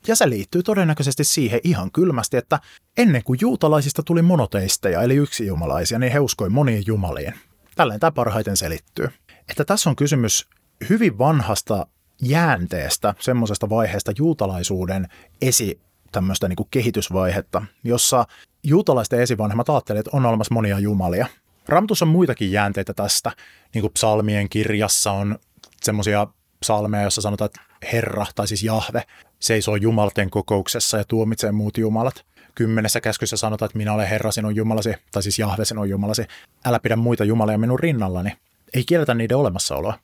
Ja 0.08 0.16
se 0.16 0.30
liittyy 0.30 0.64
todennäköisesti 0.64 1.24
siihen 1.24 1.60
ihan 1.64 1.92
kylmästi, 1.92 2.38
että 2.38 2.60
ennen 2.98 3.24
kuin 3.24 3.40
juutalaisista 3.42 4.04
tuli 4.04 4.22
monoteisteja, 4.22 5.02
eli 5.02 5.16
yksijumalaisia, 5.16 6.00
niin 6.00 6.12
he 6.12 6.20
uskoi 6.20 6.50
moniin 6.50 6.84
jumaliin. 6.88 7.34
Tälleen 7.76 8.00
tämä 8.00 8.12
parhaiten 8.12 8.58
selittyy. 8.58 9.10
Että 9.50 9.66
tässä 9.66 9.90
on 9.90 9.96
kysymys 9.96 10.48
hyvin 10.90 11.18
vanhasta 11.18 11.88
jäänteestä, 12.22 13.16
semmoisesta 13.20 13.70
vaiheesta 13.70 14.12
juutalaisuuden 14.18 15.08
esi 15.42 15.80
tämmöistä 16.12 16.48
niin 16.48 16.68
kehitysvaihetta, 16.72 17.66
jossa 17.84 18.26
juutalaisten 18.64 19.20
esivanhemmat 19.22 19.70
ajattelivat, 19.70 20.08
että 20.08 20.18
on 20.18 20.26
olemassa 20.26 20.54
monia 20.54 20.80
jumalia. 20.80 21.28
Raamatussa 21.68 22.06
on 22.06 22.10
muitakin 22.10 22.52
jäänteitä 22.52 22.94
tästä, 22.94 23.32
niin 23.74 23.82
kuin 23.82 23.94
psalmien 23.94 24.50
kirjassa 24.50 25.12
on 25.12 25.40
semmoisia 25.82 26.28
psalmeja, 26.60 27.04
joissa 27.04 27.22
sanotaan, 27.22 27.46
että 27.46 27.62
Herra, 27.94 28.26
tai 28.36 28.48
siis 28.48 28.64
Jahve, 28.64 29.04
seisoo 29.40 29.76
jumalten 29.76 30.30
kokouksessa 30.30 30.98
ja 30.98 31.04
tuomitsee 31.04 31.52
muut 31.52 31.78
jumalat. 31.78 32.26
Kymmenessä 32.56 33.02
käskyssä 33.02 33.38
sanotaan, 33.38 33.68
että 33.68 33.78
minä 33.78 33.94
olen 33.94 34.08
Herra 34.08 34.32
sinun 34.32 34.56
jumalasi, 34.56 34.94
tai 35.12 35.24
siis 35.24 35.40
Jahve 35.40 35.66
sinun 35.66 35.90
jumalasi. 35.90 36.26
Älä 36.66 36.80
pidä 36.80 36.96
muita 36.96 37.24
jumalia 37.24 37.58
minun 37.58 37.80
rinnallani. 37.80 38.32
Ei 38.74 38.84
kielletä 38.84 39.14
niiden 39.14 39.38
olemassaoloa. 39.38 40.00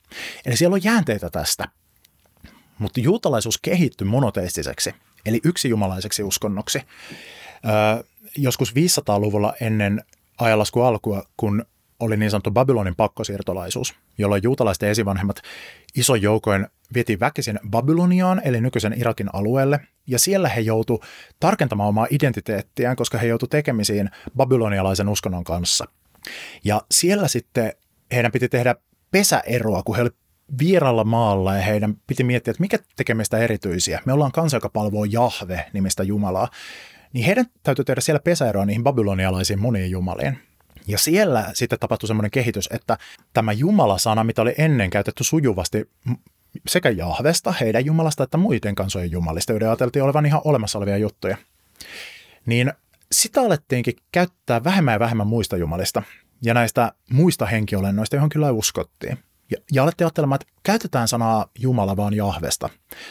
Eli 0.45 0.57
siellä 0.57 0.73
on 0.73 0.83
jäänteitä 0.83 1.29
tästä. 1.29 1.67
Mutta 2.79 2.99
juutalaisuus 2.99 3.57
kehittyi 3.57 4.07
monoteistiseksi, 4.07 4.93
eli 5.25 5.39
yksijumalaiseksi 5.43 6.23
uskonnoksi. 6.23 6.81
Öö, 7.65 8.03
joskus 8.37 8.73
500-luvulla 8.75 9.53
ennen 9.61 10.03
ajanlaskun 10.37 10.85
alkua, 10.85 11.23
kun 11.37 11.65
oli 11.99 12.17
niin 12.17 12.31
sanottu 12.31 12.51
Babylonin 12.51 12.95
pakkosiirtolaisuus, 12.95 13.95
jolloin 14.17 14.43
juutalaisten 14.43 14.89
esivanhemmat 14.89 15.41
iso 15.95 16.15
joukoin 16.15 16.67
vietiin 16.93 17.19
väkisin 17.19 17.59
Babyloniaan, 17.69 18.41
eli 18.45 18.61
nykyisen 18.61 18.93
Irakin 18.97 19.29
alueelle, 19.33 19.79
ja 20.07 20.19
siellä 20.19 20.49
he 20.49 20.61
joutu 20.61 21.03
tarkentamaan 21.39 21.89
omaa 21.89 22.07
identiteettiään, 22.09 22.95
koska 22.95 23.17
he 23.17 23.27
joutu 23.27 23.47
tekemisiin 23.47 24.09
babylonialaisen 24.35 25.09
uskonnon 25.09 25.43
kanssa. 25.43 25.85
Ja 26.63 26.81
siellä 26.91 27.27
sitten 27.27 27.73
heidän 28.11 28.31
piti 28.31 28.49
tehdä 28.49 28.75
pesäeroa, 29.11 29.83
kun 29.83 29.95
he 29.95 30.01
olivat 30.01 30.17
vieralla 30.59 31.03
maalla 31.03 31.55
ja 31.55 31.61
heidän 31.61 31.95
piti 32.07 32.23
miettiä, 32.23 32.51
että 32.51 32.61
mikä 32.61 32.79
tekee 32.95 33.15
meistä 33.15 33.37
erityisiä. 33.37 34.01
Me 34.05 34.13
ollaan 34.13 34.31
kansa, 34.31 34.57
joka 34.57 34.69
palvoo 34.69 35.05
Jahve 35.05 35.65
nimistä 35.73 36.03
Jumalaa. 36.03 36.47
Niin 37.13 37.25
heidän 37.25 37.45
täytyy 37.63 37.85
tehdä 37.85 38.01
siellä 38.01 38.19
pesäeroa 38.19 38.65
niihin 38.65 38.83
babylonialaisiin 38.83 39.59
moniin 39.59 39.91
jumaliin. 39.91 40.37
Ja 40.87 40.97
siellä 40.97 41.51
sitten 41.53 41.79
tapahtui 41.79 42.07
semmoinen 42.07 42.31
kehitys, 42.31 42.69
että 42.71 42.97
tämä 43.33 43.51
Jumala-sana, 43.51 44.23
mitä 44.23 44.41
oli 44.41 44.55
ennen 44.57 44.89
käytetty 44.89 45.23
sujuvasti 45.23 45.89
sekä 46.67 46.89
Jahvesta, 46.89 47.51
heidän 47.51 47.85
Jumalasta, 47.85 48.23
että 48.23 48.37
muiden 48.37 48.75
kansojen 48.75 49.11
Jumalista, 49.11 49.51
joiden 49.51 49.67
ajateltiin 49.67 50.03
olevan 50.03 50.25
ihan 50.25 50.41
olemassa 50.43 50.77
olevia 50.77 50.97
juttuja, 50.97 51.37
niin 52.45 52.73
sitä 53.11 53.41
alettiinkin 53.41 53.93
käyttää 54.11 54.63
vähemmän 54.63 54.93
ja 54.93 54.99
vähemmän 54.99 55.27
muista 55.27 55.57
Jumalista 55.57 56.03
ja 56.41 56.53
näistä 56.53 56.93
muista 57.11 57.45
henkiolennoista, 57.45 58.15
johon 58.15 58.29
kyllä 58.29 58.51
uskottiin. 58.51 59.17
Ja, 59.51 59.57
ja 59.71 59.83
alette 59.83 60.03
ajattelemaan, 60.03 60.39
että 60.41 60.53
käytetään 60.63 61.07
sanaa 61.07 61.45
Jumala 61.59 61.97
vaan 61.97 62.13
Jahvesta, 62.13 62.69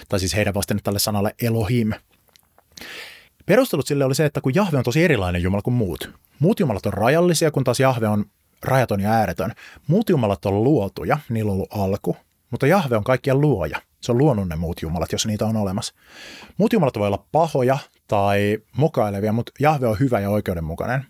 tai 0.08 0.20
siis 0.20 0.36
heidän 0.36 0.54
vastine 0.54 0.80
tälle 0.84 0.98
sanalle 0.98 1.34
Elohim. 1.42 1.92
Perustelut 3.46 3.86
sille 3.86 4.04
oli 4.04 4.14
se, 4.14 4.24
että 4.24 4.40
kun 4.40 4.54
Jahve 4.54 4.78
on 4.78 4.84
tosi 4.84 5.04
erilainen 5.04 5.42
Jumala 5.42 5.62
kuin 5.62 5.74
muut. 5.74 6.10
Muut 6.38 6.60
Jumalat 6.60 6.86
on 6.86 6.92
rajallisia, 6.92 7.50
kun 7.50 7.64
taas 7.64 7.80
Jahve 7.80 8.08
on 8.08 8.24
rajaton 8.62 9.00
ja 9.00 9.10
ääretön. 9.10 9.52
Muut 9.86 10.08
Jumalat 10.08 10.46
on 10.46 10.64
luotuja, 10.64 11.18
niillä 11.28 11.52
on 11.52 11.54
ollut 11.54 11.72
alku, 11.72 12.16
mutta 12.50 12.66
Jahve 12.66 12.96
on 12.96 13.04
kaikkien 13.04 13.40
luoja. 13.40 13.82
Se 14.00 14.12
on 14.12 14.18
luonut 14.18 14.48
ne 14.48 14.56
muut 14.56 14.82
Jumalat, 14.82 15.12
jos 15.12 15.26
niitä 15.26 15.46
on 15.46 15.56
olemassa. 15.56 15.94
Muut 16.58 16.72
Jumalat 16.72 16.98
voi 16.98 17.06
olla 17.06 17.26
pahoja 17.32 17.78
tai 18.08 18.58
mukailevia, 18.76 19.32
mutta 19.32 19.52
Jahve 19.60 19.86
on 19.86 19.96
hyvä 20.00 20.20
ja 20.20 20.30
oikeudenmukainen. 20.30 21.04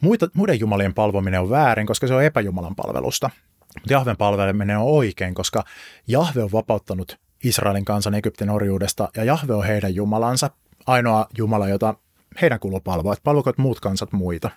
Muita, 0.00 0.28
muiden 0.34 0.60
jumalien 0.60 0.94
palvominen 0.94 1.40
on 1.40 1.50
väärin, 1.50 1.86
koska 1.86 2.06
se 2.06 2.14
on 2.14 2.24
epäjumalan 2.24 2.74
palvelusta. 2.74 3.30
Mutta 3.74 3.92
Jahven 3.92 4.16
palveleminen 4.16 4.78
on 4.78 4.84
oikein, 4.84 5.34
koska 5.34 5.64
Jahve 6.06 6.42
on 6.42 6.52
vapauttanut 6.52 7.18
Israelin 7.44 7.84
kansan 7.84 8.14
Egyptin 8.14 8.50
orjuudesta 8.50 9.08
ja 9.16 9.24
Jahve 9.24 9.54
on 9.54 9.64
heidän 9.64 9.94
jumalansa, 9.94 10.50
ainoa 10.86 11.26
jumala, 11.38 11.68
jota 11.68 11.94
heidän 12.40 12.60
kuuluu 12.60 12.80
palvoa, 12.80 13.12
että 13.12 13.62
muut 13.62 13.80
kansat 13.80 14.12
muita. 14.12 14.50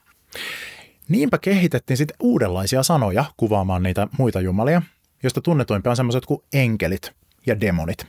Niinpä 1.10 1.38
kehitettiin 1.38 1.98
sitten 1.98 2.18
uudenlaisia 2.20 2.84
sanoja 2.84 3.26
kuvaamaan 3.38 3.84
niitä 3.84 4.08
muita 4.18 4.42
jumalia, 4.42 4.82
joista 5.24 5.42
tunnetuimpia 5.42 5.90
on 5.90 5.96
sellaiset 5.96 6.26
kuin 6.26 6.42
enkelit 6.54 7.12
ja 7.46 7.62
demonit. 7.62 8.08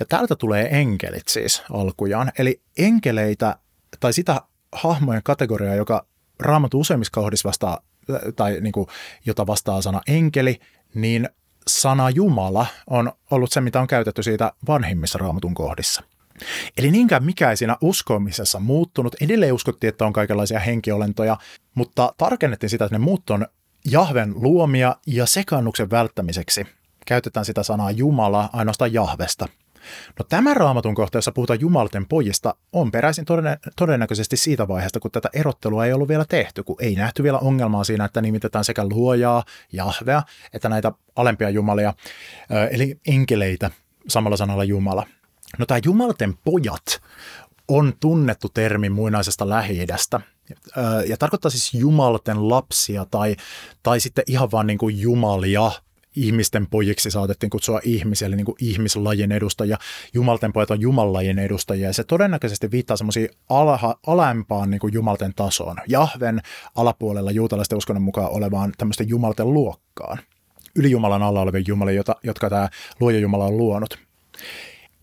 Ja 0.00 0.06
täältä 0.06 0.36
tulee 0.36 0.80
enkelit 0.80 1.28
siis 1.28 1.62
alkujaan, 1.72 2.32
eli 2.38 2.60
enkeleitä 2.78 3.58
tai 4.00 4.12
sitä 4.12 4.40
hahmojen 4.72 5.22
kategoriaa, 5.22 5.74
joka 5.74 6.06
raamattu 6.38 6.80
useimmissa 6.80 7.12
kohdissa 7.12 7.48
vastaa 7.48 7.80
tai 8.36 8.60
niin 8.60 8.72
kuin, 8.72 8.86
jota 9.26 9.46
vastaa 9.46 9.82
sana 9.82 10.00
enkeli, 10.08 10.60
niin 10.94 11.28
sana 11.68 12.10
Jumala 12.10 12.66
on 12.86 13.12
ollut 13.30 13.52
se, 13.52 13.60
mitä 13.60 13.80
on 13.80 13.86
käytetty 13.86 14.22
siitä 14.22 14.52
vanhimmissa 14.68 15.18
raamatun 15.18 15.54
kohdissa. 15.54 16.02
Eli 16.76 16.90
niinkään 16.90 17.24
mikä 17.24 17.50
ei 17.50 17.56
siinä 17.56 17.76
uskomisessa 17.80 18.60
muuttunut. 18.60 19.16
Edelleen 19.20 19.52
uskottiin, 19.52 19.88
että 19.88 20.06
on 20.06 20.12
kaikenlaisia 20.12 20.60
henkiolentoja, 20.60 21.36
mutta 21.74 22.14
tarkennettiin 22.16 22.70
sitä, 22.70 22.84
että 22.84 22.94
ne 22.94 23.04
muut 23.04 23.30
on 23.30 23.46
Jahven 23.90 24.34
luomia 24.36 24.96
ja 25.06 25.26
sekannuksen 25.26 25.90
välttämiseksi. 25.90 26.66
Käytetään 27.06 27.44
sitä 27.44 27.62
sanaa 27.62 27.90
Jumala 27.90 28.50
ainoastaan 28.52 28.92
Jahvesta. 28.92 29.48
No 30.18 30.24
tämä 30.28 30.54
raamatun 30.54 30.94
kohta, 30.94 31.18
jossa 31.18 31.32
puhutaan 31.32 31.60
Jumalten 31.60 32.06
pojista, 32.06 32.54
on 32.72 32.90
peräisin 32.90 33.24
todennäköisesti 33.76 34.36
siitä 34.36 34.68
vaiheesta, 34.68 35.00
kun 35.00 35.10
tätä 35.10 35.28
erottelua 35.32 35.86
ei 35.86 35.92
ollut 35.92 36.08
vielä 36.08 36.24
tehty, 36.28 36.62
kun 36.62 36.76
ei 36.80 36.94
nähty 36.94 37.22
vielä 37.22 37.38
ongelmaa 37.38 37.84
siinä, 37.84 38.04
että 38.04 38.20
nimitetään 38.20 38.64
sekä 38.64 38.84
luojaa, 38.84 39.44
Jahvea, 39.72 40.22
että 40.52 40.68
näitä 40.68 40.92
alempia 41.16 41.50
jumalia, 41.50 41.94
eli 42.70 43.00
enkeleitä 43.06 43.70
samalla 44.08 44.36
sanalla 44.36 44.64
Jumala. 44.64 45.06
No 45.58 45.66
tämä 45.66 45.80
Jumalten 45.84 46.34
pojat 46.44 47.02
on 47.68 47.92
tunnettu 48.00 48.48
termi 48.48 48.90
muinaisesta 48.90 49.48
lähi 49.48 49.86
ja 51.08 51.16
tarkoittaa 51.16 51.50
siis 51.50 51.74
Jumalten 51.74 52.48
lapsia 52.48 53.06
tai, 53.10 53.36
tai 53.82 54.00
sitten 54.00 54.24
ihan 54.26 54.50
vaan 54.50 54.66
niin 54.66 54.78
kuin 54.78 55.00
jumalia, 55.00 55.72
ihmisten 56.16 56.66
pojiksi 56.66 57.10
saatettiin 57.10 57.50
kutsua 57.50 57.80
ihmisiä, 57.84 58.28
eli 58.28 58.36
niin 58.36 58.44
kuin 58.44 58.56
ihmislajin 58.60 59.32
edustajia. 59.32 59.78
Jumalten 60.14 60.52
pojat 60.52 60.70
on 60.70 60.80
jumalajien 60.80 61.38
edustajia, 61.38 61.86
ja 61.86 61.92
se 61.92 62.04
todennäköisesti 62.04 62.70
viittaa 62.70 62.96
semmoisiin 62.96 63.28
alempaan 64.06 64.70
niin 64.70 64.80
kuin 64.80 64.94
jumalten 64.94 65.32
tasoon. 65.36 65.76
Jahven 65.86 66.40
alapuolella 66.74 67.30
juutalaisten 67.30 67.78
uskonnon 67.78 68.02
mukaan 68.02 68.30
olevaan 68.30 68.72
tämmöisten 68.78 69.08
jumalten 69.08 69.54
luokkaan. 69.54 70.18
Yli 70.76 70.90
Jumalan 70.90 71.22
alla 71.22 71.40
olevia 71.40 71.62
jumalia, 71.66 71.94
jota, 71.94 72.16
jotka 72.22 72.50
tämä 72.50 72.68
luoja 73.00 73.18
Jumala 73.18 73.44
on 73.44 73.56
luonut. 73.56 73.98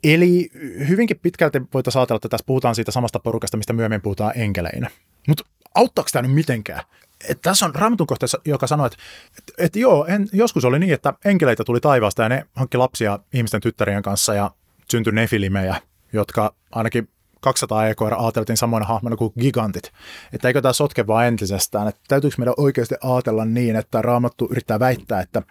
Eli 0.05 0.49
hyvinkin 0.87 1.19
pitkälti 1.19 1.61
voitaisiin 1.73 1.99
ajatella, 1.99 2.17
että 2.17 2.29
tässä 2.29 2.45
puhutaan 2.45 2.75
siitä 2.75 2.91
samasta 2.91 3.19
porukasta, 3.19 3.57
mistä 3.57 3.73
myöhemmin 3.73 4.01
puhutaan 4.01 4.33
enkeleinä. 4.35 4.89
Mutta 5.27 5.43
auttaako 5.75 6.09
tämä 6.13 6.27
nyt 6.27 6.35
mitenkään? 6.35 6.83
Et 7.29 7.41
tässä 7.41 7.65
on 7.65 7.75
raamatun 7.75 8.07
kohta, 8.07 8.25
joka 8.45 8.67
sanoo, 8.67 8.85
että, 8.85 8.97
että, 9.37 9.53
että 9.57 9.79
joo, 9.79 10.05
en, 10.05 10.27
joskus 10.33 10.65
oli 10.65 10.79
niin, 10.79 10.93
että 10.93 11.13
enkeleitä 11.25 11.63
tuli 11.63 11.79
taivaasta 11.79 12.23
ja 12.23 12.29
ne 12.29 12.45
hankki 12.55 12.77
lapsia 12.77 13.19
ihmisten 13.33 13.61
tyttärien 13.61 14.03
kanssa 14.03 14.33
ja 14.33 14.51
syntyi 14.91 15.13
nefilimejä, 15.13 15.75
jotka 16.13 16.53
ainakin 16.71 17.09
200 17.41 17.87
EKR 17.87 18.13
ajateltiin 18.17 18.57
samoina 18.57 18.85
hahmoina 18.85 19.17
kuin 19.17 19.33
gigantit. 19.39 19.91
Että 20.33 20.47
eikö 20.47 20.61
tämä 20.61 20.73
sotke 20.73 21.07
vaan 21.07 21.25
entisestään, 21.25 21.87
että 21.87 22.01
täytyykö 22.07 22.35
meidän 22.37 22.53
oikeasti 22.57 22.95
ajatella 23.03 23.45
niin, 23.45 23.75
että 23.75 24.01
Raamattu 24.01 24.47
yrittää 24.51 24.79
väittää, 24.79 25.21
että 25.21 25.41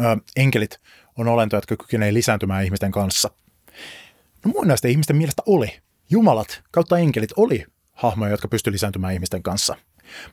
ö, 0.00 0.16
enkelit 0.36 0.80
on 1.18 1.28
olentoja, 1.28 1.58
jotka 1.58 1.76
kykenevät 1.76 2.14
lisääntymään 2.14 2.64
ihmisten 2.64 2.92
kanssa. 2.92 3.30
No 4.44 4.50
muinaisten 4.54 4.90
ihmisten 4.90 5.16
mielestä 5.16 5.42
oli. 5.46 5.80
Jumalat 6.10 6.62
kautta 6.70 6.98
enkelit 6.98 7.30
oli 7.36 7.64
hahmoja, 7.92 8.30
jotka 8.30 8.48
pystyivät 8.48 8.74
lisääntymään 8.74 9.14
ihmisten 9.14 9.42
kanssa. 9.42 9.76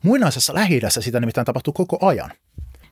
Muinaisessa 0.03 0.53
lähi 0.53 0.81
sitä 0.99 1.19
nimittäin 1.19 1.45
tapahtui 1.45 1.73
koko 1.75 2.05
ajan. 2.05 2.31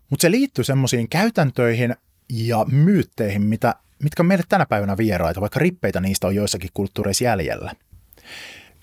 Mutta 0.10 0.22
se 0.22 0.32
liittyy 0.32 0.64
semmoisiin 0.64 1.10
käytäntöihin 1.10 1.96
ja 2.30 2.66
myytteihin, 2.72 3.42
mitä, 3.42 3.76
mitkä 4.04 4.24
on 4.24 4.28
meille 4.28 4.44
tänä 4.50 4.66
päivänä 4.66 4.98
vieraita, 4.98 5.42
vaikka 5.42 5.60
rippeitä 5.60 6.00
niistä 6.00 6.28
on 6.28 6.36
joissakin 6.36 6.70
kulttuureissa 6.74 7.24
jäljellä. 7.24 7.74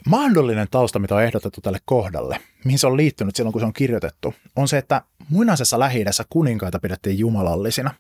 Mahdollinen 0.07 0.69
tausta, 0.71 0.99
mitä 0.99 1.15
on 1.15 1.23
ehdotettu 1.23 1.61
tälle 1.61 1.79
kohdalle, 1.85 2.41
mihin 2.65 2.79
se 2.79 2.87
on 2.87 2.97
liittynyt 2.97 3.37
silloin, 3.37 3.53
kun 3.53 3.61
se 3.61 3.67
on 3.67 3.73
kirjoitettu, 3.73 4.35
on 4.57 4.69
se, 4.69 4.79
että 4.79 5.03
muinaisessa 5.29 5.79
lähi 5.79 6.05
kuninkaita 6.29 6.79
pidettiin 6.79 7.19
jumalallisina. 7.19 7.95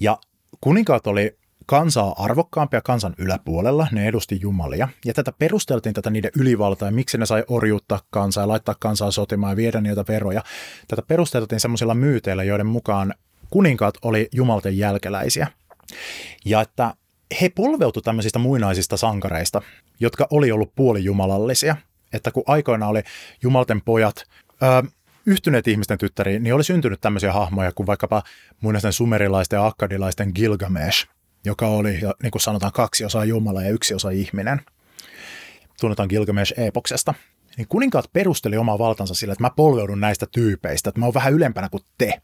Ja 0.00 0.18
kuninkaat 0.60 1.06
oli 1.06 1.38
kansaa 1.72 2.14
arvokkaampia 2.18 2.80
kansan 2.80 3.14
yläpuolella, 3.18 3.86
ne 3.92 4.08
edusti 4.08 4.38
jumalia, 4.40 4.88
ja 5.04 5.14
tätä 5.14 5.32
perusteltiin 5.38 5.94
tätä 5.94 6.10
niiden 6.10 6.30
ylivaltaa 6.36 6.88
ja 6.88 6.92
miksi 6.92 7.18
ne 7.18 7.26
sai 7.26 7.44
orjuuttaa 7.48 8.00
kansaa 8.10 8.42
ja 8.42 8.48
laittaa 8.48 8.74
kansaa 8.80 9.10
sotimaan 9.10 9.52
ja 9.52 9.56
viedä 9.56 9.80
niitä 9.80 10.04
veroja. 10.08 10.42
Tätä 10.88 11.02
perusteltiin 11.08 11.60
semmoisilla 11.60 11.94
myyteillä, 11.94 12.44
joiden 12.44 12.66
mukaan 12.66 13.14
kuninkaat 13.50 13.94
oli 14.02 14.28
jumalten 14.32 14.78
jälkeläisiä. 14.78 15.46
Ja 16.44 16.60
että 16.60 16.94
he 17.40 17.48
polveutu 17.48 18.00
tämmöisistä 18.00 18.38
muinaisista 18.38 18.96
sankareista, 18.96 19.62
jotka 20.00 20.26
oli 20.30 20.52
ollut 20.52 20.72
puolijumalallisia. 20.74 21.76
Että 22.12 22.30
kun 22.30 22.44
aikoina 22.46 22.88
oli 22.88 23.02
jumalten 23.42 23.80
pojat, 23.80 24.24
öö, 24.62 24.82
yhtyneet 25.26 25.68
ihmisten 25.68 25.98
tyttäriin, 25.98 26.42
niin 26.42 26.54
oli 26.54 26.64
syntynyt 26.64 27.00
tämmöisiä 27.00 27.32
hahmoja 27.32 27.72
kuin 27.72 27.86
vaikkapa 27.86 28.22
muinaisten 28.60 28.92
sumerilaisten 28.92 29.56
ja 29.56 29.66
akkadilaisten 29.66 30.32
Gilgamesh, 30.34 31.08
joka 31.44 31.66
oli, 31.66 32.00
niin 32.22 32.30
kuin 32.30 32.42
sanotaan, 32.42 32.72
kaksi 32.72 33.04
osaa 33.04 33.24
Jumala 33.24 33.62
ja 33.62 33.70
yksi 33.70 33.94
osa 33.94 34.10
ihminen. 34.10 34.60
Tunnetaan 35.80 36.08
Gilgamesh-epoksesta. 36.08 37.14
Niin 37.56 37.68
kuninkaat 37.68 38.12
perusteli 38.12 38.56
omaa 38.56 38.78
valtansa 38.78 39.14
sillä, 39.14 39.32
että 39.32 39.44
mä 39.44 39.50
polveudun 39.56 40.00
näistä 40.00 40.26
tyypeistä, 40.26 40.88
että 40.88 41.00
mä 41.00 41.06
oon 41.06 41.14
vähän 41.14 41.32
ylempänä 41.32 41.68
kuin 41.68 41.82
te. 41.98 42.22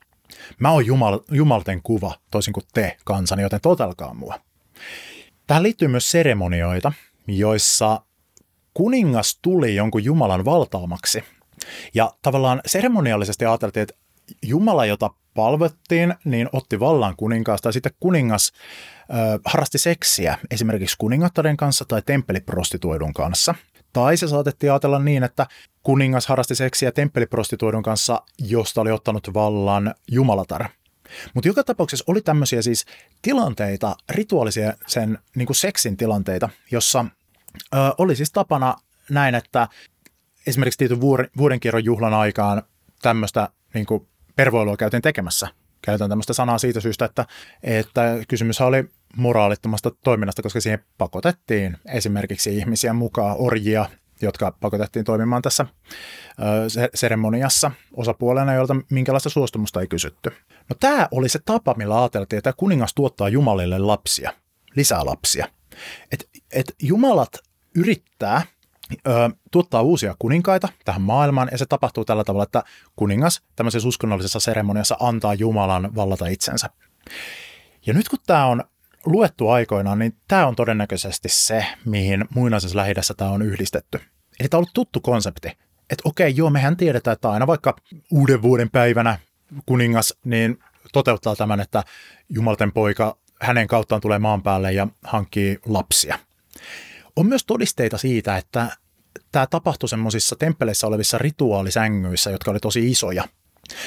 Mä 0.59 0.71
oon 0.71 0.87
Jumal, 0.87 1.21
Jumalten 1.31 1.83
kuva, 1.83 2.15
toisin 2.31 2.53
kuin 2.53 2.65
te 2.75 2.97
kansani, 3.05 3.43
joten 3.43 3.61
totelkaa 3.61 4.15
mua. 4.15 4.41
Tähän 5.47 5.63
liittyy 5.63 5.89
myös 5.89 6.11
seremonioita, 6.11 6.93
joissa 7.27 8.01
kuningas 8.75 9.39
tuli 9.43 9.75
jonkun 9.75 10.05
Jumalan 10.05 10.45
valtaamaksi. 10.45 11.25
Ja 11.95 12.13
tavallaan 12.23 12.61
seremoniallisesti 12.67 13.45
ajateltiin, 13.45 13.83
että 13.83 13.95
Jumala, 14.43 14.87
jota 14.87 15.11
palvottiin, 15.39 16.15
niin 16.25 16.49
otti 16.53 16.81
vallan 16.81 17.17
kuninkaasta 17.17 17.69
ja 17.69 17.73
sitten 17.73 17.93
kuningas 18.01 18.53
ö, 18.53 19.39
harrasti 19.45 19.79
seksiä 19.79 20.39
esimerkiksi 20.51 20.97
kuningattaren 20.99 21.57
kanssa 21.57 21.85
tai 21.85 22.03
temppeliprostituoidun 22.07 23.15
kanssa. 23.15 23.55
Tai 23.93 24.17
se 24.17 24.29
saatettiin 24.29 24.73
ajatella 24.73 24.99
niin, 24.99 25.25
että 25.25 25.47
kuningas 25.83 26.27
harrasti 26.27 26.55
seksiä 26.55 26.93
temppeliprostituoidun 26.93 27.83
kanssa, 27.83 28.23
josta 28.39 28.81
oli 28.81 28.91
ottanut 28.91 29.35
vallan 29.35 29.95
jumalatar. 30.11 30.69
Mutta 31.35 31.49
joka 31.49 31.65
tapauksessa 31.65 32.05
oli 32.07 32.21
tämmöisiä 32.21 32.63
siis 32.63 32.85
tilanteita, 33.23 33.97
rituaalisia 34.11 34.73
sen 34.87 35.19
niin 35.37 35.47
kuin 35.47 35.57
seksin 35.57 35.97
tilanteita, 35.97 36.49
jossa 36.71 37.05
ö, 37.75 37.77
oli 37.99 38.17
siis 38.17 38.33
tapana 38.33 38.77
näin, 39.11 39.35
että 39.35 39.69
esimerkiksi 40.47 40.79
tietyn 40.79 41.01
vuodenkierron 41.37 41.85
juhlan 41.85 42.15
aikaan 42.15 42.63
tämmöistä 43.03 43.49
niin 43.75 43.87
kuin 43.87 44.09
pervoilua 44.39 44.77
käytiin 44.77 45.03
tekemässä. 45.03 45.49
Käytän 45.83 46.09
tämmöistä 46.09 46.33
sanaa 46.33 46.59
siitä 46.59 46.81
syystä, 46.81 47.05
että, 47.05 47.27
että 47.63 48.03
kysymys 48.29 48.61
oli 48.61 48.85
moraalittomasta 49.17 49.91
toiminnasta, 50.05 50.43
koska 50.43 50.61
siihen 50.61 50.85
pakotettiin 50.99 51.77
esimerkiksi 51.93 52.57
ihmisiä 52.57 52.93
mukaan, 52.93 53.37
orjia, 53.39 53.87
jotka 54.23 54.57
pakotettiin 54.61 55.05
toimimaan 55.05 55.43
tässä 55.43 55.67
seremoniassa 56.95 57.71
osapuolena, 57.93 58.55
jolta 58.55 58.77
minkälaista 58.91 59.29
suostumusta 59.29 59.81
ei 59.81 59.87
kysytty. 59.87 60.31
No 60.69 60.77
tämä 60.81 61.09
oli 61.11 61.29
se 61.29 61.39
tapa, 61.45 61.75
millä 61.75 62.01
ajateltiin, 62.01 62.39
että 62.39 62.53
kuningas 62.57 62.95
tuottaa 62.95 63.29
Jumalille 63.29 63.79
lapsia, 63.79 64.33
lisää 64.77 65.05
lapsia. 65.05 65.47
Et, 66.13 66.29
et 66.53 66.75
Jumalat 66.83 67.39
yrittää 67.75 68.43
tuottaa 69.51 69.83
uusia 69.83 70.15
kuninkaita 70.19 70.69
tähän 70.85 71.03
maailmaan, 71.03 71.49
ja 71.53 71.59
se 71.59 71.67
tapahtuu 71.67 72.05
tällä 72.05 72.25
tavalla, 72.25 72.45
että 72.45 72.63
kuningas 72.97 73.43
tämmöisessä 73.57 73.89
uskonnollisessa 73.89 74.41
seremoniassa 74.41 74.97
antaa 75.01 75.35
Jumalan 75.35 75.95
vallata 75.95 76.27
itsensä. 76.27 76.71
Ja 77.87 77.95
nyt 77.95 78.09
kun 78.09 78.19
tämä 78.27 78.47
on 78.47 78.65
luettu 79.07 79.49
aikoinaan, 79.49 79.99
niin 79.99 80.17
tämä 80.29 80.47
on 80.47 80.57
todennäköisesti 80.57 81.29
se, 81.29 81.67
mihin 81.85 82.25
muinaisessa 82.35 82.77
lähidässä 82.77 83.15
tämä 83.15 83.31
on 83.31 83.43
yhdistetty. 83.43 84.01
Eli 84.41 84.49
tämä 84.49 84.59
on 84.59 84.61
ollut 84.61 84.75
tuttu 84.75 85.01
konsepti. 85.01 85.49
Että 85.91 86.03
okei, 86.05 86.37
joo, 86.37 86.51
mehän 86.51 86.77
tiedetään, 86.77 87.13
että 87.13 87.31
aina 87.31 87.47
vaikka 87.47 87.77
uuden 88.11 88.43
vuoden 88.43 88.71
päivänä 88.71 89.19
kuningas 89.67 90.15
niin 90.25 90.59
toteuttaa 90.93 91.37
tämän, 91.37 91.61
että 91.61 91.85
Jumalten 92.29 92.73
poika 92.73 93.17
hänen 93.41 93.67
kauttaan 93.67 94.01
tulee 94.01 94.19
maan 94.19 94.43
päälle 94.43 94.73
ja 94.73 94.89
hankkii 95.05 95.59
lapsia. 95.67 96.19
On 97.19 97.27
myös 97.27 97.45
todisteita 97.45 97.99
siitä, 97.99 98.37
että 98.37 98.69
tämä 99.33 99.47
tapahtui 99.47 99.89
semmoisissa 99.89 100.37
temppeleissä 100.37 100.87
olevissa 100.87 101.19
rituaalisängyissä, 101.19 102.31
jotka 102.31 102.51
oli 102.51 102.61
tosi 102.61 102.91
isoja. 102.91 103.25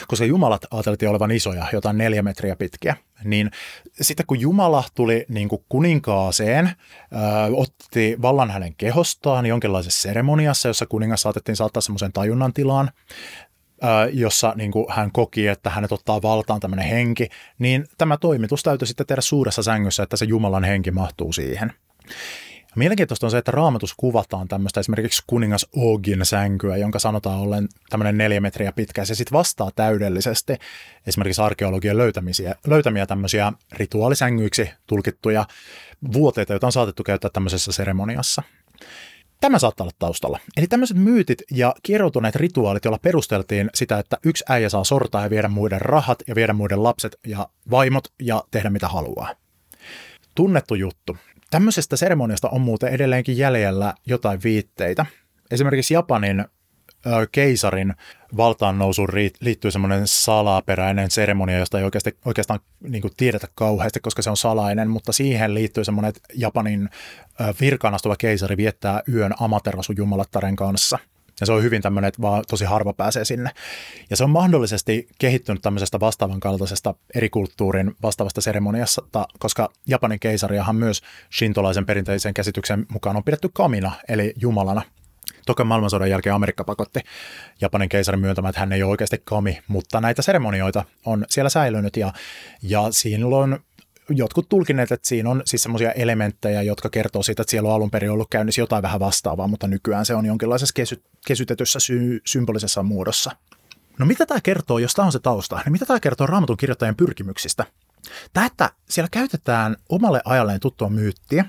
Koska 0.07 0.25
jumalat 0.25 0.65
ajateltiin 0.71 1.09
olevan 1.09 1.31
isoja, 1.31 1.65
jotain 1.73 1.97
neljä 1.97 2.21
metriä 2.21 2.55
pitkiä, 2.55 2.95
niin 3.23 3.51
sitten 4.01 4.25
kun 4.25 4.39
Jumala 4.39 4.83
tuli 4.95 5.25
niin 5.29 5.49
kuin 5.49 5.65
kuninkaaseen, 5.69 6.67
ö, 6.67 6.75
otti 7.55 8.17
vallan 8.21 8.51
hänen 8.51 8.75
kehostaan 8.75 9.45
jonkinlaisessa 9.45 10.01
seremoniassa, 10.01 10.69
jossa 10.69 10.85
kuningas 10.85 11.21
saatettiin 11.21 11.55
saattaa 11.55 11.81
semmoisen 11.81 12.13
tajunnan 12.13 12.53
tilaan, 12.53 12.91
jossa 14.13 14.53
niin 14.55 14.71
kuin 14.71 14.85
hän 14.89 15.11
koki, 15.11 15.47
että 15.47 15.69
hänet 15.69 15.91
ottaa 15.91 16.21
valtaan 16.21 16.59
tämmöinen 16.59 16.87
henki, 16.87 17.27
niin 17.59 17.85
tämä 17.97 18.17
toimitus 18.17 18.63
täytyy 18.63 18.85
sitten 18.85 19.07
tehdä 19.07 19.21
suuressa 19.21 19.63
sängyssä, 19.63 20.03
että 20.03 20.17
se 20.17 20.25
Jumalan 20.25 20.63
henki 20.63 20.91
mahtuu 20.91 21.33
siihen. 21.33 21.73
Mielenkiintoista 22.75 23.27
on 23.27 23.31
se, 23.31 23.37
että 23.37 23.51
raamatus 23.51 23.93
kuvataan 23.97 24.47
tämmöistä 24.47 24.79
esimerkiksi 24.79 25.23
kuningas 25.27 25.67
Ogin 25.75 26.25
sänkyä, 26.25 26.77
jonka 26.77 26.99
sanotaan 26.99 27.39
ollen 27.39 27.69
tämmöinen 27.89 28.17
neljä 28.17 28.41
metriä 28.41 28.71
pitkä. 28.71 29.05
Se 29.05 29.15
sitten 29.15 29.37
vastaa 29.37 29.71
täydellisesti 29.75 30.53
esimerkiksi 31.07 31.41
arkeologian 31.41 31.97
löytämisiä, 31.97 32.55
löytämiä 32.67 33.05
tämmöisiä 33.05 33.53
rituaalisängyiksi 33.71 34.69
tulkittuja 34.87 35.45
vuoteita, 36.13 36.53
joita 36.53 36.67
on 36.67 36.71
saatettu 36.71 37.03
käyttää 37.03 37.29
tämmöisessä 37.33 37.71
seremoniassa. 37.71 38.43
Tämä 39.41 39.59
saattaa 39.59 39.83
olla 39.83 39.95
taustalla. 39.99 40.39
Eli 40.57 40.67
tämmöiset 40.67 40.97
myytit 40.97 41.41
ja 41.51 41.75
kieroutuneet 41.83 42.35
rituaalit, 42.35 42.85
joilla 42.85 42.99
perusteltiin 43.01 43.69
sitä, 43.73 43.99
että 43.99 44.17
yksi 44.25 44.43
äijä 44.49 44.69
saa 44.69 44.83
sortaa 44.83 45.23
ja 45.23 45.29
viedä 45.29 45.47
muiden 45.47 45.81
rahat 45.81 46.19
ja 46.27 46.35
viedä 46.35 46.53
muiden 46.53 46.83
lapset 46.83 47.15
ja 47.27 47.47
vaimot 47.71 48.07
ja 48.21 48.43
tehdä 48.51 48.69
mitä 48.69 48.87
haluaa. 48.87 49.35
Tunnettu 50.35 50.75
juttu. 50.75 51.17
Tämmöisestä 51.51 51.95
seremoniasta 51.95 52.49
on 52.49 52.61
muuten 52.61 52.89
edelleenkin 52.89 53.37
jäljellä 53.37 53.93
jotain 54.05 54.39
viitteitä. 54.43 55.05
Esimerkiksi 55.51 55.93
Japanin 55.93 56.45
keisarin 57.31 57.93
valtaan 58.37 58.77
nousuun 58.77 59.09
liittyy 59.41 59.71
semmoinen 59.71 60.07
salaperäinen 60.07 61.11
seremonia, 61.11 61.57
josta 61.57 61.77
ei 61.77 61.83
oikeasti, 61.83 62.17
oikeastaan 62.25 62.59
niin 62.79 63.01
kuin 63.01 63.13
tiedetä 63.17 63.47
kauheasti, 63.55 63.99
koska 63.99 64.21
se 64.21 64.29
on 64.29 64.37
salainen, 64.37 64.89
mutta 64.89 65.11
siihen 65.13 65.53
liittyy 65.53 65.83
semmoinen, 65.83 66.09
että 66.09 66.21
Japanin 66.33 66.89
virkaan 67.61 67.93
astuva 67.93 68.15
keisari 68.15 68.57
viettää 68.57 69.01
yön 69.13 69.33
Amaterasu 69.39 69.93
jumalattaren 69.97 70.55
kanssa. 70.55 70.99
Ja 71.41 71.45
se 71.45 71.53
on 71.53 71.63
hyvin 71.63 71.81
tämmöinen, 71.81 72.07
että 72.07 72.21
vaan 72.21 72.43
tosi 72.49 72.65
harva 72.65 72.93
pääsee 72.93 73.25
sinne. 73.25 73.49
Ja 74.09 74.15
se 74.15 74.23
on 74.23 74.29
mahdollisesti 74.29 75.07
kehittynyt 75.19 75.61
tämmöisestä 75.61 75.99
vastaavan 75.99 76.39
kaltaisesta 76.39 76.95
eri 77.15 77.29
kulttuurin 77.29 77.95
vastaavasta 78.01 78.41
seremoniasta, 78.41 79.27
koska 79.39 79.69
Japanin 79.87 80.19
keisariahan 80.19 80.75
myös 80.75 81.01
shintolaisen 81.37 81.85
perinteisen 81.85 82.33
käsityksen 82.33 82.85
mukaan 82.89 83.17
on 83.17 83.23
pidetty 83.23 83.49
kamina, 83.53 83.91
eli 84.07 84.33
jumalana– 84.41 84.81
Toka 85.45 85.63
maailmansodan 85.63 86.09
jälkeen 86.09 86.35
Amerikka 86.35 86.63
pakotti 86.63 86.99
Japanin 87.61 87.89
keisarin 87.89 88.21
myöntämään, 88.21 88.49
että 88.49 88.59
hän 88.59 88.71
ei 88.71 88.83
ole 88.83 88.91
oikeasti 88.91 89.21
kami, 89.23 89.59
mutta 89.67 90.01
näitä 90.01 90.21
seremonioita 90.21 90.83
on 91.05 91.25
siellä 91.29 91.49
säilynyt 91.49 91.97
ja, 91.97 92.13
ja 92.61 92.81
on 93.37 93.59
jotkut 94.17 94.49
tulkineet, 94.49 94.91
että 94.91 95.07
siinä 95.07 95.29
on 95.29 95.41
siis 95.45 95.63
semmoisia 95.63 95.91
elementtejä, 95.91 96.61
jotka 96.61 96.89
kertoo 96.89 97.23
siitä, 97.23 97.41
että 97.41 97.51
siellä 97.51 97.69
on 97.69 97.75
alun 97.75 97.91
perin 97.91 98.11
ollut 98.11 98.29
käynnissä 98.29 98.61
jotain 98.61 98.81
vähän 98.81 98.99
vastaavaa, 98.99 99.47
mutta 99.47 99.67
nykyään 99.67 100.05
se 100.05 100.15
on 100.15 100.25
jonkinlaisessa 100.25 100.73
kesy- 100.73 101.03
kesytetyssä 101.27 101.79
sy- 101.79 102.21
symbolisessa 102.25 102.83
muodossa. 102.83 103.31
No 103.99 104.05
mitä 104.05 104.25
tämä 104.25 104.41
kertoo, 104.41 104.79
jos 104.79 104.93
tämä 104.93 105.05
on 105.05 105.11
se 105.11 105.19
tausta, 105.19 105.61
niin 105.65 105.71
mitä 105.71 105.85
tämä 105.85 105.99
kertoo 105.99 106.27
raamatun 106.27 106.57
kirjoittajien 106.57 106.95
pyrkimyksistä? 106.95 107.65
Tämä, 108.33 108.45
että 108.45 108.69
siellä 108.89 109.09
käytetään 109.11 109.77
omalle 109.89 110.21
ajalleen 110.25 110.59
tuttua 110.59 110.89
myyttiä, 110.89 111.45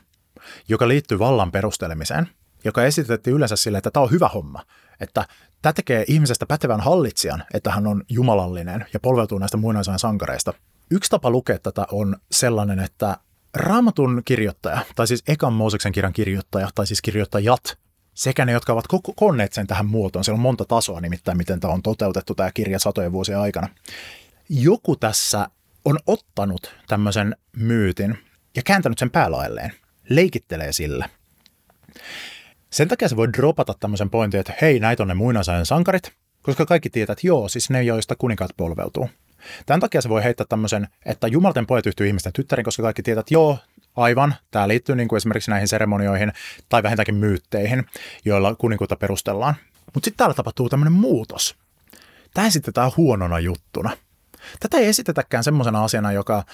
joka 0.69 0.89
liittyy 0.89 1.19
vallan 1.19 1.53
perustelemiseen– 1.53 2.29
joka 2.65 2.85
esitettiin 2.85 3.37
yleensä 3.37 3.57
sille, 3.57 3.79
että 3.79 3.91
tämä 3.91 4.05
on 4.05 4.11
hyvä 4.11 4.29
homma, 4.29 4.65
että 5.01 5.27
tämä 5.63 5.73
tekee 5.73 6.05
ihmisestä 6.09 6.47
pätevän 6.47 6.81
hallitsijan, 6.81 7.45
että 7.55 7.71
hän 7.71 7.87
on 7.87 8.03
jumalallinen 8.09 8.87
ja 8.93 9.01
polveutuu 9.01 9.39
näistä 9.39 9.57
muinaisen 9.57 9.99
sankareista. 9.99 10.53
Yksi 10.95 11.11
tapa 11.11 11.31
lukea 11.31 11.59
tätä 11.59 11.87
on 11.91 12.17
sellainen, 12.31 12.79
että 12.79 13.17
Raamatun 13.55 14.23
kirjoittaja, 14.25 14.81
tai 14.97 15.07
siis 15.07 15.23
Ekan 15.29 15.53
Mooseksen 15.53 15.93
kirjan 15.93 16.13
kirjoittaja, 16.13 16.69
tai 16.75 16.87
siis 16.87 17.03
kirjoittajat, 17.03 17.79
sekä 18.15 18.45
ne, 18.45 18.53
jotka 18.53 18.73
ovat 18.73 18.85
koneet 19.17 19.53
sen 19.53 19.67
tähän 19.67 19.87
muotoon, 19.87 20.25
siellä 20.25 20.37
on 20.37 20.43
monta 20.43 20.65
tasoa 20.65 21.01
nimittäin, 21.01 21.39
miten 21.39 21.61
tämä 21.61 21.75
on 21.75 21.83
toteutettu 21.83 22.35
tämä 22.35 22.53
kirja 22.53 22.79
satojen 22.79 23.13
vuosien 23.13 23.39
aikana. 23.39 23.69
Joku 24.49 24.97
tässä 24.97 25.49
on 25.85 25.99
ottanut 26.07 26.75
tämmöisen 26.89 27.37
myytin 27.57 28.19
ja 28.57 28.63
kääntänyt 28.63 28.99
sen 28.99 29.11
päälailleen, 29.11 29.73
leikittelee 30.09 30.73
sillä. 30.73 31.09
Sen 32.71 32.89
takia 32.89 33.09
se 33.09 33.17
voi 33.17 33.33
dropata 33.33 33.75
tämmöisen 33.81 34.11
pointin, 34.11 34.41
että 34.41 34.55
hei, 34.61 34.81
näitä 34.81 35.03
on 35.03 35.09
ne 35.09 35.15
muinasajan 35.15 35.67
sankarit, 35.67 36.13
koska 36.43 36.67
kaikki 36.67 36.91
tietää, 36.91 37.13
että 37.13 37.27
joo, 37.27 37.49
siis 37.49 37.71
ne, 37.71 37.83
joista 37.83 38.17
kuninkaat 38.17 38.51
polveutuu. 38.57 39.09
Tämän 39.67 39.81
takia 39.81 40.03
se 40.03 40.09
voi 40.09 40.25
heittää 40.25 40.47
tämmöisen, 40.49 40.89
että 41.07 41.27
jumalten 41.27 41.67
pojat 41.67 41.87
yhtyy 41.87 42.07
ihmisten 42.07 42.33
tyttärin, 42.33 42.65
koska 42.65 42.83
kaikki 42.83 43.03
tietää, 43.03 43.21
että 43.21 43.35
joo, 43.35 43.59
aivan, 43.97 44.35
tämä 44.51 44.69
liittyy 44.69 44.97
niin 44.97 45.09
kuin 45.09 45.17
esimerkiksi 45.17 45.51
näihin 45.51 45.69
seremonioihin 45.69 46.33
tai 46.69 46.83
vähintäänkin 46.83 47.15
myytteihin, 47.15 47.85
joilla 48.25 48.55
kuninkuutta 48.55 48.97
perustellaan. 48.97 49.55
Mutta 49.95 50.07
sitten 50.07 50.19
täällä 50.19 50.35
tapahtuu 50.35 50.69
tämmöinen 50.69 50.93
muutos. 50.93 51.57
Tämä 52.35 52.47
esitetään 52.47 52.91
huonona 52.97 53.39
juttuna. 53.39 53.91
Tätä 54.61 54.79
ei 54.79 54.87
esitetäkään 54.87 55.45
semmoisena 55.45 55.85
asiana, 55.85 56.13
joka, 56.13 56.39
äh, 56.39 56.45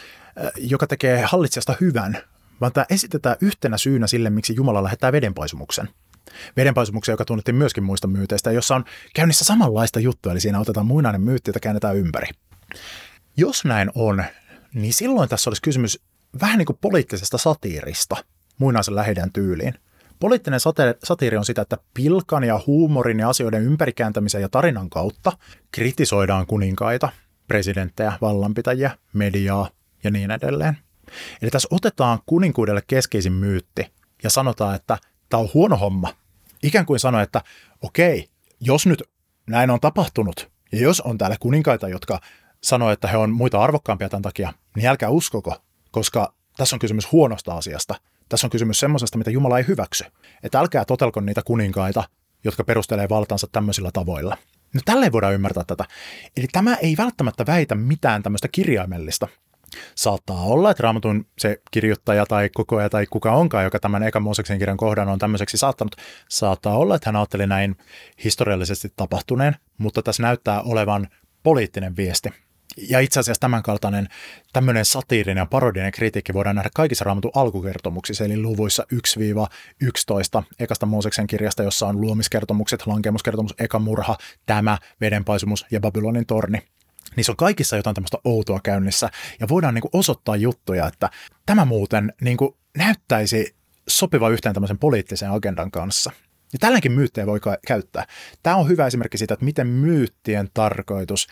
joka 0.57 0.86
tekee 0.86 1.22
hallitsijasta 1.26 1.74
hyvän, 1.80 2.18
vaan 2.61 2.72
tämä 2.72 2.86
esitetään 2.91 3.36
yhtenä 3.41 3.78
syynä 3.78 4.07
sille, 4.07 4.30
miksi 4.30 4.55
Jumala 4.57 4.82
lähettää 4.82 5.12
vedenpaisumuksen 5.12 5.89
vedenpaisumuksen, 6.57 7.12
joka 7.12 7.24
tunnettiin 7.24 7.55
myöskin 7.55 7.84
muista 7.84 8.09
myyteistä, 8.09 8.53
jossa 8.53 8.76
on 8.76 8.84
käynnissä 9.14 9.45
samanlaista 9.45 10.01
juttua, 10.01 10.32
eli 10.32 10.41
siinä 10.41 10.61
otetaan 10.61 10.86
muinainen 10.86 11.20
myytti, 11.20 11.49
jota 11.49 11.61
käännetään 11.61 11.97
ympäri. 11.97 12.26
Jos 13.37 13.64
näin 13.64 13.91
on, 13.95 14.25
niin 14.75 14.93
silloin 14.93 15.29
tässä 15.29 15.51
olisi 15.51 15.62
kysymys 15.62 16.01
vähän 16.41 16.59
niin 16.59 16.66
kuin 16.66 16.79
poliittisesta 16.81 17.39
satiirista 17.39 18.16
muinaisen 18.59 18.95
lähidän 18.95 19.33
tyyliin. 19.33 19.75
Poliittinen 20.21 20.61
satiiri 21.05 21.37
on 21.37 21.45
sitä, 21.45 21.62
että 21.62 21.79
pilkan 21.95 22.45
ja 22.45 22.61
huumorin 22.66 23.19
ja 23.19 23.29
asioiden 23.29 23.62
ympärikääntämisen 23.62 24.43
ja 24.43 24.49
tarinan 24.49 24.91
kautta 24.91 25.33
kritisoidaan 25.73 26.47
kuninkaita, 26.47 27.09
presidenttejä, 27.49 28.12
vallanpitäjiä, 28.21 28.91
mediaa 29.12 29.71
ja 30.05 30.11
niin 30.11 30.31
edelleen. 30.31 30.79
Eli 31.43 31.51
tässä 31.51 31.69
otetaan 31.71 32.19
kuninkuudelle 32.27 32.83
keskeisin 32.87 33.33
myytti 33.33 33.93
ja 34.23 34.31
sanotaan, 34.31 34.75
että 34.75 34.99
tämä 35.29 35.41
on 35.41 35.49
huono 35.55 35.77
homma. 35.77 36.14
Ikään 36.62 36.87
kuin 36.87 37.01
sanoa, 37.01 37.23
että 37.23 37.43
okei, 37.83 38.29
jos 38.61 38.87
nyt 38.87 39.03
näin 39.47 39.71
on 39.71 39.81
tapahtunut, 39.81 40.51
ja 40.73 40.81
jos 40.81 41.01
on 41.01 41.19
täällä 41.19 41.37
kuninkaita, 41.41 41.89
jotka 41.89 42.21
sanoo, 42.62 42.90
että 42.90 43.09
he 43.09 43.16
on 43.16 43.30
muita 43.30 43.62
arvokkaampia 43.62 44.09
tämän 44.09 44.22
takia, 44.22 44.52
niin 44.76 44.86
älkää 44.86 45.09
uskoko, 45.09 45.56
koska 45.90 46.34
tässä 46.56 46.76
on 46.76 46.80
kysymys 46.80 47.12
huonosta 47.12 47.54
asiasta. 47.54 47.94
Tässä 48.28 48.46
on 48.46 48.50
kysymys 48.50 48.80
semmoisesta, 48.80 49.18
mitä 49.18 49.30
Jumala 49.30 49.59
ei 49.59 49.66
hyväksy. 49.68 50.04
Että 50.42 50.59
älkää 50.61 50.84
totelko 50.84 51.20
niitä 51.20 51.42
kuninkaita, 51.44 52.04
jotka 52.44 52.64
perustelee 52.64 53.09
valtansa 53.09 53.46
tämmöisillä 53.52 53.90
tavoilla. 53.92 54.36
No 54.74 54.80
tälleen 54.84 55.12
voidaan 55.12 55.34
ymmärtää 55.34 55.64
tätä. 55.66 55.84
Eli 56.36 56.46
tämä 56.52 56.74
ei 56.74 56.94
välttämättä 56.98 57.46
väitä 57.46 57.74
mitään 57.74 58.22
tämmöistä 58.22 58.48
kirjaimellista, 58.48 59.28
Saattaa 59.94 60.42
olla, 60.42 60.70
että 60.70 60.82
Raamatun 60.82 61.26
se 61.38 61.61
kirjoittaja 61.70 62.26
tai 62.26 62.48
kokoaja 62.54 62.90
tai 62.90 63.06
kuka 63.11 63.32
onkaan, 63.32 63.64
joka 63.64 63.78
tämän 63.78 64.02
ekan 64.02 64.22
Mooseksen 64.22 64.59
kirjan 64.59 64.76
kohdan 64.76 65.09
on 65.09 65.18
tämmöiseksi 65.18 65.56
saattanut, 65.56 65.96
saattaa 66.28 66.78
olla, 66.78 66.94
että 66.94 67.09
hän 67.09 67.16
ajatteli 67.16 67.46
näin 67.46 67.76
historiallisesti 68.24 68.92
tapahtuneen, 68.96 69.56
mutta 69.78 70.02
tässä 70.02 70.22
näyttää 70.22 70.62
olevan 70.62 71.09
poliittinen 71.42 71.96
viesti. 71.96 72.28
Ja 72.89 73.01
itse 73.01 73.20
asiassa 73.20 73.41
tämänkaltainen 73.41 74.09
tämmöinen 74.53 74.85
satiirinen 74.85 75.43
ja 75.43 75.47
parodinen 75.47 75.93
kritiikki 75.93 76.35
voidaan 76.35 76.57
nähdä 76.57 76.70
kaikissa 76.74 77.05
raamatun 77.05 77.31
alkukertomuksissa, 77.35 78.24
eli 78.24 78.43
luvuissa 78.43 78.87
1-11 80.41 80.43
ekasta 80.61 80.87
Mooseksen 80.87 81.26
kirjasta, 81.26 81.62
jossa 81.62 81.87
on 81.87 82.01
luomiskertomukset, 82.01 82.87
lankemuskertomus, 82.87 83.55
eka 83.59 83.79
murha, 83.79 84.16
tämä, 84.47 84.79
vedenpaisumus 85.01 85.66
ja 85.70 85.81
Babylonin 85.81 86.26
torni 86.26 86.62
niissä 87.16 87.33
on 87.33 87.37
kaikissa 87.37 87.76
jotain 87.76 87.95
tämmöistä 87.95 88.18
outoa 88.24 88.61
käynnissä, 88.62 89.11
ja 89.41 89.49
voidaan 89.49 89.74
niin 89.74 89.85
osoittaa 89.93 90.37
juttuja, 90.37 90.87
että 90.87 91.11
tämä 91.47 91.64
muuten 91.64 92.12
niin 92.20 92.37
näyttäisi 92.76 93.55
sopiva 93.89 94.29
yhteen 94.29 94.55
tämmöisen 94.55 94.79
poliittisen 94.79 95.31
agendan 95.31 95.70
kanssa. 95.70 96.12
Ja 96.53 96.59
tälläkin 96.59 96.92
myyttejä 96.92 97.26
voi 97.26 97.40
käyttää. 97.66 98.07
Tämä 98.42 98.57
on 98.57 98.68
hyvä 98.68 98.86
esimerkki 98.86 99.18
siitä, 99.18 99.34
että 99.34 99.44
miten 99.44 99.66
myyttien 99.66 100.49
tarkoitus 100.55 101.26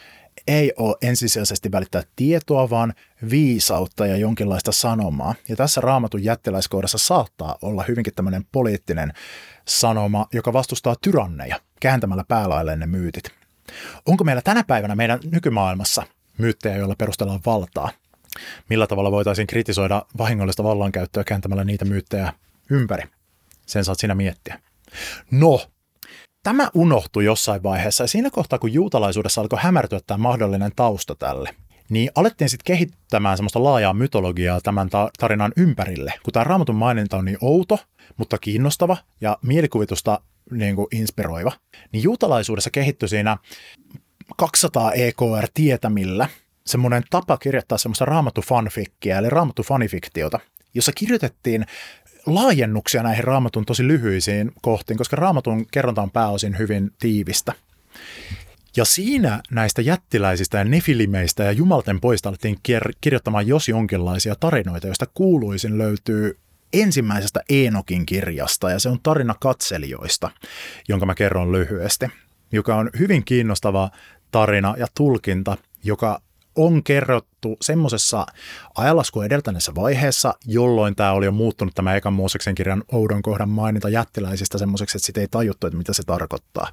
ei 0.46 0.72
ole 0.76 0.96
ensisijaisesti 1.02 1.72
välittää 1.72 2.02
tietoa, 2.16 2.70
vaan 2.70 2.94
viisautta 3.30 4.06
ja 4.06 4.16
jonkinlaista 4.16 4.72
sanomaa. 4.72 5.34
Ja 5.48 5.56
tässä 5.56 5.80
raamatun 5.80 6.24
jättiläiskohdassa 6.24 6.98
saattaa 6.98 7.58
olla 7.62 7.84
hyvinkin 7.88 8.14
tämmöinen 8.14 8.44
poliittinen 8.52 9.12
sanoma, 9.68 10.26
joka 10.32 10.52
vastustaa 10.52 10.96
tyranneja 11.00 11.60
kääntämällä 11.80 12.24
päälailleen 12.28 12.80
ne 12.80 12.86
myytit. 12.86 13.24
Onko 14.06 14.24
meillä 14.24 14.42
tänä 14.42 14.64
päivänä 14.64 14.94
meidän 14.94 15.18
nykymaailmassa 15.32 16.02
myyttejä, 16.38 16.76
joilla 16.76 16.94
perustellaan 16.98 17.40
valtaa? 17.46 17.90
Millä 18.70 18.86
tavalla 18.86 19.10
voitaisiin 19.10 19.46
kritisoida 19.46 20.02
vahingollista 20.18 20.64
vallankäyttöä 20.64 21.24
kääntämällä 21.24 21.64
niitä 21.64 21.84
myyttejä 21.84 22.32
ympäri? 22.70 23.02
Sen 23.66 23.84
saat 23.84 23.98
sinä 23.98 24.14
miettiä. 24.14 24.60
No, 25.30 25.60
tämä 26.42 26.70
unohtui 26.74 27.24
jossain 27.24 27.62
vaiheessa 27.62 28.04
ja 28.04 28.08
siinä 28.08 28.30
kohtaa, 28.30 28.58
kun 28.58 28.72
juutalaisuudessa 28.72 29.40
alkoi 29.40 29.58
hämärtyä 29.62 30.00
tämä 30.06 30.18
mahdollinen 30.18 30.72
tausta 30.76 31.14
tälle, 31.14 31.50
niin 31.88 32.10
alettiin 32.14 32.50
sitten 32.50 32.64
kehittämään 32.76 33.36
semmoista 33.36 33.64
laajaa 33.64 33.94
mytologiaa 33.94 34.60
tämän 34.60 34.88
tarinan 35.18 35.52
ympärille. 35.56 36.12
Kun 36.22 36.32
tämä 36.32 36.44
raamatun 36.44 36.74
maininta 36.74 37.16
on 37.16 37.24
niin 37.24 37.38
outo, 37.40 37.78
mutta 38.16 38.38
kiinnostava 38.38 38.96
ja 39.20 39.38
mielikuvitusta 39.42 40.20
niin 40.50 40.76
kuin 40.76 40.86
inspiroiva, 40.92 41.52
niin 41.92 42.02
juutalaisuudessa 42.02 42.70
kehittyi 42.70 43.08
siinä 43.08 43.36
200 44.36 44.92
EKR 44.92 45.48
tietämillä 45.54 46.28
semmoinen 46.66 47.02
tapa 47.10 47.36
kirjoittaa 47.36 47.78
semmoista 47.78 48.04
raamattu 48.04 48.42
fanfikkiä, 48.42 49.18
eli 49.18 49.30
raamattu 49.30 49.62
fanifiktiota, 49.62 50.40
jossa 50.74 50.92
kirjoitettiin 50.92 51.66
laajennuksia 52.26 53.02
näihin 53.02 53.24
raamatun 53.24 53.64
tosi 53.64 53.86
lyhyisiin 53.88 54.52
kohtiin, 54.62 54.96
koska 54.96 55.16
raamatun 55.16 55.66
kerronta 55.70 56.02
on 56.02 56.10
pääosin 56.10 56.58
hyvin 56.58 56.90
tiivistä. 56.98 57.52
Ja 58.76 58.84
siinä 58.84 59.42
näistä 59.50 59.82
jättiläisistä 59.82 60.58
ja 60.58 60.64
nefilimeistä 60.64 61.44
ja 61.44 61.52
jumalten 61.52 62.00
poista 62.00 62.28
alettiin 62.28 62.58
kirjoittamaan 63.00 63.46
jos 63.46 63.68
jonkinlaisia 63.68 64.34
tarinoita, 64.34 64.86
joista 64.86 65.06
kuuluisin 65.14 65.78
löytyy 65.78 66.38
ensimmäisestä 66.72 67.40
Eenokin 67.48 68.06
kirjasta, 68.06 68.70
ja 68.70 68.78
se 68.78 68.88
on 68.88 69.00
tarina 69.02 69.34
katselijoista, 69.40 70.30
jonka 70.88 71.06
mä 71.06 71.14
kerron 71.14 71.52
lyhyesti, 71.52 72.06
joka 72.52 72.76
on 72.76 72.90
hyvin 72.98 73.24
kiinnostava 73.24 73.90
tarina 74.30 74.74
ja 74.78 74.86
tulkinta, 74.94 75.56
joka 75.84 76.20
on 76.56 76.82
kerrottu 76.82 77.56
semmoisessa 77.60 78.26
ajalasku 78.74 79.20
edeltäneessä 79.20 79.74
vaiheessa, 79.74 80.34
jolloin 80.46 80.96
tämä 80.96 81.12
oli 81.12 81.26
jo 81.26 81.32
muuttunut 81.32 81.74
tämä 81.74 81.94
ekan 81.94 82.12
Mooseksen 82.12 82.54
kirjan 82.54 82.84
oudon 82.92 83.22
kohdan 83.22 83.48
mainita 83.48 83.88
jättiläisistä 83.88 84.58
semmoiseksi, 84.58 84.98
että 84.98 85.06
sitä 85.06 85.20
ei 85.20 85.28
tajuttu, 85.28 85.66
että 85.66 85.76
mitä 85.76 85.92
se 85.92 86.02
tarkoittaa. 86.02 86.68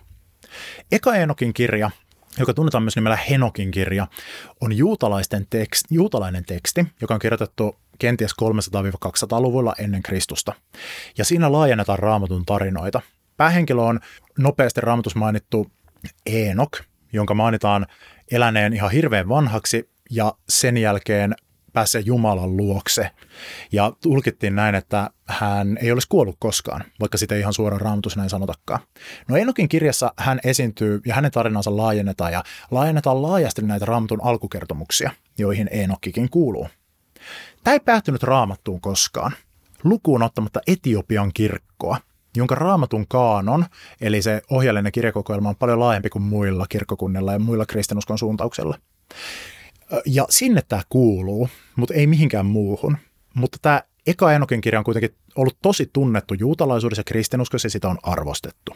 Eka 0.91 1.15
Enokin 1.15 1.53
kirja, 1.53 1.91
joka 2.39 2.53
tunnetaan 2.53 2.83
myös 2.83 2.95
nimellä 2.95 3.17
Henokin 3.29 3.71
kirja, 3.71 4.07
on 4.61 4.77
juutalaisten 4.77 5.47
tekst, 5.49 5.85
juutalainen 5.89 6.45
teksti, 6.45 6.85
joka 7.01 7.13
on 7.13 7.19
kirjoitettu 7.19 7.75
kenties 7.99 8.31
300-200-luvulla 8.41 9.73
ennen 9.77 10.03
Kristusta. 10.03 10.53
Ja 11.17 11.25
siinä 11.25 11.51
laajennetaan 11.51 11.99
raamatun 11.99 12.45
tarinoita. 12.45 13.01
Päähenkilö 13.37 13.81
on 13.81 13.99
nopeasti 14.37 14.81
raamatus 14.81 15.15
mainittu 15.15 15.71
Eenok, 16.25 16.71
jonka 17.13 17.33
mainitaan 17.33 17.85
eläneen 18.31 18.73
ihan 18.73 18.91
hirveän 18.91 19.29
vanhaksi 19.29 19.89
ja 20.09 20.33
sen 20.49 20.77
jälkeen 20.77 21.35
pääsee 21.73 22.01
Jumalan 22.01 22.57
luokse. 22.57 23.11
Ja 23.71 23.93
tulkittiin 24.01 24.55
näin, 24.55 24.75
että 24.75 25.09
hän 25.27 25.77
ei 25.81 25.91
olisi 25.91 26.07
kuollut 26.07 26.35
koskaan, 26.39 26.83
vaikka 26.99 27.17
sitä 27.17 27.35
ei 27.35 27.41
ihan 27.41 27.53
suoraan 27.53 27.81
raamatus 27.81 28.17
näin 28.17 28.29
sanotakaan. 28.29 28.79
No 29.27 29.37
Enokin 29.37 29.69
kirjassa 29.69 30.13
hän 30.17 30.39
esiintyy 30.43 31.01
ja 31.05 31.15
hänen 31.15 31.31
tarinansa 31.31 31.77
laajennetaan 31.77 32.33
ja 32.33 32.43
laajennetaan 32.71 33.21
laajasti 33.21 33.61
näitä 33.61 33.85
raamatun 33.85 34.23
alkukertomuksia, 34.23 35.11
joihin 35.37 35.69
Enokkikin 35.71 36.29
kuuluu. 36.29 36.67
Tämä 37.63 37.73
ei 37.73 37.79
päättynyt 37.79 38.23
raamattuun 38.23 38.81
koskaan, 38.81 39.31
lukuun 39.83 40.23
ottamatta 40.23 40.61
Etiopian 40.67 41.31
kirkkoa, 41.33 41.97
jonka 42.37 42.55
raamatun 42.55 43.07
kaanon, 43.07 43.65
eli 44.01 44.21
se 44.21 44.41
ohjallinen 44.51 44.91
kirjakokoelma 44.91 45.49
on 45.49 45.55
paljon 45.55 45.79
laajempi 45.79 46.09
kuin 46.09 46.23
muilla 46.23 46.65
kirkkokunnilla 46.69 47.33
ja 47.33 47.39
muilla 47.39 47.65
kristinuskon 47.65 48.17
suuntauksella. 48.17 48.77
Ja 50.05 50.25
sinne 50.29 50.61
tämä 50.67 50.81
kuuluu, 50.89 51.49
mutta 51.75 51.93
ei 51.93 52.07
mihinkään 52.07 52.45
muuhun. 52.45 52.97
Mutta 53.33 53.57
tämä 53.61 53.81
eka 54.07 54.33
Enokin 54.33 54.61
kirja 54.61 54.79
on 54.79 54.83
kuitenkin 54.85 55.15
ollut 55.35 55.57
tosi 55.61 55.89
tunnettu 55.93 56.33
juutalaisuudessa 56.33 56.99
ja 56.99 57.03
kristinuskossa 57.03 57.65
ja 57.65 57.69
sitä 57.69 57.89
on 57.89 57.97
arvostettu. 58.03 58.75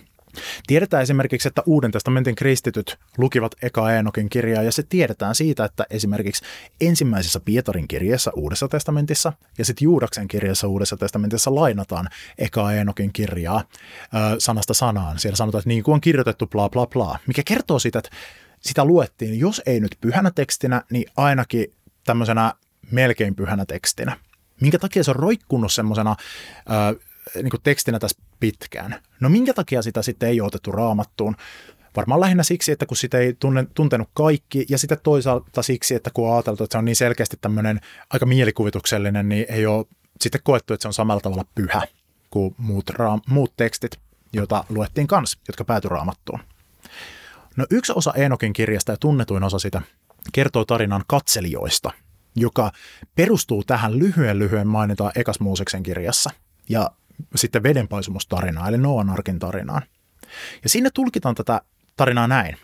Tiedetään 0.67 1.03
esimerkiksi, 1.03 1.47
että 1.47 1.63
Uuden 1.65 1.91
testamentin 1.91 2.35
kristityt 2.35 2.97
lukivat 3.17 3.55
eka 3.61 3.91
Eenokin 3.91 4.29
kirjaa 4.29 4.63
ja 4.63 4.71
se 4.71 4.83
tiedetään 4.83 5.35
siitä, 5.35 5.65
että 5.65 5.85
esimerkiksi 5.89 6.45
ensimmäisessä 6.81 7.39
Pietarin 7.39 7.87
kirjassa 7.87 8.31
Uudessa 8.35 8.67
testamentissa 8.67 9.33
ja 9.57 9.65
sitten 9.65 9.85
Juudaksen 9.85 10.27
kirjassa 10.27 10.67
Uudessa 10.67 10.97
testamentissa 10.97 11.55
lainataan 11.55 12.09
eka 12.37 12.71
Eenokin 12.71 13.13
kirjaa 13.13 13.63
ö, 14.13 14.39
sanasta 14.39 14.73
sanaan. 14.73 15.19
Siellä 15.19 15.35
sanotaan, 15.35 15.59
että 15.59 15.69
niin 15.69 15.83
kuin 15.83 15.93
on 15.93 16.01
kirjoitettu 16.01 16.47
bla 16.47 16.69
bla 16.69 16.87
bla, 16.87 17.19
mikä 17.27 17.41
kertoo 17.45 17.79
siitä, 17.79 17.99
että 17.99 18.11
sitä 18.59 18.85
luettiin, 18.85 19.39
jos 19.39 19.61
ei 19.65 19.79
nyt 19.79 19.97
pyhänä 20.01 20.31
tekstinä, 20.31 20.81
niin 20.89 21.05
ainakin 21.17 21.73
tämmöisenä 22.03 22.53
melkein 22.91 23.35
pyhänä 23.35 23.65
tekstinä. 23.65 24.17
Minkä 24.61 24.79
takia 24.79 25.03
se 25.03 25.11
on 25.11 25.15
roikkunut 25.15 25.71
semmoisena 25.71 26.15
niin 27.35 27.51
tekstinä 27.63 27.99
tässä 27.99 28.21
pitkään. 28.39 29.01
No 29.19 29.29
minkä 29.29 29.53
takia 29.53 29.81
sitä 29.81 30.01
sitten 30.01 30.29
ei 30.29 30.41
otettu 30.41 30.71
raamattuun? 30.71 31.35
Varmaan 31.95 32.21
lähinnä 32.21 32.43
siksi, 32.43 32.71
että 32.71 32.85
kun 32.85 32.97
sitä 32.97 33.17
ei 33.17 33.33
tunne, 33.39 33.67
tuntenut 33.73 34.09
kaikki, 34.13 34.65
ja 34.69 34.77
sitten 34.77 34.97
toisaalta 35.03 35.61
siksi, 35.61 35.95
että 35.95 36.09
kun 36.13 36.27
on 36.27 36.33
ajateltu, 36.33 36.63
että 36.63 36.73
se 36.73 36.77
on 36.77 36.85
niin 36.85 36.95
selkeästi 36.95 37.37
tämmöinen 37.41 37.79
aika 38.09 38.25
mielikuvituksellinen, 38.25 39.29
niin 39.29 39.45
ei 39.49 39.65
ole 39.65 39.85
sitten 40.21 40.41
koettu, 40.43 40.73
että 40.73 40.81
se 40.81 40.87
on 40.87 40.93
samalla 40.93 41.21
tavalla 41.21 41.45
pyhä 41.55 41.81
kuin 42.29 42.55
muut, 42.57 42.89
raam, 42.89 43.21
muut 43.27 43.53
tekstit, 43.57 43.99
joita 44.33 44.63
luettiin 44.69 45.07
kans, 45.07 45.37
jotka 45.47 45.63
päätyi 45.65 45.89
raamattuun. 45.89 46.39
No 47.55 47.65
yksi 47.69 47.93
osa 47.95 48.13
Enokin 48.13 48.53
kirjasta 48.53 48.91
ja 48.91 48.97
tunnetuin 48.97 49.43
osa 49.43 49.59
sitä 49.59 49.81
kertoo 50.33 50.65
tarinan 50.65 51.03
katselijoista, 51.07 51.91
joka 52.35 52.71
perustuu 53.15 53.63
tähän 53.63 53.99
lyhyen 53.99 54.39
lyhyen 54.39 54.67
mainitaan 54.67 55.11
Ekas 55.15 55.39
Mooseksen 55.39 55.83
kirjassa. 55.83 56.29
Ja 56.69 56.91
sitten 57.35 57.63
vedenpaisumustarinaa, 57.63 58.67
eli 58.67 58.77
Noan 58.77 59.09
arkin 59.09 59.39
tarinaan. 59.39 59.81
Ja 60.63 60.69
siinä 60.69 60.89
tulkitaan 60.93 61.35
tätä 61.35 61.61
tarinaa 61.95 62.27
näin. 62.27 62.57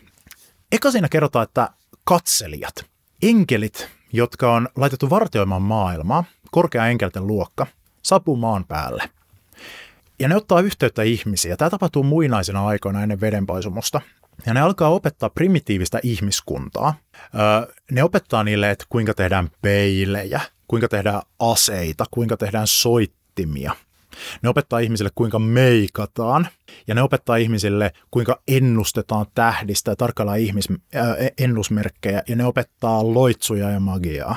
Eka 0.72 0.90
siinä 0.90 1.08
kerrotaan, 1.08 1.42
että 1.42 1.68
katselijat, 2.04 2.84
enkelit, 3.22 3.88
jotka 4.12 4.52
on 4.52 4.68
laitettu 4.76 5.10
vartioimaan 5.10 5.62
maailmaa, 5.62 6.24
korkea 6.50 6.86
enkelten 6.86 7.26
luokka, 7.26 7.66
saapuu 8.02 8.36
maan 8.36 8.64
päälle. 8.64 9.10
Ja 10.18 10.28
ne 10.28 10.36
ottaa 10.36 10.60
yhteyttä 10.60 11.02
ihmisiä. 11.02 11.56
Tämä 11.56 11.70
tapahtuu 11.70 12.02
muinaisina 12.02 12.66
aikoina 12.66 13.02
ennen 13.02 13.20
vedenpaisumusta. 13.20 14.00
Ja 14.46 14.54
ne 14.54 14.60
alkaa 14.60 14.88
opettaa 14.88 15.30
primitiivistä 15.30 16.00
ihmiskuntaa. 16.02 16.94
ne 17.90 18.02
opettaa 18.02 18.44
niille, 18.44 18.70
että 18.70 18.84
kuinka 18.88 19.14
tehdään 19.14 19.50
peilejä, 19.62 20.40
kuinka 20.68 20.88
tehdään 20.88 21.22
aseita, 21.38 22.04
kuinka 22.10 22.36
tehdään 22.36 22.66
soittimia, 22.66 23.72
ne 24.42 24.48
opettaa 24.48 24.78
ihmisille, 24.78 25.10
kuinka 25.14 25.38
meikataan, 25.38 26.48
ja 26.86 26.94
ne 26.94 27.02
opettaa 27.02 27.36
ihmisille, 27.36 27.92
kuinka 28.10 28.42
ennustetaan 28.48 29.26
tähdistä 29.34 29.90
ja 29.90 29.96
tarkkaillaan 29.96 30.38
ihmis, 30.38 30.68
äh, 30.70 31.06
ennusmerkkejä, 31.38 32.22
ja 32.28 32.36
ne 32.36 32.44
opettaa 32.44 33.14
loitsuja 33.14 33.70
ja 33.70 33.80
magiaa. 33.80 34.36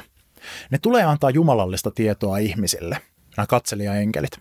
Ne 0.72 0.78
tulee 0.78 1.04
antaa 1.04 1.30
jumalallista 1.30 1.92
tietoa 1.92 2.38
ihmisille, 2.38 2.98
nämä 3.38 3.48
katselijaenkelit, 3.48 4.32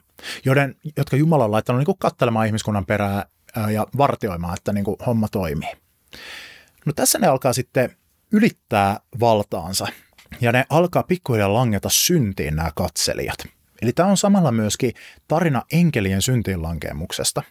joiden, 0.44 0.76
jotka 0.96 1.16
Jumala 1.16 1.44
on 1.44 1.52
laittanut 1.52 1.86
niin 1.86 1.96
katselemaan 1.98 2.46
ihmiskunnan 2.46 2.86
perää 2.86 3.24
äh, 3.58 3.70
ja 3.70 3.86
vartioimaan, 3.96 4.54
että 4.56 4.72
niin 4.72 4.84
kuin 4.84 4.96
homma 5.06 5.28
toimii. 5.28 5.72
No 6.86 6.92
tässä 6.92 7.18
ne 7.18 7.26
alkaa 7.26 7.52
sitten 7.52 7.96
ylittää 8.32 9.00
valtaansa, 9.20 9.86
ja 10.40 10.52
ne 10.52 10.64
alkaa 10.70 11.02
pikkuhiljaa 11.02 11.54
langeta 11.54 11.88
syntiin 11.88 12.56
nämä 12.56 12.70
katselijat– 12.74 13.38
Eli 13.86 13.92
tämä 13.92 14.08
on 14.08 14.16
samalla 14.16 14.52
myöskin 14.52 14.92
tarina 15.28 15.62
enkelien 15.72 16.22
syntiinlankemuksesta. 16.22 17.42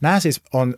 Nämä 0.00 0.20
siis 0.20 0.40
on 0.52 0.74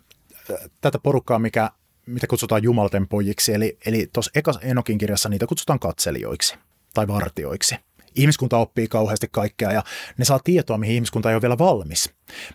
äh, 0.50 0.56
tätä 0.80 0.98
porukkaa, 0.98 1.38
mikä, 1.38 1.70
mitä 2.06 2.26
kutsutaan 2.26 2.62
jumalten 2.62 3.08
pojiksi, 3.08 3.54
eli, 3.54 3.78
eli 3.86 4.10
tuossa 4.12 4.30
ekas 4.34 4.58
Enokin 4.62 4.98
kirjassa 4.98 5.28
niitä 5.28 5.46
kutsutaan 5.46 5.78
katselijoiksi 5.78 6.56
tai 6.94 7.08
vartioiksi. 7.08 7.76
Ihmiskunta 8.14 8.58
oppii 8.58 8.88
kauheasti 8.88 9.28
kaikkea 9.30 9.72
ja 9.72 9.82
ne 10.18 10.24
saa 10.24 10.40
tietoa, 10.44 10.78
mihin 10.78 10.94
ihmiskunta 10.94 11.30
ei 11.30 11.34
ole 11.34 11.42
vielä 11.42 11.58
valmis. 11.58 12.10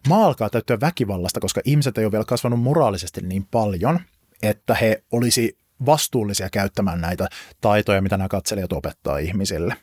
Maa 0.08 0.26
alkaa 0.26 0.50
täyttyä 0.50 0.80
väkivallasta, 0.82 1.40
koska 1.40 1.62
ihmiset 1.66 1.98
ei 1.98 2.06
ole 2.06 2.12
vielä 2.12 2.26
kasvanut 2.26 2.62
moraalisesti 2.62 3.22
niin 3.22 3.46
paljon, 3.46 4.00
että 4.44 4.76
he 4.76 5.04
olisi 5.12 5.58
vastuullisia 5.86 6.50
käyttämään 6.50 7.02
näitä 7.02 7.28
taitoja, 7.62 8.02
mitä 8.02 8.18
nämä 8.18 8.28
katselijat 8.28 8.74
opettaa 8.74 9.18
ihmisille. 9.18 9.76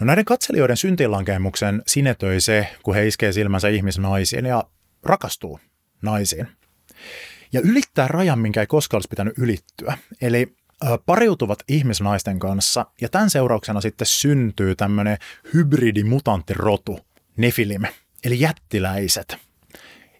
No 0.00 0.06
näiden 0.06 0.24
katselijoiden 0.24 0.76
syntiinlankemuksen 0.76 1.82
sinetöi 1.86 2.40
se, 2.40 2.68
kun 2.82 2.94
he 2.94 3.06
iskee 3.06 3.32
silmänsä 3.32 3.68
ihmisnaisiin 3.68 4.46
ja 4.46 4.64
rakastuu 5.02 5.60
naisiin. 6.02 6.48
Ja 7.52 7.60
ylittää 7.60 8.08
rajan, 8.08 8.38
minkä 8.38 8.60
ei 8.60 8.66
koskaan 8.66 8.96
olisi 8.98 9.08
pitänyt 9.08 9.38
ylittyä. 9.38 9.98
Eli 10.20 10.56
pariutuvat 11.06 11.58
ihmisnaisten 11.68 12.38
kanssa 12.38 12.86
ja 13.00 13.08
tämän 13.08 13.30
seurauksena 13.30 13.80
sitten 13.80 14.06
syntyy 14.06 14.74
tämmöinen 14.74 15.18
hybridimutanttirotu, 15.54 17.00
nefilim, 17.36 17.82
eli 18.24 18.40
jättiläiset. 18.40 19.36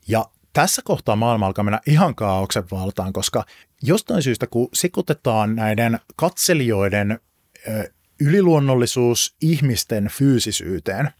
Ja 0.08 0.24
tässä 0.52 0.82
kohtaa 0.84 1.16
maailma 1.16 1.46
alkaa 1.46 1.64
mennä 1.64 1.80
ihan 1.86 2.14
kaauksen 2.14 2.64
valtaan, 2.70 3.12
koska 3.12 3.44
jostain 3.82 4.22
syystä 4.22 4.46
kun 4.46 4.68
sikutetaan 4.74 5.56
näiden 5.56 5.98
katselijoiden 6.16 7.18
yliluonnollisuus 8.24 9.36
ihmisten 9.40 10.08
fyysisyyteen, 10.08 11.10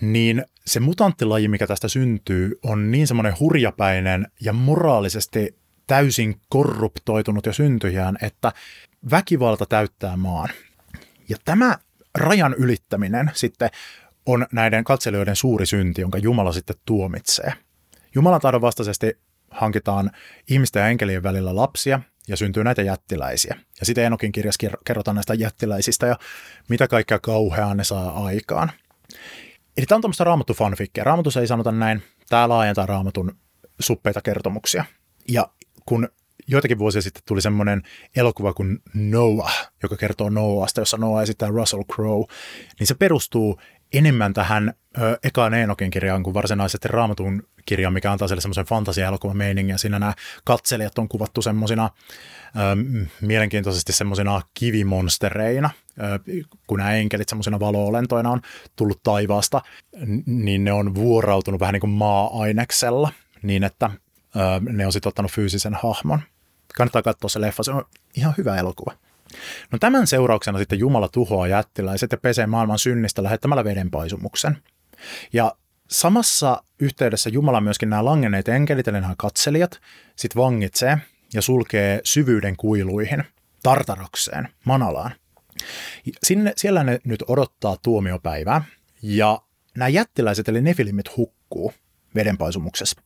niin 0.00 0.44
se 0.66 0.80
mutanttilaji, 0.80 1.48
mikä 1.48 1.66
tästä 1.66 1.88
syntyy, 1.88 2.58
on 2.62 2.90
niin 2.90 3.06
semmoinen 3.06 3.38
hurjapäinen 3.40 4.26
ja 4.40 4.52
moraalisesti 4.52 5.58
täysin 5.86 6.40
korruptoitunut 6.48 7.46
ja 7.46 7.52
syntyjään, 7.52 8.18
että 8.22 8.52
väkivalta 9.10 9.66
täyttää 9.66 10.16
maan. 10.16 10.48
Ja 11.28 11.36
tämä 11.44 11.78
rajan 12.14 12.54
ylittäminen 12.54 13.30
sitten 13.34 13.70
on 14.26 14.46
näiden 14.52 14.84
katselijoiden 14.84 15.36
suuri 15.36 15.66
synti, 15.66 16.00
jonka 16.00 16.18
Jumala 16.18 16.52
sitten 16.52 16.76
tuomitsee. 16.86 17.52
Jumalan 18.14 18.40
tahdon 18.40 18.60
vastaisesti 18.60 19.18
hankitaan 19.50 20.10
ihmisten 20.50 20.80
ja 20.80 20.88
enkelien 20.88 21.22
välillä 21.22 21.56
lapsia, 21.56 22.00
ja 22.28 22.36
syntyy 22.36 22.64
näitä 22.64 22.82
jättiläisiä. 22.82 23.56
Ja 23.80 23.86
sitten 23.86 24.04
Enokin 24.04 24.32
kirjassa 24.32 24.68
kerrotaan 24.84 25.14
näistä 25.14 25.34
jättiläisistä 25.34 26.06
ja 26.06 26.16
mitä 26.68 26.88
kaikkea 26.88 27.18
kauheaa 27.18 27.74
ne 27.74 27.84
saa 27.84 28.24
aikaan. 28.24 28.70
Eli 29.76 29.86
tämä 29.86 29.96
on 29.96 30.02
tämmöistä 30.02 30.24
raamattu 30.24 30.54
fanfikkiä. 30.54 31.04
Raamatussa 31.04 31.40
ei 31.40 31.46
sanota 31.46 31.72
näin. 31.72 32.02
Tämä 32.28 32.48
laajentaa 32.48 32.86
raamatun 32.86 33.36
suppeita 33.80 34.20
kertomuksia. 34.22 34.84
Ja 35.28 35.48
kun 35.86 36.08
joitakin 36.46 36.78
vuosia 36.78 37.02
sitten 37.02 37.22
tuli 37.26 37.42
semmoinen 37.42 37.82
elokuva 38.16 38.52
kuin 38.52 38.78
Noah, 38.94 39.70
joka 39.82 39.96
kertoo 39.96 40.30
Noahsta, 40.30 40.80
jossa 40.80 40.96
Noah 40.96 41.22
esittää 41.22 41.48
Russell 41.48 41.84
Crowe, 41.92 42.34
niin 42.78 42.86
se 42.86 42.94
perustuu 42.94 43.60
enemmän 43.92 44.34
tähän 44.34 44.74
ekaan 45.22 45.54
Eenokin 45.54 45.90
kirjaan 45.90 46.22
kuin 46.22 46.34
varsinaisesti 46.34 46.88
raamatun 46.88 47.42
kirjaan, 47.66 47.94
mikä 47.94 48.12
antaa 48.12 48.28
sille 48.28 48.40
semmoisen 48.40 48.64
fantasia-elokuvan 48.64 49.36
meiningin, 49.36 49.72
ja 49.72 49.78
siinä 49.78 49.98
nämä 49.98 50.14
katselijat 50.44 50.98
on 50.98 51.08
kuvattu 51.08 51.42
semmoisina 51.42 51.90
mielenkiintoisesti 53.20 53.92
semmoisina 53.92 54.42
kivimonstereina, 54.54 55.70
kun 56.66 56.78
nämä 56.78 56.92
enkelit 56.92 57.28
semmoisina 57.28 57.60
valo-olentoina 57.60 58.30
on 58.30 58.40
tullut 58.76 59.02
taivaasta, 59.02 59.62
niin 60.26 60.64
ne 60.64 60.72
on 60.72 60.94
vuorautunut 60.94 61.60
vähän 61.60 61.72
niin 61.72 61.80
kuin 61.80 61.90
maa-aineksella, 61.90 63.12
niin 63.42 63.64
että 63.64 63.90
ne 64.60 64.86
on 64.86 64.92
sitten 64.92 65.08
ottanut 65.08 65.32
fyysisen 65.32 65.74
hahmon. 65.82 66.20
Kannattaa 66.76 67.02
katsoa 67.02 67.28
se 67.28 67.40
leffa, 67.40 67.62
se 67.62 67.70
on 67.70 67.84
ihan 68.16 68.34
hyvä 68.38 68.56
elokuva. 68.56 68.92
No 69.72 69.78
tämän 69.78 70.06
seurauksena 70.06 70.58
sitten 70.58 70.78
Jumala 70.78 71.08
tuhoaa 71.08 71.48
jättiläiset 71.48 72.12
ja 72.12 72.18
pesee 72.18 72.46
maailman 72.46 72.78
synnistä 72.78 73.22
lähettämällä 73.22 73.64
vedenpaisumuksen. 73.64 74.58
Ja 75.32 75.54
samassa 75.90 76.62
yhteydessä 76.80 77.30
Jumala 77.30 77.60
myöskin 77.60 77.90
nämä 77.90 78.04
langenneet 78.04 78.48
enkelit, 78.48 78.88
eli 78.88 79.00
nämä 79.00 79.14
katselijat, 79.18 79.80
sitten 80.16 80.42
vangitsee 80.42 80.98
ja 81.34 81.42
sulkee 81.42 82.00
syvyyden 82.04 82.56
kuiluihin, 82.56 83.24
Tartarokseen, 83.62 84.48
Manalaan. 84.64 85.12
Sinne, 86.22 86.52
siellä 86.56 86.84
ne 86.84 86.98
nyt 87.04 87.24
odottaa 87.28 87.76
tuomiopäivää, 87.82 88.64
ja 89.02 89.42
nämä 89.76 89.88
jättiläiset 89.88 90.48
eli 90.48 90.60
nefilimit 90.60 91.16
hukkuu 91.16 91.72
vedenpaisumuksessa. 92.14 93.00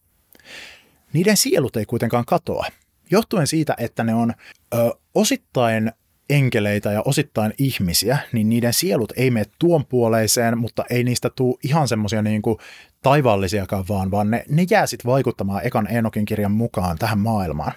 Niiden 1.12 1.36
sielut 1.36 1.76
ei 1.76 1.86
kuitenkaan 1.86 2.24
katoa, 2.24 2.66
johtuen 3.11 3.47
siitä, 3.47 3.74
että 3.78 4.05
ne 4.05 4.14
on 4.14 4.34
ö, 4.74 4.76
osittain 5.14 5.93
enkeleitä 6.33 6.93
ja 6.93 7.03
osittain 7.05 7.55
ihmisiä, 7.59 8.18
niin 8.33 8.49
niiden 8.49 8.72
sielut 8.72 9.12
ei 9.16 9.30
mene 9.30 9.47
tuon 9.59 9.87
puoleiseen, 9.87 10.59
mutta 10.59 10.85
ei 10.91 11.05
niistä 11.05 11.30
tule 11.30 11.59
ihan 11.64 11.89
semmoisia 11.89 12.22
niin 12.22 12.43
kuin 12.43 12.59
taivaallisiakaan 13.03 13.85
vaan, 13.89 14.11
vaan 14.11 14.30
ne, 14.30 14.45
ne 14.49 14.66
jää 14.70 14.87
sitten 14.87 15.11
vaikuttamaan 15.11 15.66
ekan 15.66 15.87
Enokin 15.91 16.24
kirjan 16.24 16.53
mukaan 16.53 16.99
tähän 16.99 17.18
maailmaan. 17.18 17.72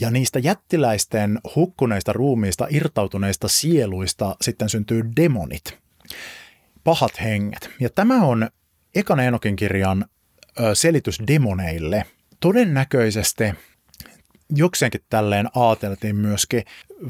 Ja 0.00 0.10
niistä 0.10 0.38
jättiläisten 0.38 1.40
hukkuneista 1.54 2.12
ruumiista, 2.12 2.66
irtautuneista 2.70 3.48
sieluista 3.48 4.36
sitten 4.40 4.68
syntyy 4.68 5.04
demonit, 5.16 5.78
pahat 6.84 7.20
henget. 7.22 7.70
Ja 7.80 7.90
tämä 7.90 8.24
on 8.24 8.48
ekan 8.94 9.20
Enokin 9.20 9.56
kirjan 9.56 10.04
selitys 10.74 11.22
demoneille. 11.26 12.04
Todennäköisesti 12.40 13.44
jokseenkin 14.54 15.00
tälleen 15.10 15.48
ajateltiin 15.54 16.16
myöskin 16.16 16.64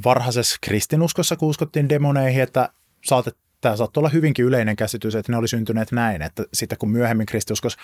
varhaisessa 0.05 0.57
kristinuskossa, 0.61 1.37
kun 1.37 1.49
uskottiin 1.49 1.89
demoneihin, 1.89 2.43
että 2.43 2.69
saatet, 3.05 3.37
tämä 3.61 3.77
saattoi 3.77 4.01
olla 4.01 4.09
hyvinkin 4.09 4.45
yleinen 4.45 4.77
käsitys, 4.77 5.15
että 5.15 5.33
ne 5.33 5.39
oli 5.39 5.49
syntyneet 5.49 5.93
näin, 5.93 6.23
että 6.23 6.45
sitten 6.53 6.79
kun 6.79 6.91
myöhemmin 6.91 7.27
kristiuskos 7.27 7.77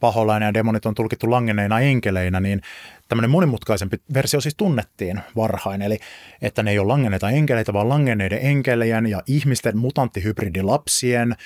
paholainen 0.00 0.46
ja 0.46 0.54
demonit 0.54 0.86
on 0.86 0.94
tulkittu 0.94 1.30
langenneina 1.30 1.80
enkeleinä, 1.80 2.40
niin 2.40 2.60
tämmöinen 3.08 3.30
monimutkaisempi 3.30 3.96
versio 4.14 4.40
siis 4.40 4.54
tunnettiin 4.54 5.20
varhain, 5.36 5.82
eli 5.82 5.98
että 6.42 6.62
ne 6.62 6.70
ei 6.70 6.78
ole 6.78 6.88
langenneita 6.88 7.30
enkeleitä, 7.30 7.72
vaan 7.72 7.88
langenneiden 7.88 8.38
enkelejen 8.42 9.06
ja 9.06 9.22
ihmisten 9.26 9.78
mutanttihybridilapsien 9.78 11.36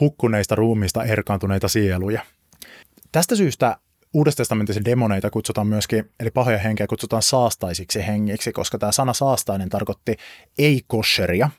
hukkuneista 0.00 0.54
ruumiista 0.54 1.04
erkaantuneita 1.04 1.68
sieluja. 1.68 2.22
Tästä 3.12 3.36
syystä 3.36 3.76
Uudessa 4.12 4.36
testamentissa 4.36 4.84
demoneita 4.84 5.30
kutsutaan 5.30 5.66
myöskin, 5.66 6.10
eli 6.20 6.30
pahoja 6.30 6.58
henkeä 6.58 6.86
kutsutaan 6.86 7.22
saastaisiksi 7.22 8.06
hengiksi, 8.06 8.52
koska 8.52 8.78
tämä 8.78 8.92
sana 8.92 9.12
saastainen 9.12 9.68
tarkoitti 9.68 10.16
ei-kosheria. 10.58 11.50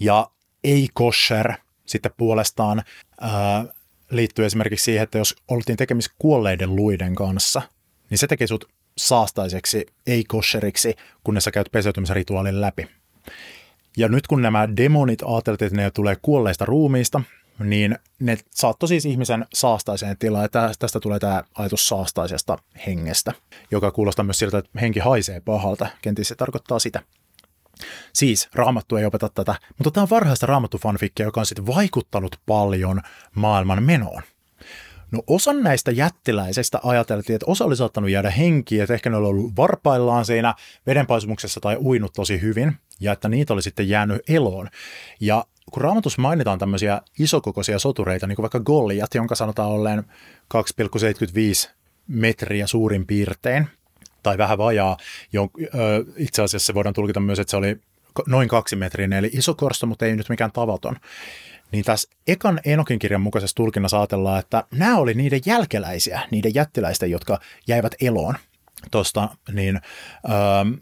Ja 0.00 0.30
ei-kosher 0.64 1.52
sitten 1.86 2.12
puolestaan 2.16 2.82
ää, 3.20 3.64
liittyy 4.10 4.44
esimerkiksi 4.44 4.84
siihen, 4.84 5.02
että 5.02 5.18
jos 5.18 5.36
oltiin 5.48 5.76
tekemisissä 5.76 6.16
kuolleiden 6.18 6.76
luiden 6.76 7.14
kanssa, 7.14 7.62
niin 8.10 8.18
se 8.18 8.26
teki 8.26 8.46
sut 8.46 8.68
saastaiseksi, 8.98 9.86
ei-kosheriksi, 10.06 10.94
kunnes 11.24 11.44
sä 11.44 11.50
käyt 11.50 11.68
peseytymisrituaalin 11.72 12.60
läpi. 12.60 12.86
Ja 13.96 14.08
nyt 14.08 14.26
kun 14.26 14.42
nämä 14.42 14.68
demonit 14.76 15.22
ajattelivat, 15.22 15.62
että 15.62 15.76
ne 15.76 15.90
tulee 15.90 16.16
kuolleista 16.22 16.64
ruumiista, 16.64 17.20
niin 17.58 17.98
ne 18.20 18.38
saattoi 18.50 18.88
siis 18.88 19.06
ihmisen 19.06 19.46
saastaiseen 19.54 20.18
tilaan. 20.18 20.44
Ja 20.44 20.70
tästä 20.78 21.00
tulee 21.00 21.18
tämä 21.18 21.44
ajatus 21.54 21.88
saastaisesta 21.88 22.58
hengestä, 22.86 23.32
joka 23.70 23.90
kuulostaa 23.90 24.24
myös 24.24 24.38
siltä, 24.38 24.58
että 24.58 24.80
henki 24.80 25.00
haisee 25.00 25.40
pahalta. 25.40 25.86
Kenties 26.02 26.28
se 26.28 26.34
tarkoittaa 26.34 26.78
sitä. 26.78 27.02
Siis 28.12 28.48
raamattu 28.54 28.96
ei 28.96 29.04
opeta 29.04 29.28
tätä, 29.28 29.54
mutta 29.78 29.90
tämä 29.90 30.02
on 30.02 30.10
varhaista 30.10 30.46
raamattufanfikkia, 30.46 31.26
joka 31.26 31.40
on 31.40 31.46
sitten 31.46 31.66
vaikuttanut 31.66 32.40
paljon 32.46 33.00
maailman 33.34 33.82
menoon. 33.82 34.22
No 35.10 35.22
osan 35.26 35.62
näistä 35.62 35.90
jättiläisistä 35.90 36.80
ajateltiin, 36.82 37.34
että 37.34 37.50
osa 37.50 37.64
oli 37.64 37.76
saattanut 37.76 38.10
jäädä 38.10 38.30
henkiin, 38.30 38.82
että 38.82 38.94
ehkä 38.94 39.10
ne 39.10 39.16
oli 39.16 39.26
ollut 39.26 39.56
varpaillaan 39.56 40.24
siinä 40.24 40.54
vedenpaisumuksessa 40.86 41.60
tai 41.60 41.76
uinut 41.76 42.12
tosi 42.12 42.40
hyvin, 42.40 42.76
ja 43.00 43.12
että 43.12 43.28
niitä 43.28 43.52
oli 43.52 43.62
sitten 43.62 43.88
jäänyt 43.88 44.22
eloon. 44.28 44.68
Ja 45.20 45.44
kun 45.72 45.82
raamatussa 45.82 46.22
mainitaan 46.22 46.58
tämmöisiä 46.58 47.00
isokokoisia 47.18 47.78
sotureita, 47.78 48.26
niin 48.26 48.36
kuin 48.36 48.42
vaikka 48.42 48.60
Goliat, 48.60 49.14
jonka 49.14 49.34
sanotaan 49.34 49.70
olleen 49.70 50.04
2,75 51.64 51.70
metriä 52.08 52.66
suurin 52.66 53.06
piirtein, 53.06 53.66
tai 54.22 54.38
vähän 54.38 54.58
vajaa, 54.58 54.96
itse 56.16 56.42
asiassa 56.42 56.74
voidaan 56.74 56.94
tulkita 56.94 57.20
myös, 57.20 57.38
että 57.38 57.50
se 57.50 57.56
oli 57.56 57.76
noin 58.26 58.48
kaksi 58.48 58.76
metriä, 58.76 59.18
eli 59.18 59.30
iso 59.32 59.54
korsto, 59.54 59.86
mutta 59.86 60.06
ei 60.06 60.16
nyt 60.16 60.28
mikään 60.28 60.52
tavaton. 60.52 60.96
Niin 61.74 61.84
tässä 61.84 62.10
ekan 62.26 62.60
Enokin 62.64 62.98
kirjan 62.98 63.20
mukaisessa 63.20 63.56
tulkinnassa 63.56 64.00
ajatellaan, 64.00 64.38
että 64.38 64.64
nämä 64.70 64.98
oli 64.98 65.14
niiden 65.14 65.40
jälkeläisiä, 65.46 66.20
niiden 66.30 66.54
jättiläisten, 66.54 67.10
jotka 67.10 67.40
jäivät 67.68 67.94
eloon 68.00 68.34
tuosta, 68.90 69.28
niin, 69.52 69.80
öö, 70.28 70.78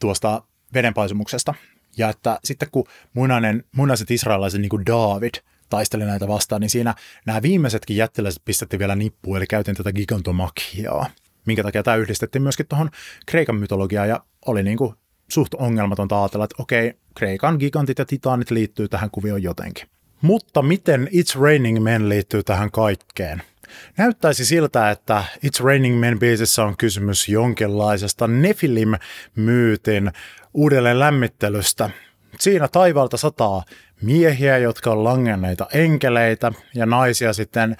tuosta 0.00 0.42
vedenpaisumuksesta. 0.74 1.54
Ja 1.96 2.08
että 2.08 2.38
sitten 2.44 2.68
kun 2.72 2.84
muinainen, 3.14 3.64
muinaiset 3.76 4.10
israelaiset, 4.10 4.60
niin 4.60 4.68
kuin 4.68 4.86
David, 4.86 5.34
taisteli 5.70 6.04
näitä 6.04 6.28
vastaan, 6.28 6.60
niin 6.60 6.70
siinä 6.70 6.94
nämä 7.26 7.42
viimeisetkin 7.42 7.96
jättiläiset 7.96 8.42
pistettiin 8.44 8.78
vielä 8.78 8.96
nippuun, 8.96 9.36
eli 9.36 9.46
käytiin 9.46 9.76
tätä 9.76 9.92
gigantomakiaa, 9.92 11.10
minkä 11.46 11.62
takia 11.62 11.82
tämä 11.82 11.96
yhdistettiin 11.96 12.42
myöskin 12.42 12.66
tuohon 12.66 12.90
Kreikan 13.26 13.56
mytologiaan, 13.56 14.08
ja 14.08 14.24
oli 14.46 14.62
niin 14.62 14.78
kuin 14.78 14.94
suht 15.30 15.54
ongelmatonta 15.54 16.22
ajatella, 16.22 16.44
että 16.44 16.62
okei, 16.62 16.94
Kreikan 17.14 17.56
gigantit 17.58 17.98
ja 17.98 18.04
titaanit 18.04 18.50
liittyy 18.50 18.88
tähän 18.88 19.10
kuvioon 19.10 19.42
jotenkin. 19.42 19.88
Mutta 20.22 20.62
miten 20.62 21.08
It's 21.08 21.40
Raining 21.40 21.82
Men 21.82 22.08
liittyy 22.08 22.42
tähän 22.42 22.70
kaikkeen? 22.70 23.42
Näyttäisi 23.96 24.44
siltä, 24.44 24.90
että 24.90 25.24
It's 25.46 25.64
Raining 25.64 26.00
Men 26.00 26.18
biisissä 26.18 26.64
on 26.64 26.76
kysymys 26.76 27.28
jonkinlaisesta 27.28 28.26
Nephilim-myytin 28.26 30.12
uudelleen 30.54 30.98
lämmittelystä. 30.98 31.90
Siinä 32.40 32.68
taivaalta 32.68 33.16
sataa 33.16 33.62
miehiä, 34.02 34.58
jotka 34.58 34.90
on 34.90 35.04
langenneita 35.04 35.66
enkeleitä 35.72 36.52
ja 36.74 36.86
naisia 36.86 37.32
sitten 37.32 37.76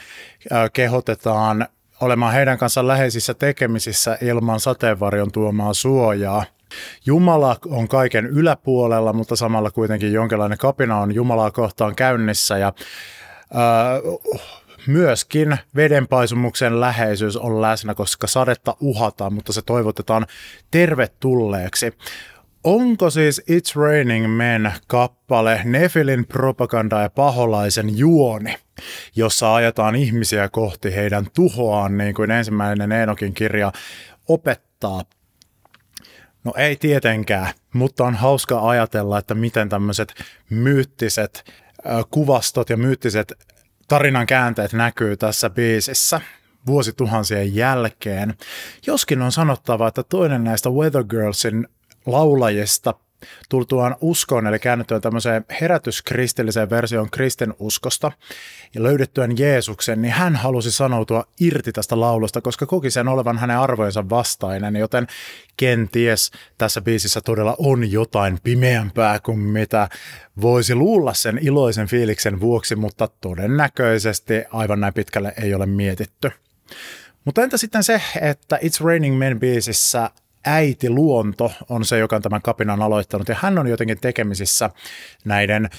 kehotetaan 0.73 1.69
olemaan 2.01 2.35
heidän 2.35 2.59
kanssa 2.59 2.87
läheisissä 2.87 3.35
tekemisissä 3.35 4.19
ilman 4.23 4.61
sateenvarjon 4.61 5.33
tuomaa 5.33 5.75
suojaa. 5.75 6.45
Jumala 7.07 7.57
on 7.67 7.89
kaiken 7.89 8.27
yläpuolella, 8.27 9.13
mutta 9.13 9.37
samalla 9.37 9.71
kuitenkin 9.71 10.13
jonkinlainen 10.13 10.59
kapina 10.59 10.99
on 10.99 11.15
Jumalaa 11.15 11.51
kohtaan 11.51 11.95
käynnissä 11.95 12.59
ja 12.59 12.73
äh, 13.55 14.41
myöskin 14.87 15.59
vedenpaisumuksen 15.77 16.81
läheisyys 16.81 17.37
on 17.37 17.63
läsnä, 17.63 17.95
koska 17.95 18.27
sadetta 18.27 18.77
uhataan, 18.81 19.35
mutta 19.35 19.53
se 19.53 19.63
toivotetaan 19.63 20.27
tervetulleeksi. 20.71 21.93
Onko 22.65 23.11
siis 23.11 23.43
It's 23.51 23.81
Raining 23.81 24.37
Men 24.37 24.73
kappale 24.87 25.61
Nefilin 25.65 26.27
propaganda 26.27 27.01
ja 27.01 27.11
paholaisen 27.11 27.99
juoni, 27.99 28.57
jossa 29.17 29.55
ajetaan 29.55 29.95
ihmisiä 29.95 30.49
kohti 30.49 30.95
heidän 30.95 31.27
tuhoaan, 31.35 31.99
niin 31.99 32.15
kuin 32.15 32.31
ensimmäinen 32.31 32.93
Eenokin 32.93 33.35
kirja 33.35 33.73
opettaa? 34.29 35.03
No 36.45 36.53
ei 36.57 36.77
tietenkään, 36.77 37.53
mutta 37.75 38.05
on 38.05 38.15
hauska 38.15 38.69
ajatella, 38.69 39.19
että 39.19 39.35
miten 39.35 39.69
tämmöiset 39.69 40.15
myyttiset 40.51 41.53
kuvastot 42.11 42.71
ja 42.71 42.77
myyttiset 42.77 43.33
tarinan 43.89 44.27
käänteet 44.27 44.73
näkyy 44.73 45.17
tässä 45.17 45.51
biisissä 45.51 46.21
vuosituhansien 46.67 47.55
jälkeen. 47.55 48.35
Joskin 48.87 49.23
on 49.23 49.33
sanottava, 49.33 49.89
että 49.89 50.03
toinen 50.03 50.45
näistä 50.45 50.71
Weather 50.71 51.05
Girlsin 51.05 51.69
laulajista 52.07 52.95
tultuaan 53.49 53.97
uskoon, 54.01 54.47
eli 54.47 54.59
käännyttyään 54.59 55.03
tämmöiseen 55.03 55.45
herätyskristilliseen 55.61 56.71
versioon 56.71 57.11
kristin 57.11 57.55
uskosta 57.59 58.13
ja 58.75 58.83
löydettyään 58.83 59.39
Jeesuksen, 59.39 60.03
niin 60.03 60.13
hän 60.13 60.37
halusi 60.37 60.73
sanoutua 60.73 61.25
irti 61.41 61.73
tästä 61.73 62.01
laulusta, 62.01 62.41
koska 62.41 62.67
koki 62.67 62.91
sen 62.91 63.09
olevan 63.09 63.39
hänen 63.39 63.59
arvojensa 63.59 64.11
vastainen, 64.11 64.77
joten 64.77 65.07
kenties 65.57 66.31
tässä 66.59 66.81
biisissä 66.81 67.21
todella 67.21 67.57
on 67.59 67.93
jotain 67.93 68.39
pimeämpää 68.43 69.21
kuin 69.21 69.39
mitä 69.39 69.89
voisi 70.41 70.75
luulla 70.75 71.15
sen 71.15 71.39
iloisen 71.43 71.87
fiiliksen 71.87 72.41
vuoksi, 72.41 72.77
mutta 72.77 73.09
todennäköisesti 73.21 74.35
aivan 74.53 74.81
näin 74.81 74.95
pitkälle 74.95 75.33
ei 75.43 75.55
ole 75.55 75.67
mietitty. 75.67 76.33
Mutta 77.25 77.43
entä 77.43 77.57
sitten 77.57 77.85
se, 77.85 78.03
että 78.21 78.57
It's 78.57 78.85
Raining 78.85 79.19
Men 79.19 79.41
biisissä 79.41 80.11
äiti 80.45 80.91
luonto 80.91 81.53
on 81.69 81.85
se, 81.85 81.99
joka 81.99 82.17
on 82.17 82.23
tämän 82.23 82.43
kapinan 82.43 82.83
aloittanut, 82.83 83.29
ja 83.29 83.37
hän 83.41 83.59
on 83.59 83.69
jotenkin 83.69 84.01
tekemisissä 84.01 84.71
näiden 85.25 85.71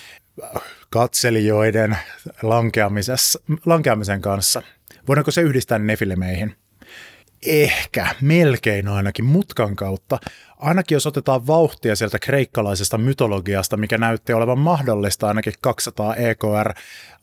katselijoiden 0.90 1.98
lankeamisen 3.66 4.22
kanssa. 4.22 4.62
Voidaanko 5.08 5.32
se 5.32 5.42
yhdistää 5.42 5.80
nefilimeihin? 5.80 6.56
Ehkä, 7.46 8.16
melkein 8.22 8.88
ainakin, 8.88 9.26
mutkan 9.26 9.76
kautta. 9.76 10.20
Ainakin 10.58 10.96
jos 10.96 11.08
otetaan 11.08 11.48
vauhtia 11.48 11.96
sieltä 11.96 12.20
kreikkalaisesta 12.20 12.98
mytologiasta, 12.98 13.78
mikä 13.78 13.98
näytti 13.98 14.34
olevan 14.34 14.60
mahdollista 14.60 15.28
ainakin 15.28 15.54
200 15.62 16.16
EKR 16.16 16.74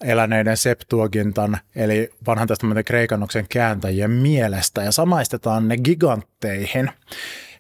eläneiden 0.05 0.57
Septuagintan, 0.57 1.59
eli 1.77 2.11
vanhan 2.27 2.49
testamentin 2.49 2.85
kreikannoksen 2.85 3.47
kääntäjien 3.49 4.11
mielestä, 4.11 4.83
ja 4.83 4.93
samaistetaan 4.93 5.69
ne 5.69 5.77
gigantteihin. 5.77 6.91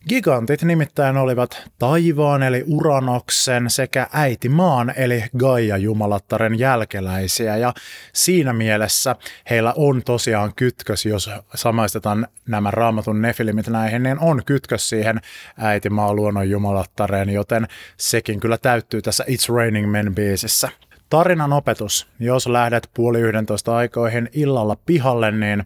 Gigantit 0.09 0.62
nimittäin 0.62 1.16
olivat 1.16 1.62
taivaan 1.78 2.42
eli 2.42 2.64
Uranoksen 2.66 3.70
sekä 3.70 4.07
äiti 4.12 4.49
maan 4.49 4.92
eli 4.96 5.24
Gaia 5.38 5.76
jumalattaren 5.76 6.59
jälkeläisiä 6.59 7.57
ja 7.57 7.74
siinä 8.12 8.53
mielessä 8.53 9.16
heillä 9.51 9.72
on 9.76 10.03
tosiaan 10.05 10.53
kytkös, 10.57 11.07
jos 11.07 11.30
samaistetaan 11.55 12.26
nämä 12.49 12.70
raamatun 12.70 13.22
nefilimit 13.22 13.66
näihin, 13.66 14.03
niin 14.03 14.18
on 14.18 14.42
kytkös 14.46 14.88
siihen 14.88 15.20
äiti 15.59 15.90
maa 15.90 16.14
luonnon 16.14 16.51
jumalattareen, 16.51 17.30
joten 17.30 17.68
sekin 17.96 18.40
kyllä 18.40 18.59
täyttyy 18.59 19.03
tässä 19.03 19.24
It's 19.24 19.55
Raining 19.55 19.90
Men 19.90 20.14
biisissä. 20.14 20.68
Tarinan 21.11 21.53
opetus. 21.53 22.09
Jos 22.20 22.46
lähdet 22.46 22.90
puoli 22.94 23.20
yhdentoista 23.20 23.76
aikoihin 23.76 24.28
illalla 24.32 24.76
pihalle, 24.86 25.30
niin 25.30 25.64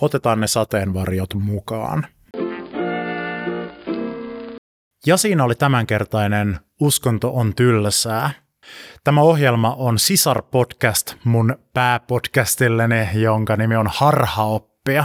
otetaan 0.00 0.40
ne 0.40 0.46
sateenvarjot 0.46 1.34
mukaan. 1.34 2.06
Ja 5.06 5.16
siinä 5.16 5.44
oli 5.44 5.54
tämänkertainen 5.54 6.58
Uskonto 6.80 7.30
on 7.34 7.54
tylsää. 7.54 8.30
Tämä 9.04 9.20
ohjelma 9.20 9.74
on 9.74 9.98
sisar-podcast 9.98 11.16
mun 11.24 11.58
pääpodcastilleni, 11.72 13.08
jonka 13.14 13.56
nimi 13.56 13.76
on 13.76 13.86
Harhaoppia. 13.90 15.04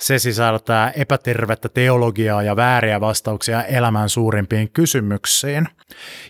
Se 0.00 0.18
sisältää 0.18 0.90
epätervettä 0.90 1.68
teologiaa 1.68 2.42
ja 2.42 2.56
vääriä 2.56 3.00
vastauksia 3.00 3.64
elämän 3.64 4.08
suurimpiin 4.08 4.70
kysymyksiin. 4.70 5.68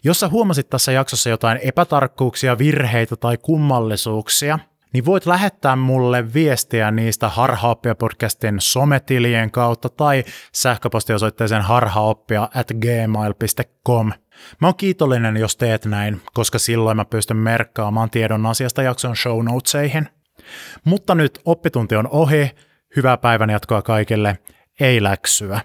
Jos 0.05 0.21
sä 0.21 0.29
huomasit 0.29 0.71
tässä 0.71 0.93
jaksossa 0.93 1.31
jotain 1.31 1.59
epätarkkuuksia, 1.63 2.59
virheitä 2.59 3.17
tai 3.17 3.39
kummallisuuksia– 3.39 4.59
niin 4.93 5.05
voit 5.05 5.27
lähettää 5.27 5.77
mulle 5.77 6.35
viestiä 6.35 6.91
niistä 6.91 7.29
Harhaoppia-podcastin 7.29 8.57
sometilien 8.59 9.51
kautta 9.51 9.89
tai 9.89 10.25
sähköpostiosoitteeseen 10.53 11.63
harhaoppia 11.63 12.49
at 12.55 12.73
gmail.com. 12.81 14.13
Mä 14.61 14.67
oon 14.67 14.77
kiitollinen, 14.77 15.37
jos 15.37 15.57
teet 15.57 15.85
näin, 15.85 16.21
koska 16.33 16.59
silloin 16.59 16.97
mä 16.97 17.05
pystyn 17.05 17.37
merkkaamaan 17.37 18.11
tiedon 18.11 18.47
asiasta 18.47 18.83
jakson 18.83 19.17
show 19.17 19.45
notesihin. 19.45 20.09
Mutta 20.85 21.15
nyt 21.15 21.41
oppitunti 21.45 21.97
on 21.97 22.09
ohi, 22.09 22.51
hyvää 22.97 23.17
päivän 23.17 23.51
jatkoa 23.51 23.83
kaikille, 23.83 24.39
ei 24.81 25.03
läksyä. 25.03 25.59